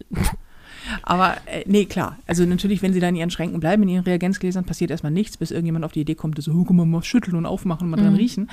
[1.03, 2.19] Aber äh, nee, klar.
[2.27, 5.37] Also natürlich, wenn sie da in ihren Schränken bleiben, in ihren Reagenzgläsern, passiert erstmal nichts,
[5.37, 7.91] bis irgendjemand auf die Idee kommt, so, oh, guck mal, mal schütteln und aufmachen und
[7.91, 8.19] mal dran Mhm.
[8.19, 8.51] riechen.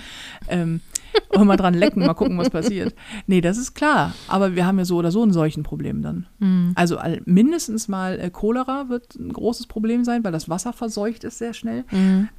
[0.47, 0.81] Ähm,
[1.29, 2.95] und mal dran lecken, mal gucken, was passiert.
[3.27, 4.13] Nee, das ist klar.
[4.27, 6.27] Aber wir haben ja so oder so ein Seuchenproblem dann.
[6.39, 6.71] Mhm.
[6.75, 11.37] Also mindestens mal äh, Cholera wird ein großes Problem sein, weil das Wasser verseucht ist
[11.37, 11.83] sehr schnell.
[11.91, 12.29] Mhm.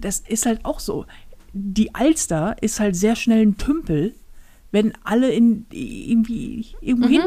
[0.00, 1.06] Das ist halt auch so.
[1.52, 4.14] Die Alster ist halt sehr schnell ein Tümpel,
[4.70, 7.12] wenn alle in irgendwie irgendwo Mhm.
[7.12, 7.22] hin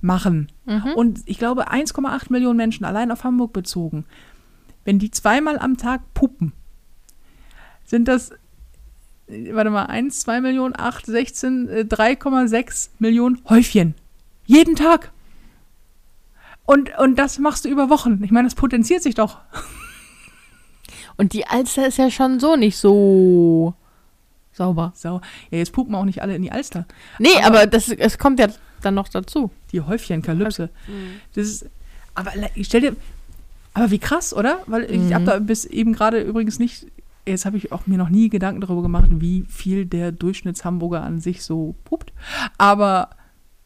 [0.00, 0.52] machen.
[0.64, 0.92] Mhm.
[0.94, 4.04] Und ich glaube, 1,8 Millionen Menschen allein auf Hamburg bezogen,
[4.84, 6.52] wenn die zweimal am Tag puppen,
[7.84, 8.30] sind das,
[9.52, 13.94] warte mal, 1, 2 Millionen, 8, 16, äh, 3,6 Millionen Häufchen.
[14.46, 15.10] Jeden Tag.
[16.66, 18.22] Und, und das machst du über Wochen.
[18.24, 19.38] Ich meine, das potenziert sich doch.
[21.16, 23.74] Und die Alster ist ja schon so nicht so
[24.52, 24.92] sauber.
[24.94, 25.20] So,
[25.50, 26.86] ja, jetzt pupen auch nicht alle in die Alster.
[27.18, 28.48] Nee, Aber- aber, das, es kommt ja
[28.82, 29.50] dann noch dazu.
[29.72, 30.68] Die Häufchenkalypse.
[31.34, 31.66] Das ist,
[32.14, 32.96] aber stell dir,
[33.74, 34.60] aber wie krass, oder?
[34.66, 35.14] Weil ich Mhm.
[35.14, 36.86] habe da bis eben gerade übrigens nicht,
[37.28, 41.20] jetzt habe ich auch mir noch nie Gedanken darüber gemacht, wie viel der Durchschnittshamburger an
[41.20, 42.12] sich so pupt.
[42.58, 43.10] Aber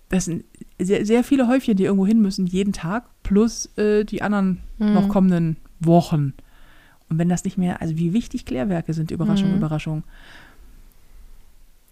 [0.09, 0.45] das sind
[0.79, 4.93] sehr, sehr viele Häufchen, die irgendwo hin müssen, jeden Tag, plus äh, die anderen Mhm.
[4.95, 6.35] noch kommenden Wochen.
[7.09, 9.57] Und wenn das nicht mehr, also wie wichtig Klärwerke sind, Überraschung, Mhm.
[9.57, 10.03] Überraschung.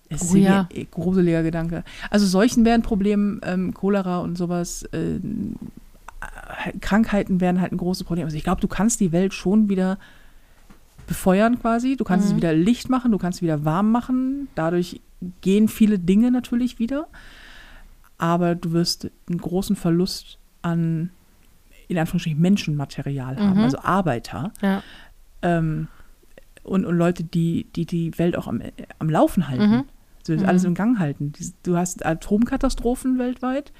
[0.08, 0.68] Ist Oh ja.
[0.74, 1.84] ein gruseliger Gedanke.
[2.10, 5.20] Also Seuchen wären ein Problem, ähm, Cholera und sowas, äh,
[6.80, 8.24] Krankheiten wären halt ein großes Problem.
[8.24, 9.98] Also ich glaube, du kannst die Welt schon wieder
[11.10, 11.96] befeuern quasi.
[11.96, 12.36] Du kannst es Mhm.
[12.36, 14.46] wieder Licht machen, du kannst es wieder warm machen.
[14.54, 15.00] Dadurch
[15.40, 17.08] gehen viele Dinge natürlich wieder.
[18.16, 21.10] Aber du wirst einen großen Verlust an,
[21.88, 23.64] in Anführungsstrichen, Menschenmaterial haben, Mhm.
[23.64, 24.52] also Arbeiter.
[24.62, 24.82] Ja.
[25.42, 25.88] Ähm,
[26.62, 28.62] und, und Leute, die, die die Welt auch am,
[29.00, 29.70] am Laufen halten.
[29.70, 29.84] Mhm.
[30.22, 30.44] So, Mhm.
[30.44, 31.32] alles im Gang halten.
[31.64, 33.72] Du hast Atomkatastrophen weltweit.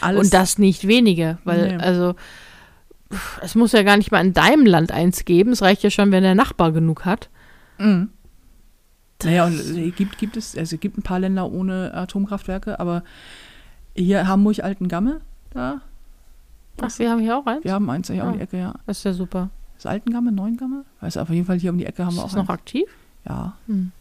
[0.00, 1.82] Alles, Und das nicht wenige, weil, Nee.
[1.82, 2.14] also,
[3.40, 5.52] es muss ja gar nicht mal in deinem Land eins geben.
[5.52, 7.28] Es reicht ja schon, wenn der Nachbar genug hat.
[7.78, 8.10] Mhm.
[9.24, 13.04] Naja, und äh, gibt, gibt es, also gibt ein paar Länder ohne Atomkraftwerke, aber
[13.94, 15.80] hier Hamburg-Altengamme, da,
[16.80, 17.64] Ach, wir haben hier auch eins?
[17.64, 18.32] wir haben eins hier um Ah.
[18.32, 18.74] die Ecke, ja.
[18.86, 19.50] Das ist ja super.
[19.76, 20.84] Ist Altengamme, Neuengamme?
[21.00, 22.84] Weiß auf jeden Fall hier um die Ecke haben Ist wir auch das noch aktiv?
[23.28, 23.52] Ja.
[23.66, 23.92] Hm.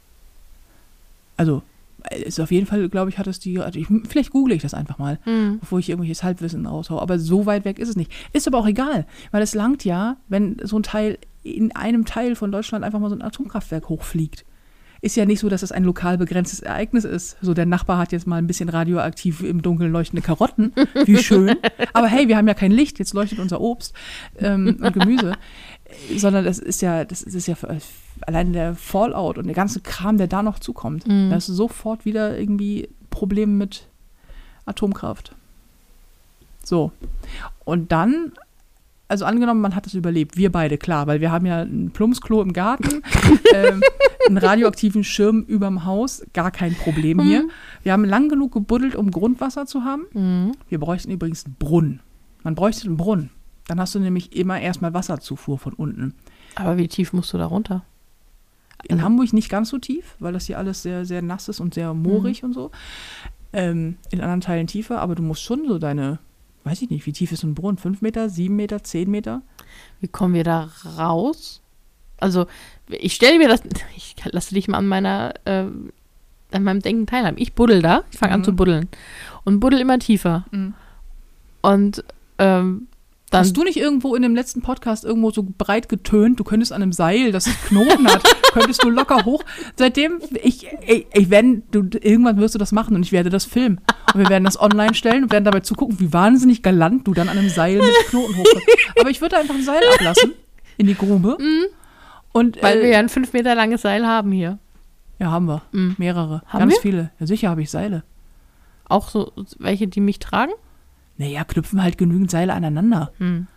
[1.38, 1.62] Also,
[2.10, 4.74] ist auf jeden Fall, glaube ich, hat es die, also ich, vielleicht google ich das
[4.74, 5.20] einfach mal.
[5.24, 5.60] Hm.
[5.60, 7.02] bevor ich irgendwelches Halbwissen raushaue.
[7.02, 8.12] Aber so weit weg ist es nicht.
[8.34, 12.36] Ist aber auch egal, weil es langt ja, wenn so ein Teil in einem Teil
[12.36, 14.46] von Deutschland einfach mal so ein Atomkraftwerk hochfliegt.
[15.04, 17.36] Ist ja nicht so, dass es ein lokal begrenztes Ereignis ist.
[17.42, 20.74] So, der Nachbar hat jetzt mal ein bisschen radioaktiv im Dunkeln leuchtende Karotten.
[21.06, 21.56] Wie schön.
[21.94, 23.96] Aber hey, wir haben ja kein Licht, jetzt leuchtet unser Obst
[24.38, 25.34] ähm, und Gemüse.
[26.16, 27.76] Sondern das ist ja, das ist ja für,
[28.28, 31.08] allein der Fallout und der ganze Kram, der da noch zukommt.
[31.08, 31.30] Mhm.
[31.30, 33.88] Da ist sofort wieder irgendwie Probleme mit
[34.66, 35.36] Atomkraft.
[36.64, 36.92] So.
[37.66, 38.32] Und dann,
[39.08, 42.42] also angenommen, man hat es überlebt, wir beide, klar, weil wir haben ja ein Plumpsklo
[42.42, 43.02] im Garten,
[43.54, 43.82] ähm,
[44.28, 47.48] einen radioaktiven Schirm überm Haus, gar kein Problem hier.
[47.84, 50.06] Wir haben lang genug gebuddelt, um Grundwasser zu haben.
[50.14, 50.52] Mhm.
[50.70, 52.00] Wir bräuchten übrigens einen Brunnen.
[52.44, 53.30] Man bräuchte einen Brunnen.
[53.68, 56.14] Dann hast du nämlich immer erstmal Wasserzufuhr von unten.
[56.56, 57.84] Aber wie tief musst du da runter?
[58.88, 61.74] In Hamburg nicht ganz so tief, weil das hier alles sehr, sehr nass ist und
[61.74, 62.72] sehr moorig und so.
[63.54, 66.20] Ähm, in anderen Teilen tiefer, aber du musst schon so deine,
[66.64, 67.78] weiß ich nicht, wie tief ist so ein Brunnen?
[67.78, 69.42] Fünf Meter, sieben Meter, zehn Meter?
[70.00, 71.62] Wie kommen wir da raus?
[72.18, 72.46] Also,
[72.88, 73.62] ich stelle mir das,
[73.96, 75.66] ich lasse dich mal an meiner, äh,
[76.52, 77.38] an meinem Denken teilhaben.
[77.40, 78.46] Ich buddel da, ich fange an Mhm.
[78.46, 78.90] zu buddeln
[79.44, 80.46] und buddel immer tiefer.
[81.62, 82.04] Und
[82.38, 82.88] ähm,
[83.32, 86.74] dann Hast du nicht irgendwo in dem letzten Podcast irgendwo so breit getönt, du könntest
[86.74, 88.22] an einem Seil, das Knoten hat,
[88.52, 89.42] könntest du locker hoch.
[89.78, 93.46] Seitdem, ich, ich, ich wenn du, irgendwann wirst du das machen und ich werde das
[93.46, 93.80] filmen.
[94.14, 97.30] Und wir werden das online stellen und werden dabei zugucken, wie wahnsinnig galant du dann
[97.30, 98.68] an einem Seil mit Knoten hochkommst.
[99.00, 100.34] Aber ich würde einfach ein Seil ablassen
[100.78, 101.38] in die Grube.
[102.34, 104.60] Und, weil äh, wir ja ein fünf Meter langes Seil haben hier.
[105.20, 105.62] ja, haben wir.
[105.72, 105.96] Mhm.
[105.98, 106.44] Mehrere.
[106.48, 106.82] Haben Ganz wir?
[106.82, 107.12] viele.
[107.20, 108.04] Ja, sicher habe ich Seile.
[108.90, 110.52] Auch so welche, die mich tragen?
[111.22, 113.12] Naja, knüpfen halt genügend Seile aneinander.
[113.20, 113.48] Hm.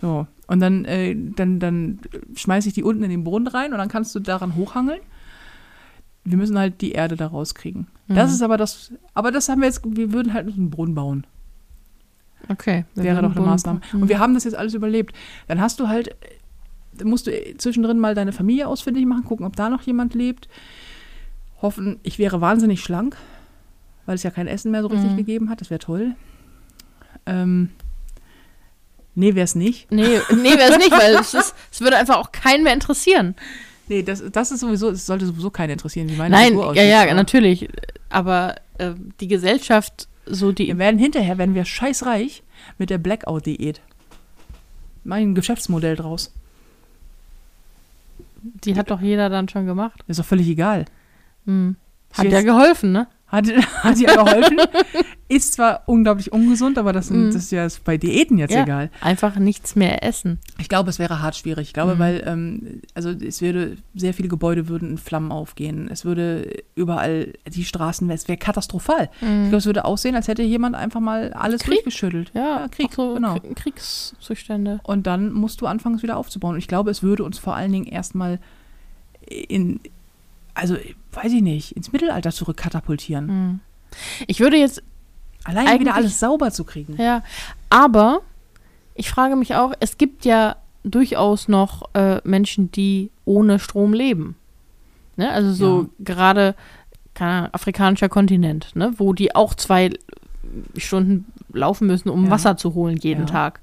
[0.00, 0.26] So.
[0.46, 1.98] Und dann, äh, dann, dann
[2.34, 5.00] schmeiße ich die unten in den Brunnen rein und dann kannst du daran hochhangeln.
[6.24, 7.86] Wir müssen halt die Erde da rauskriegen.
[8.08, 8.34] Das Mhm.
[8.36, 11.26] ist aber das, aber das haben wir jetzt, wir würden halt einen Brunnen bauen.
[12.48, 12.84] Okay.
[12.94, 13.80] Wäre doch eine Boden- Maßnahme.
[13.92, 14.02] Mhm.
[14.02, 15.14] Und wir haben das jetzt alles überlebt.
[15.48, 16.14] Dann hast du halt,
[17.02, 20.48] musst du zwischendrin mal deine Familie ausfindig machen, gucken, ob da noch jemand lebt.
[21.62, 23.16] Hoffen, ich wäre wahnsinnig schlank,
[24.06, 25.16] weil es ja kein Essen mehr so richtig Mhm.
[25.16, 25.60] gegeben hat.
[25.62, 26.14] Das wäre toll.
[27.26, 27.70] Ähm,
[29.14, 29.90] nee, wäre es nicht.
[29.90, 33.34] Nee, nee wäre es nicht, weil es, ist, es würde einfach auch keinen mehr interessieren.
[33.88, 36.82] Nee, das, das ist sowieso, es sollte sowieso keinen interessieren, wie meine Nein, Figur ja,
[36.82, 37.68] ja, Aber natürlich.
[38.08, 40.68] Aber äh, die Gesellschaft, so die.
[40.68, 42.42] Wir werden hinterher, werden wir scheißreich
[42.78, 43.80] mit der Blackout-Diät.
[45.04, 46.32] Mein Geschäftsmodell draus.
[48.42, 50.00] Die hat doch jeder dann schon gemacht.
[50.06, 50.86] Ist doch völlig egal.
[51.46, 51.76] Hm.
[52.12, 53.08] Hat ja geholfen, ne?
[53.26, 53.46] Hat,
[53.82, 54.58] hat ihr geholfen.
[55.36, 57.32] Ist zwar unglaublich ungesund, aber das, sind, Mhm.
[57.32, 58.62] das ist ja bei Diäten jetzt Ja.
[58.62, 58.90] egal.
[59.00, 60.38] Einfach nichts mehr essen.
[60.58, 61.68] Ich glaube, es wäre hart schwierig.
[61.68, 61.98] Ich glaube, Mhm.
[61.98, 65.88] weil, ähm, also es würde, sehr viele Gebäude würden in Flammen aufgehen.
[65.90, 69.10] Es würde überall, die Straßen, es wäre katastrophal.
[69.20, 71.74] Ich glaube, es würde aussehen, als hätte jemand einfach mal alles Krieg.
[71.74, 72.30] durchgeschüttelt.
[72.34, 73.38] Ja, Krieg, auch so genau.
[73.54, 74.80] Kriegszustände.
[74.84, 76.52] Und dann musst du anfangen, es wieder aufzubauen.
[76.54, 78.38] Und ich glaube, es würde uns vor allen Dingen erstmal
[79.28, 79.80] in,
[80.54, 80.76] also
[81.12, 83.28] weiß ich nicht, ins Mittelalter zurückkatapultieren.
[83.28, 83.60] Hm.
[84.26, 84.82] Ich würde jetzt,
[85.44, 86.96] Allein Eigentlich- wieder alles sauber zu kriegen.
[87.00, 87.22] ja,
[87.70, 88.20] aber
[88.94, 94.36] ich frage mich auch, es gibt ja durchaus noch äh, Menschen, die ohne Strom leben.
[95.16, 95.30] Ne?
[95.30, 95.88] Also so Ja.
[96.00, 96.54] gerade
[97.14, 98.92] keine afrikanischer Kontinent, ne?
[98.98, 99.90] wo die auch zwei
[100.76, 102.30] Stunden laufen müssen, um Ja.
[102.30, 103.26] Wasser zu holen jeden Ja.
[103.32, 103.60] Tag.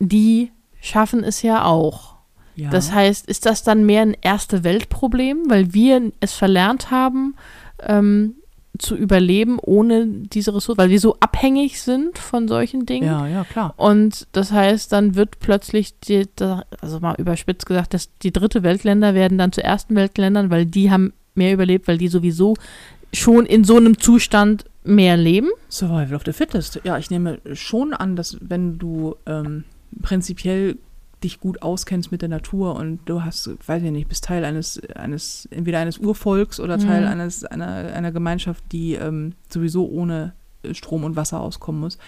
[0.00, 0.50] Die
[0.80, 2.16] schaffen es ja auch.
[2.72, 7.36] Das heißt, ist das dann mehr ein Erste-Welt-Problem, weil wir es verlernt haben,
[7.84, 8.34] ähm,
[8.78, 13.06] zu überleben ohne diese Ressourcen, weil wir so abhängig sind von solchen Dingen?
[13.06, 13.74] ja, ja, klar.
[13.76, 16.26] Und das heißt, dann wird plötzlich, die,
[16.80, 20.90] also mal überspitzt gesagt, dass die dritte Weltländer werden dann zu ersten Weltländern, weil die
[20.90, 22.54] haben mehr überlebt, weil die sowieso
[23.12, 25.48] schon in so einem Zustand mehr leben.
[25.68, 26.80] Survival of the Fittest.
[26.84, 29.64] Ja, ich nehme schon an, dass wenn du ähm,
[30.02, 30.76] prinzipiell
[31.24, 34.80] dich gut auskennst mit der Natur und du hast, weiß ich nicht, bist Teil eines,
[34.94, 37.08] eines entweder eines Urvolks oder Teil Mhm.
[37.08, 41.98] eines, einer, einer Gemeinschaft, die ähm, sowieso ohne äh, Strom und Wasser auskommen muss.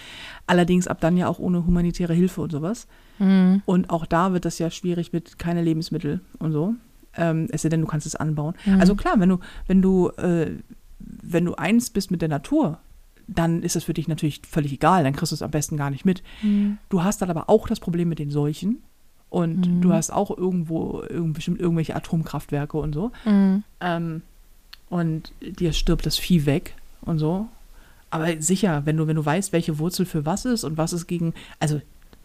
[0.46, 2.86] Allerdings ab dann ja auch ohne humanitäre Hilfe und sowas.
[3.18, 3.62] Mhm.
[3.66, 6.74] Und auch da wird das ja schwierig mit keine Lebensmittel und so.
[7.16, 8.54] Ähm, es sei denn, du kannst es anbauen.
[8.64, 8.80] Mhm.
[8.80, 10.52] Also klar, wenn du, wenn du, äh,
[11.00, 12.78] wenn du eins bist mit der Natur,
[13.26, 15.90] dann ist das für dich natürlich völlig egal, dann kriegst du es am besten gar
[15.90, 16.22] nicht mit.
[16.42, 16.78] Mhm.
[16.88, 18.82] Du hast dann aber auch das Problem mit den Seuchen
[19.30, 19.80] Und Mhm.
[19.80, 23.12] du hast auch irgendwo irgend, bestimmt irgendwelche Atomkraftwerke und so.
[23.24, 23.62] Mhm.
[23.80, 24.22] Ähm,
[24.88, 27.46] und dir stirbt das Vieh weg und so.
[28.10, 31.06] Aber sicher, wenn du, wenn du weißt, welche Wurzel für was ist und was ist
[31.06, 31.32] gegen.
[31.60, 31.80] Also,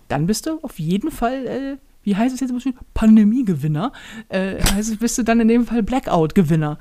[0.07, 2.73] dann bist du auf jeden Fall, äh, wie heißt es jetzt immer schön?
[2.95, 3.91] Pandemiegewinner.
[4.29, 6.79] Äh, heißt es, bist du dann in dem Fall Blackout-Gewinner.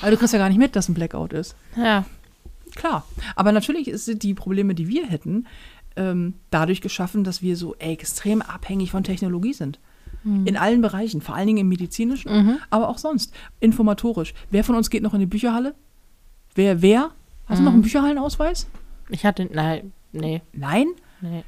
[0.00, 1.56] Aber du kriegst ja gar nicht mit, dass ein Blackout ist.
[1.76, 2.06] Ja.
[2.74, 3.06] Klar.
[3.36, 5.46] Aber natürlich sind die Probleme, die wir hätten,
[5.96, 9.78] ähm, dadurch geschaffen, dass wir so extrem abhängig von Technologie sind.
[10.46, 12.56] In allen Bereichen, vor allen Dingen im medizinischen, Mhm.
[12.70, 13.34] aber auch sonst.
[13.60, 14.32] Informatorisch.
[14.50, 15.74] Wer von uns geht noch in die Bücherhalle?
[16.54, 17.10] Wer, wer?
[17.44, 17.76] Hast du noch Mhm.
[17.76, 18.66] einen Bücherhallenausweis?
[19.10, 20.86] Ich hatte, nein, nee, Nein?
[21.20, 21.44] nee.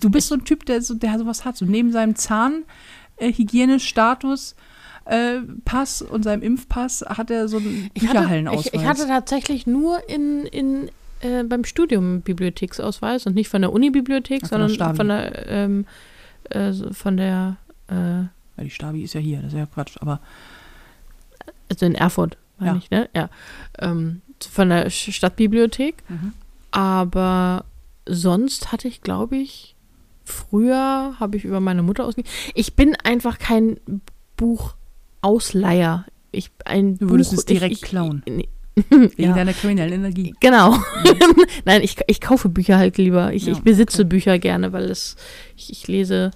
[0.00, 1.56] Du bist so ein Typ, der, so, der sowas hat.
[1.56, 4.56] So neben seinem Zahnhygienestatus,
[5.04, 8.66] äh, Pass und seinem Impfpass hat er so einen Ich hatte, Bücherhallenausweis.
[8.66, 10.90] ich, ich hatte tatsächlich nur in, in,
[11.20, 14.96] äh, beim Studium Bibliotheksausweis und nicht von der Unibibliothek, der sondern Stabi.
[14.96, 15.86] von der, ähm,
[16.50, 17.56] äh, von der,
[17.88, 18.28] äh, Ja,
[18.62, 19.96] die Stabi ist ja hier, das ist ja Quatsch.
[20.00, 20.20] Aber
[21.68, 22.78] also in Erfurt, meine Ja.
[22.78, 23.08] ich, ne?
[23.14, 23.28] Ja.
[23.78, 26.02] Ähm, von der Stadtbibliothek.
[26.08, 26.32] Mhm.
[26.70, 27.64] Aber
[28.06, 29.74] sonst hatte ich, glaube ich,
[30.24, 32.32] früher habe ich über meine Mutter ausgegeben.
[32.54, 33.78] Ich bin einfach kein
[35.22, 36.04] Buchausleiher.
[36.32, 38.22] Ich ein Du würdest Buch, es direkt ich, ich, klauen.
[38.28, 38.48] Nee.
[38.90, 39.34] wegen ja.
[39.34, 40.34] deiner kriminellen Energie.
[40.40, 40.76] Genau.
[41.64, 43.32] Nein, ich, ich kaufe Bücher halt lieber.
[43.32, 44.08] Ich, Ja, ich besitze okay.
[44.08, 45.16] Bücher gerne, weil es,
[45.56, 46.30] ich, ich lese,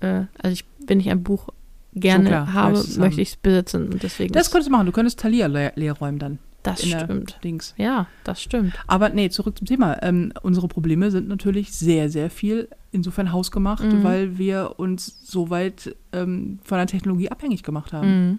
[0.00, 1.48] äh, also ich, wenn ich ein Buch
[1.94, 3.88] gerne klar, habe, möchte ich es besitzen.
[3.92, 4.86] Und deswegen Das könntest du machen.
[4.86, 6.38] Du könntest Thalia leer räumen dann.
[6.62, 7.38] das stimmt.
[7.42, 7.74] Dings.
[7.78, 8.74] Ja, das stimmt.
[8.86, 10.02] Aber nee, zurück zum Thema.
[10.02, 14.04] Ähm, unsere Probleme sind natürlich sehr, sehr viel insofern hausgemacht, Mhm.
[14.04, 18.08] weil wir uns so weit ähm, von der Technologie abhängig gemacht haben.
[18.30, 18.38] Mhm.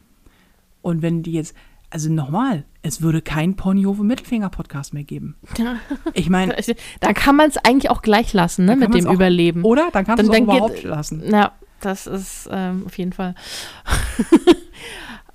[0.84, 1.56] Und wenn die jetzt,
[1.90, 5.36] also nochmal, es würde kein Ponyhofe-Mittelfinger-Podcast mehr geben.
[6.14, 6.56] Ich meine,
[7.00, 9.64] Da kann man es eigentlich auch gleich lassen, ne, kann mit dem auch- Überleben.
[9.64, 9.90] oder?
[9.94, 11.24] Dann kannst du Dann- es auch dann geht- überhaupt lassen.
[11.32, 13.36] Ja, das ist ähm, auf jeden Fall.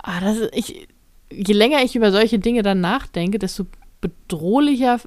[0.03, 0.87] ah, das ist, ich,
[1.31, 3.65] je länger ich über solche Dinge dann nachdenke, desto
[4.01, 4.99] bedrohlicher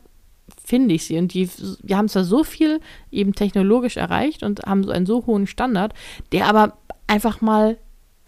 [0.65, 1.19] finde ich sie.
[1.19, 1.49] Und die,
[1.83, 5.93] wir haben zwar so viel eben technologisch erreicht und haben so einen so hohen Standard,
[6.33, 7.79] der aber einfach mal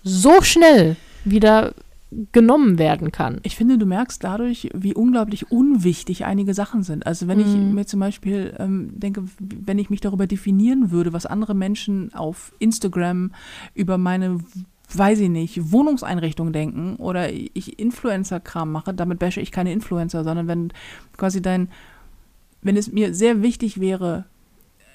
[0.03, 1.75] so schnell wieder
[2.33, 3.39] genommen werden kann.
[3.43, 7.07] Ich finde, du merkst dadurch, wie unglaublich unwichtig einige Sachen sind.
[7.07, 7.75] Also wenn ich Mhm.
[7.75, 12.53] mir zum Beispiel ähm, denke, wenn ich mich darüber definieren würde, was andere Menschen auf
[12.61, 13.33] Instagram
[13.75, 14.39] über meine,
[14.95, 20.49] weiß ich nicht, Wohnungseinrichtung denken oder ich Influencer-Kram mache, damit bashe ich keine Influencer, sondern
[20.49, 20.73] wenn
[21.19, 21.69] quasi dein,
[22.63, 24.25] wenn es mir sehr wichtig wäre,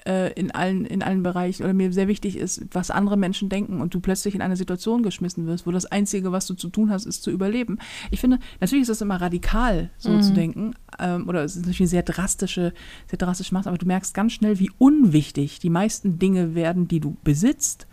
[0.06, 3.80] äh, in allen, in allen Bereichen oder mir sehr wichtig ist, was andere Menschen denken
[3.80, 6.90] und du plötzlich in eine Situation geschmissen wirst, wo das Einzige, was du zu tun
[6.90, 7.78] hast, ist zu überleben.
[8.10, 10.22] Ich finde, natürlich ist das immer radikal, so Mhm.
[10.22, 12.72] zu denken, ähm, oder es ist natürlich eine sehr drastische,
[13.08, 17.00] sehr drastisch macht, aber du merkst ganz schnell, wie unwichtig die meisten Dinge werden, die
[17.00, 17.86] du besitzt,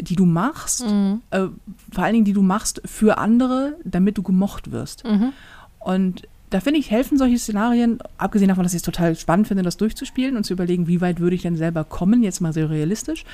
[0.00, 1.22] die du machst, Mhm.
[1.30, 1.46] äh,
[1.92, 5.04] vor allen Dingen, die du machst für andere, damit du gemocht wirst.
[5.04, 5.32] Mhm.
[5.78, 6.22] Und
[6.56, 9.76] da finde ich, helfen solche Szenarien, abgesehen davon, dass ich es total spannend finde, das
[9.76, 13.24] durchzuspielen und zu überlegen, wie weit würde ich denn selber kommen, jetzt mal sehr realistisch.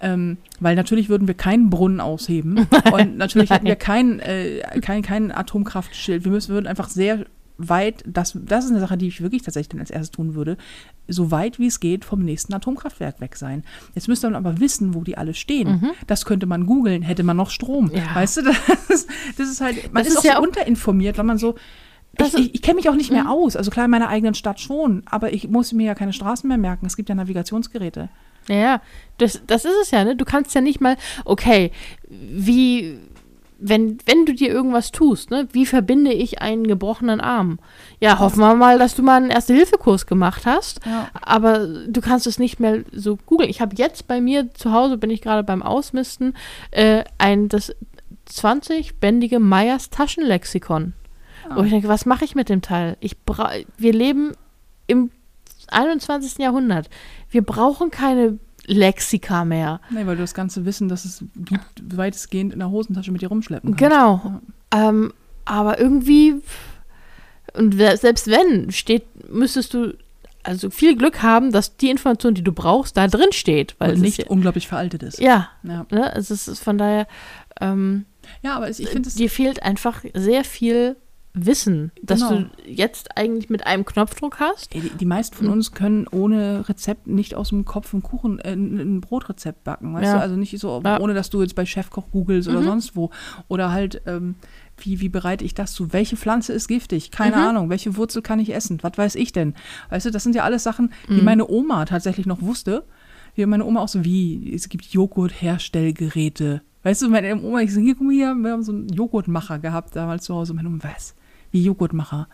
[0.00, 5.02] Ähm, weil natürlich würden wir keinen Brunnen ausheben und natürlich hätten wir kein, äh, kein,
[5.02, 6.24] kein Atomkraftschild.
[6.24, 7.24] Wir müssen, würden einfach sehr
[7.56, 10.56] weit, das, das ist eine Sache, die ich wirklich tatsächlich dann als erstes tun würde,
[11.06, 13.62] so weit wie es geht vom nächsten Atomkraftwerk weg sein.
[13.94, 15.92] Jetzt müsste man aber wissen, wo die alle stehen.
[16.08, 17.92] Das könnte man googeln, hätte man noch Strom.
[17.94, 18.12] Ja.
[18.12, 18.56] Weißt du, das
[18.90, 21.38] ist, das ist halt, man Das ist, ist auch ja so auch- unterinformiert, weil man
[21.38, 21.54] so,
[22.18, 23.56] Das ich, ist- ich, ich kenne mich auch nicht mehr aus.
[23.56, 26.58] Also klar, in meiner eigenen Stadt schon, aber ich muss mir ja keine Straßen mehr
[26.58, 26.86] merken.
[26.86, 28.08] Es gibt ja Navigationsgeräte.
[28.48, 28.80] Ja,
[29.18, 30.14] das, das ist es ja, ne?
[30.16, 31.72] Du kannst ja nicht mal, okay,
[32.08, 32.96] wie,
[33.58, 37.58] wenn, wenn du dir irgendwas tust, ne, wie verbinde ich einen gebrochenen Arm?
[37.98, 41.08] Ja, hoffen wir mal, dass du mal einen Erste-Hilfe-Kurs gemacht hast, Ja.
[41.22, 43.50] aber du kannst es nicht mehr so googeln.
[43.50, 46.34] Ich habe jetzt bei mir zu Hause, bin ich gerade beim Ausmisten,
[46.70, 47.74] äh, ein, das
[48.30, 50.92] 20-bändige Meyers Taschenlexikon.
[51.54, 52.96] Wo ich denke, was mache ich mit dem Teil?
[53.00, 54.32] Ich bra wir leben
[54.86, 55.10] im
[55.68, 56.38] 21.
[56.38, 56.88] Jahrhundert.
[57.30, 59.80] Wir brauchen keine Lexika mehr.
[59.90, 63.28] Nee, weil du das ganze Wissen, das es gibt, weitestgehend in der Hosentasche mit dir
[63.28, 63.82] rumschleppen kannst.
[63.82, 64.40] Genau.
[64.74, 65.12] Ähm,
[65.44, 66.34] aber irgendwie,
[67.54, 69.94] und selbst wenn, steht, müsstest du
[70.42, 73.74] also viel Glück haben, dass die Information, die du brauchst, da drin steht.
[73.78, 75.18] Weil es nicht ist, unglaublich veraltet ist.
[75.18, 77.08] ja, Ja, ne, es ist von daher,
[77.60, 78.04] ähm,
[78.42, 79.16] ja aber es- ich finde es.
[79.16, 80.96] dir fehlt einfach sehr viel
[81.38, 82.40] Wissen, dass Genau.
[82.42, 84.72] du jetzt eigentlich mit einem Knopfdruck hast.
[84.72, 88.54] Die, die meisten von uns können ohne Rezept nicht aus dem Kopf einen Kuchen, äh,
[88.54, 90.14] ein Brotrezept backen, weißt Ja.
[90.14, 90.20] du?
[90.20, 90.98] Also nicht so, Ja.
[90.98, 92.64] ohne dass du jetzt bei Chefkoch googelst oder Mhm.
[92.64, 93.10] sonst wo.
[93.48, 94.36] Oder halt, ähm,
[94.78, 95.92] wie, wie bereite ich das zu?
[95.92, 97.10] Welche Pflanze ist giftig?
[97.10, 97.42] Keine Mhm.
[97.42, 97.70] Ahnung.
[97.70, 98.78] Welche Wurzel kann ich essen?
[98.82, 99.54] Was weiß ich denn?
[99.90, 101.24] Weißt du, das sind ja alles Sachen, die Mhm.
[101.24, 102.84] meine Oma tatsächlich noch wusste.
[103.38, 106.62] wie meine Oma auch so, wie, es gibt Joghurt-Herstellgeräte.
[106.82, 109.58] Weißt du, meine Oma, ich so, hier, guck mal hier, wir haben so einen Joghurtmacher
[109.58, 110.54] gehabt damals zu Hause.
[110.54, 111.14] Meine Oma, was?
[111.56, 112.28] Wie Joghurtmacher?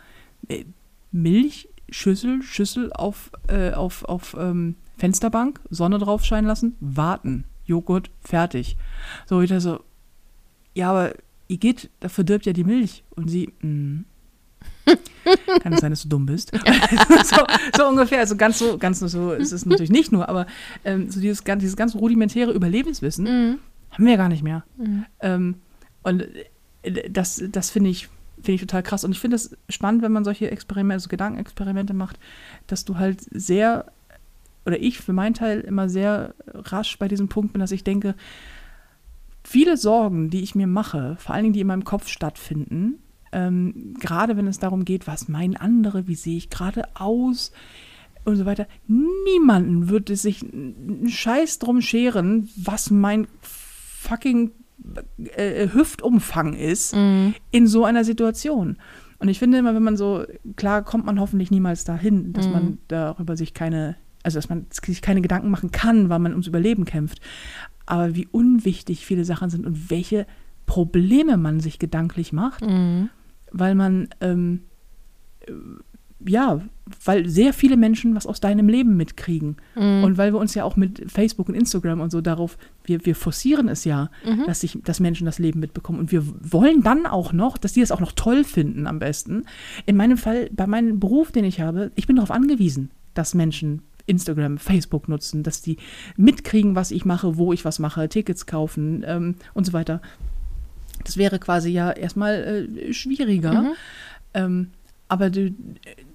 [0.49, 0.65] Äh,
[1.13, 7.45] Milch, Schüssel, Schüssel auf, äh, auf, auf ähm, Fensterbank, Sonne drauf scheinen lassen, warten.
[7.65, 8.77] Joghurt, fertig.
[9.27, 9.79] So, wieder so,
[10.75, 11.13] ja, aber
[11.47, 13.05] Igitt, da verdirbt ja die Milch.
[13.11, 14.03] Und sie, mh.
[15.61, 16.51] Kann es sein, dass du dumm bist?
[17.25, 17.37] so,
[17.77, 18.19] so, ungefähr.
[18.19, 20.47] Also ganz so, ganz so ist es natürlich nicht nur, aber
[20.85, 23.59] ähm, so dieses, dieses ganz rudimentäre Überlebenswissen Mhm.
[23.93, 24.65] haben wir gar nicht mehr.
[24.79, 25.05] Mhm.
[25.21, 25.55] Ähm,
[26.03, 26.25] und
[26.83, 28.09] äh, das, das finde ich,
[28.43, 29.05] finde ich total krass.
[29.05, 32.19] Und ich finde es spannend, wenn man solche Experimente, so Gedankenexperimente macht,
[32.67, 33.87] dass du halt sehr,
[34.67, 38.15] oder ich für meinen Teil immer sehr rasch bei diesem Punkt bin, dass ich denke,
[39.45, 42.99] viele Sorgen, die ich mir mache, vor allen Dingen die in meinem Kopf stattfinden,
[43.33, 47.53] ähm, gerade wenn es darum geht, was meinen andere, wie sehe ich gerade aus
[48.25, 54.53] und so weiter, niemanden würde sich einen Scheiß drum scheren, was mein fucking
[55.37, 57.35] äh, Hüftumfang ist Mhm.
[57.51, 58.77] in so einer Situation.
[59.19, 60.25] Und ich finde immer, wenn man so,
[60.57, 62.53] klar kommt man hoffentlich niemals dahin, dass Mhm.
[62.53, 66.47] man darüber sich keine, also dass man sich keine Gedanken machen kann, weil man ums
[66.49, 67.21] Überleben kämpft.
[67.87, 70.27] Aber wie unwichtig viele Sachen sind und welche
[70.67, 73.11] Probleme man sich gedanklich macht, Mhm.
[73.53, 74.63] weil man, ähm,
[75.47, 75.53] äh,
[76.27, 76.61] ja,
[77.05, 79.57] weil sehr viele Menschen was aus deinem Leben mitkriegen.
[79.75, 80.05] Mhm.
[80.05, 83.15] Und weil wir uns ja auch mit Facebook und Instagram und so darauf, wir, wir
[83.15, 84.45] forcieren es ja, Mhm.
[84.47, 85.99] dass, sich, dass Menschen das Leben mitbekommen.
[85.99, 89.45] Und wir wollen dann auch noch, dass die das auch noch toll finden am besten.
[89.87, 93.83] In meinem Fall, bei meinem Beruf, den ich habe, ich bin darauf angewiesen, dass Menschen
[94.07, 95.77] Instagram, Facebook nutzen, dass die
[96.17, 100.03] mitkriegen, was ich mache, wo ich was mache, Tickets kaufen ähm, und so weiter.
[101.05, 103.63] Das wäre quasi ja erstmal äh, schwieriger.
[103.63, 103.73] Mhm.
[104.35, 104.71] Ähm,
[105.09, 105.55] aber du,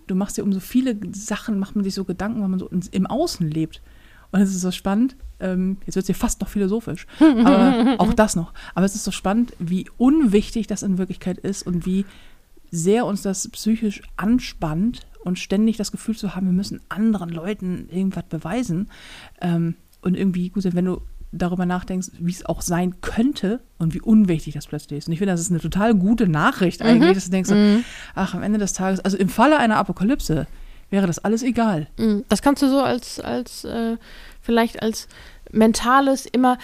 [0.07, 2.67] du machst dir um so viele Sachen, macht man sich so Gedanken, weil man so
[2.67, 3.81] ins, im Außen lebt.
[4.31, 8.13] Und es ist so spannend, ähm, jetzt wird es hier fast noch philosophisch, aber auch
[8.13, 8.53] das noch.
[8.75, 12.05] Aber es ist so spannend, wie unwichtig das in Wirklichkeit ist und wie
[12.71, 17.87] sehr uns das psychisch anspannt und ständig das Gefühl zu haben, wir müssen anderen Leuten
[17.89, 18.89] irgendwas beweisen.
[19.41, 21.01] Ähm, und irgendwie, gut, wenn du
[21.37, 25.07] darüber nachdenkst, wie es auch sein könnte und wie unwichtig das plötzlich ist.
[25.07, 27.83] Und ich finde, das ist eine total gute Nachricht eigentlich, dass du denkst, Mhm.
[28.15, 30.47] ach, am Ende des Tages, also im Falle einer Apokalypse
[30.89, 31.87] wäre das alles egal.
[31.97, 32.23] Mhm.
[32.29, 33.97] Das kannst du so als, als äh,
[34.41, 35.07] vielleicht als
[35.51, 36.57] mentales immer,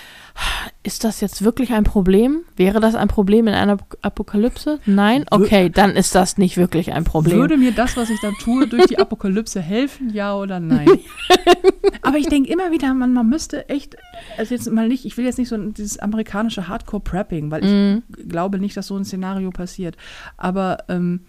[0.83, 2.43] ist das jetzt wirklich ein Problem?
[2.55, 4.79] Wäre das ein Problem in einer Apokalypse?
[4.85, 5.25] Nein?
[5.31, 7.37] Okay, dann ist das nicht wirklich ein Problem.
[7.37, 10.89] Würde mir das, was ich da tue, durch die Apokalypse helfen, ja oder nein?
[12.01, 13.95] Aber ich denke immer wieder, man, man müsste echt,
[14.37, 18.03] also jetzt mal nicht, ich will jetzt nicht so dieses amerikanische Hardcore-Prepping, weil ich Mhm.
[18.29, 19.95] glaube nicht, dass so ein Szenario passiert.
[20.37, 21.21] Aber ähm,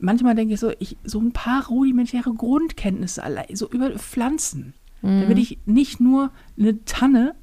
[0.00, 5.20] manchmal denke ich so, ich, so ein paar rudimentäre Grundkenntnisse allein, so über Pflanzen, Mhm.
[5.20, 7.34] damit ich nicht nur eine Tanne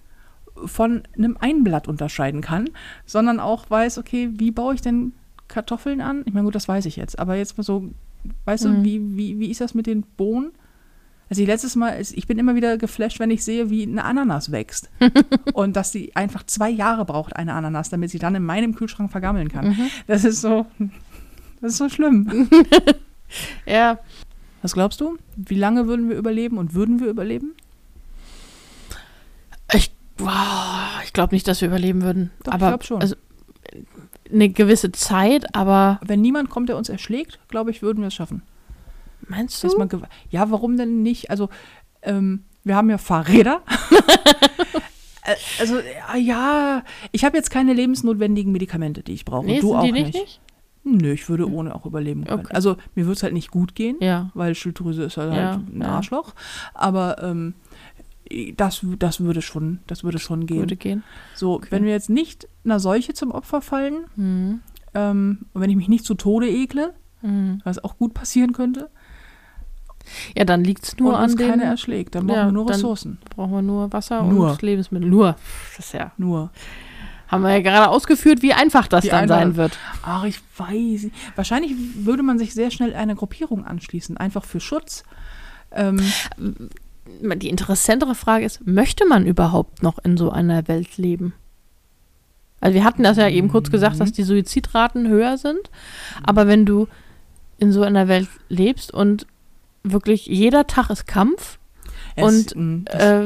[0.66, 2.70] von einem Einblatt unterscheiden kann,
[3.06, 5.14] sondern auch weiß, okay, wie baue ich denn
[5.48, 6.22] Kartoffeln an?
[6.26, 7.90] Ich meine, gut, das weiß ich jetzt, aber jetzt mal so,
[8.46, 8.70] weißt Mhm.
[8.76, 10.52] du, wie, wie, wie ist das mit den Bohnen?
[11.30, 14.52] Also ich letztes Mal, ich bin immer wieder geflasht, wenn ich sehe, wie eine Ananas
[14.52, 14.90] wächst.
[15.54, 19.10] und dass sie einfach zwei Jahre braucht, eine Ananas, damit sie dann in meinem Kühlschrank
[19.12, 19.70] vergammeln kann.
[19.70, 19.90] Mhm.
[20.06, 20.68] Das ist so,
[21.62, 22.50] das ist so schlimm.
[23.66, 23.98] Ja,
[24.64, 25.18] Was glaubst du?
[25.35, 27.53] Wie lange würden wir überleben und würden wir überleben?
[29.73, 32.31] ich, wow, ich glaube nicht, dass wir überleben würden.
[32.44, 33.02] Doch, ich aber glaub schon.
[33.02, 33.15] Also,
[34.31, 38.14] eine gewisse Zeit, aber Wenn niemand kommt, der uns erschlägt, glaube ich, würden wir es
[38.14, 38.41] schaffen.
[39.27, 39.69] meinst du?
[40.30, 41.30] ja, warum denn nicht?
[41.30, 41.49] Also,
[42.02, 43.61] ähm, wir haben ja Fahrräder.
[45.26, 45.80] Äh, also,
[46.19, 46.84] ja,
[47.14, 49.45] ich habe jetzt keine lebensnotwendigen Medikamente, die ich brauche.
[49.45, 50.14] nee, du auch die nicht.
[50.14, 50.41] nicht?
[50.84, 52.41] Nö, ich würde ohne auch überleben können.
[52.41, 52.53] Okay.
[52.53, 54.30] Also, mir würde es halt nicht gut gehen, Ja.
[54.34, 55.81] weil Schilddrüse ist halt, Ja, halt ein.
[55.81, 56.34] Arschloch.
[56.73, 57.53] Aber ähm,
[58.57, 60.60] das, das würde schon, das würde schon gehen.
[60.60, 61.03] Würde gehen.
[61.35, 64.60] so, wenn wir jetzt nicht einer Seuche zum Opfer fallen, Mhm.
[64.93, 67.61] ähm, und wenn ich mich nicht zu Tode ekle, Mhm.
[67.64, 68.89] was auch gut passieren könnte,
[70.35, 71.49] Ja, dann liegt es nur und an uns den.
[71.49, 73.19] keiner erschlägt, dann brauchen Ja, wir nur Ressourcen.
[73.35, 74.51] brauchen wir nur Wasser Nur.
[74.51, 75.07] und Lebensmittel.
[75.10, 75.38] Nur.
[75.77, 76.11] Das ist ja.
[76.18, 76.51] Nur.
[77.34, 79.77] Haben wir ja gerade ausgeführt, wie einfach das Wie dann einfach- sein wird.
[80.03, 81.03] Ach, ich weiß.
[81.03, 81.11] nicht.
[81.35, 85.03] Wahrscheinlich würde man sich sehr schnell einer Gruppierung anschließen, einfach für Schutz.
[85.72, 85.99] Ähm,
[87.35, 91.34] Die interessantere Frage ist, möchte man überhaupt noch in so einer Welt leben?
[92.61, 93.99] Also wir hatten das ja eben kurz gesagt, Mhm.
[93.99, 95.69] dass die Suizidraten höher sind.
[96.23, 96.88] Aber wenn du
[97.57, 99.27] in so einer Welt lebst und
[99.84, 101.60] wirklich jeder Tag ist Kampf,
[102.15, 103.22] es- Und, mh, das, äh,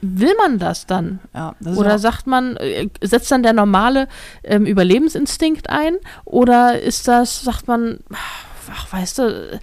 [0.00, 1.18] will man das dann?
[1.34, 4.08] ja, das Oder sagt man, äh, setzt dann der normale
[4.44, 5.94] ähm, Überlebensinstinkt ein?
[6.24, 7.98] Oder ist das, sagt man,
[8.70, 9.60] ach, weißt du,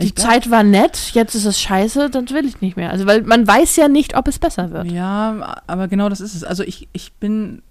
[0.00, 2.90] die Ich- Zeit war nett, jetzt ist es scheiße, dann will ich nicht mehr.
[2.90, 4.90] Also, weil man weiß ja nicht, ob es besser wird.
[4.90, 6.42] Ja, aber genau das ist es.
[6.44, 7.62] Also ich, ich bin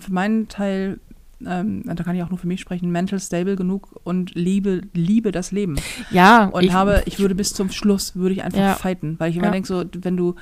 [0.00, 0.98] für meinen Teil,
[1.44, 5.32] ähm, da kann ich auch nur für mich sprechen, mental stable genug und liebe, liebe
[5.32, 5.76] das Leben.
[6.10, 8.74] Ja, Und habe, ich würde bis zum Schluss, würde ich einfach Ja.
[8.74, 9.52] fighten, weil ich immer Ja.
[9.52, 10.34] denke, so, wenn du,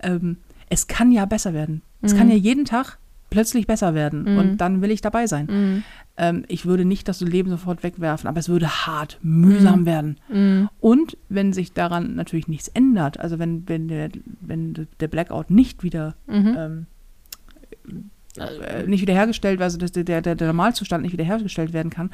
[0.00, 0.36] ähm,
[0.68, 1.82] es kann ja besser werden.
[2.02, 2.18] Es Mhm.
[2.18, 2.98] kann ja jeden Tag
[3.30, 4.36] plötzlich besser werden Mhm.
[4.38, 5.46] und dann will ich dabei sein.
[5.46, 5.82] Mhm.
[6.18, 9.86] Ähm, ich würde nicht das Leben sofort wegwerfen, aber es würde hart, mühsam Mhm.
[9.86, 10.16] werden.
[10.28, 10.68] Mhm.
[10.80, 14.10] Und wenn sich daran natürlich nichts ändert, also wenn, wenn, der,
[14.42, 16.54] wenn der Blackout nicht wieder Mhm.
[16.58, 16.86] ähm,
[18.38, 22.10] äh, nicht wiederhergestellt, also dass der, der, der Normalzustand nicht wiederhergestellt werden kann,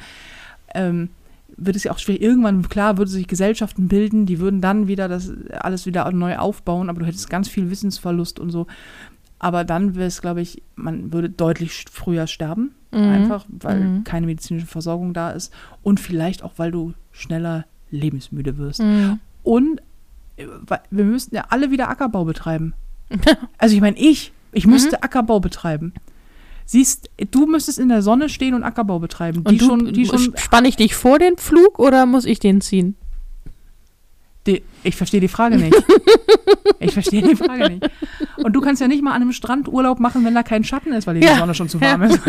[0.75, 1.09] ähm,
[1.57, 2.21] wird es ja auch schwierig.
[2.21, 6.89] Irgendwann, klar, würde sich Gesellschaften bilden, die würden dann wieder das alles wieder neu aufbauen,
[6.89, 8.67] aber du hättest ganz viel Wissensverlust und so.
[9.39, 12.99] Aber dann wäre es, glaube ich, man würde deutlich früher sterben, Mhm.
[12.99, 14.03] einfach, weil Mhm.
[14.03, 18.81] keine medizinische Versorgung da ist und vielleicht auch, weil du schneller lebensmüde wirst.
[18.81, 19.19] Mhm.
[19.43, 19.81] Und
[20.37, 20.45] äh,
[20.89, 22.73] wir müssten ja alle wieder Ackerbau betreiben.
[23.57, 25.03] Also ich meine, ich, ich müsste Mhm.
[25.03, 25.93] Ackerbau betreiben.
[26.65, 29.43] Siehst, du müsstest in der Sonne stehen und Ackerbau betreiben.
[29.43, 32.39] Die Und du, schon, die schon, spann ich dich vor den Flug oder muss ich
[32.39, 32.95] den ziehen?
[34.47, 35.75] die, ich verstehe die Frage nicht.
[36.79, 37.89] ich verstehe die Frage nicht.
[38.37, 40.93] Und du kannst ja nicht mal an einem Strand Urlaub machen, wenn da kein Schatten
[40.93, 41.37] ist, weil die Ja.
[41.37, 42.19] Sonne schon zu warm ist.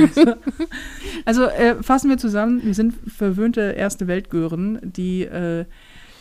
[1.25, 5.65] Also äh, fassen wir zusammen, wir sind verwöhnte erste Weltgören, die äh,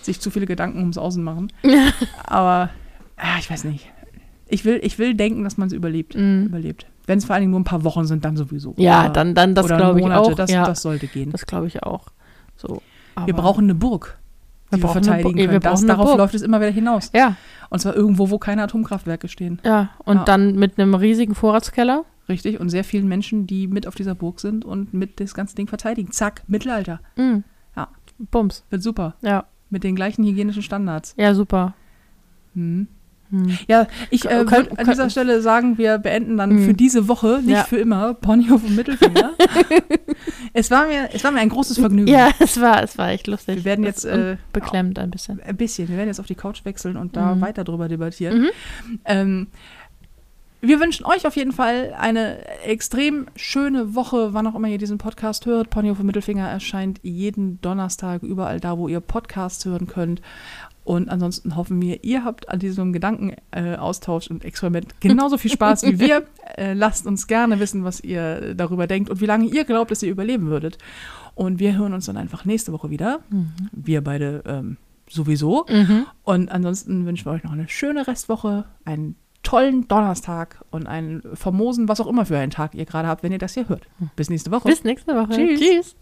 [0.02, 1.52] sich zu viele Gedanken ums Außen machen.
[2.24, 2.70] Aber
[3.18, 3.92] ja, ich weiß nicht.
[4.50, 6.16] Ich will, ich will denken, dass man es überlebt.
[6.16, 6.46] Mhm.
[6.48, 6.86] überlebt.
[7.06, 8.74] Wenn es vor allen Dingen nur ein paar Wochen sind, dann sowieso.
[8.78, 10.34] Ja, Aber- dann, dann das oder glaube ich auch.
[10.36, 11.32] Das, ja, das sollte gehen.
[11.32, 12.08] das glaube ich auch.
[12.56, 12.82] So,
[13.26, 14.18] wir brauchen eine Burg,
[14.72, 15.48] die Wir wir, verteidigen Burg.
[15.50, 15.60] Können.
[15.62, 16.18] Das, darauf Burg.
[16.18, 17.10] läuft es immer wieder hinaus.
[17.14, 17.36] Ja,
[17.70, 19.60] Und zwar irgendwo, wo keine Atomkraftwerke stehen.
[19.64, 19.90] ja.
[20.06, 20.24] Und Ja.
[20.26, 22.06] dann mit einem riesigen Vorratskeller.
[22.28, 22.60] Richtig?
[22.60, 25.68] Und sehr vielen Menschen, die mit auf dieser Burg sind und mit das ganze Ding
[25.68, 26.12] verteidigen.
[26.12, 27.00] Zack, Mittelalter.
[27.16, 27.44] Mhm.
[27.76, 27.88] Ja.
[28.30, 28.64] Bums.
[28.70, 29.16] Wird super.
[29.22, 31.16] Ja, Mit den gleichen hygienischen Standards.
[31.18, 31.74] ja, super.
[32.54, 32.88] Mhm.
[33.32, 33.58] Hm.
[33.68, 36.66] Ja, ich äh, würde an dieser Stelle sagen, wir beenden dann Mhm.
[36.66, 37.64] für diese Woche, nicht Ja.
[37.64, 39.32] für immer, Ponyhof und Mittelfinger.
[40.54, 42.08] es, war mir, es war mir ein großes Vergnügen.
[42.12, 43.58] Ja, es war, es war echt lustig.
[43.58, 45.42] Wir werden jetzt äh, beklemmt ein bisschen.
[45.42, 47.42] ein bisschen, wir werden jetzt auf die Couch wechseln und da Mhm.
[47.42, 48.42] weiter drüber debattieren.
[48.42, 48.50] Mhm.
[49.06, 49.48] Ähm,
[50.62, 54.98] wir wünschen euch auf jeden Fall eine extrem schöne Woche, wann auch immer ihr diesen
[54.98, 55.70] Podcast hört.
[55.70, 60.22] Ponyhof und Mittelfinger erscheint jeden Donnerstag überall da, wo ihr Podcasts hören könnt.
[60.90, 65.84] Und ansonsten hoffen wir, ihr habt an diesem Gedankenaustausch äh, und Experiment genauso viel Spaß
[65.84, 66.24] wie wir.
[66.58, 70.02] Äh, lasst uns gerne wissen, was ihr darüber denkt und wie lange ihr glaubt, dass
[70.02, 70.80] ihr überleben würdet.
[71.36, 73.20] Und wir hören uns dann einfach nächste Woche wieder.
[73.72, 75.68] Wir beide ähm, sowieso.
[75.70, 76.08] Mhm.
[76.24, 81.88] Und ansonsten wünschen wir euch noch eine schöne Restwoche, einen tollen Donnerstag und einen famosen,
[81.88, 83.88] was auch immer für einen Tag ihr gerade habt, wenn ihr das hier hört.
[84.16, 84.68] Bis nächste Woche.
[84.68, 85.34] Bis nächste Woche.
[85.34, 85.60] Tschüss.
[85.60, 85.96] Tschüss.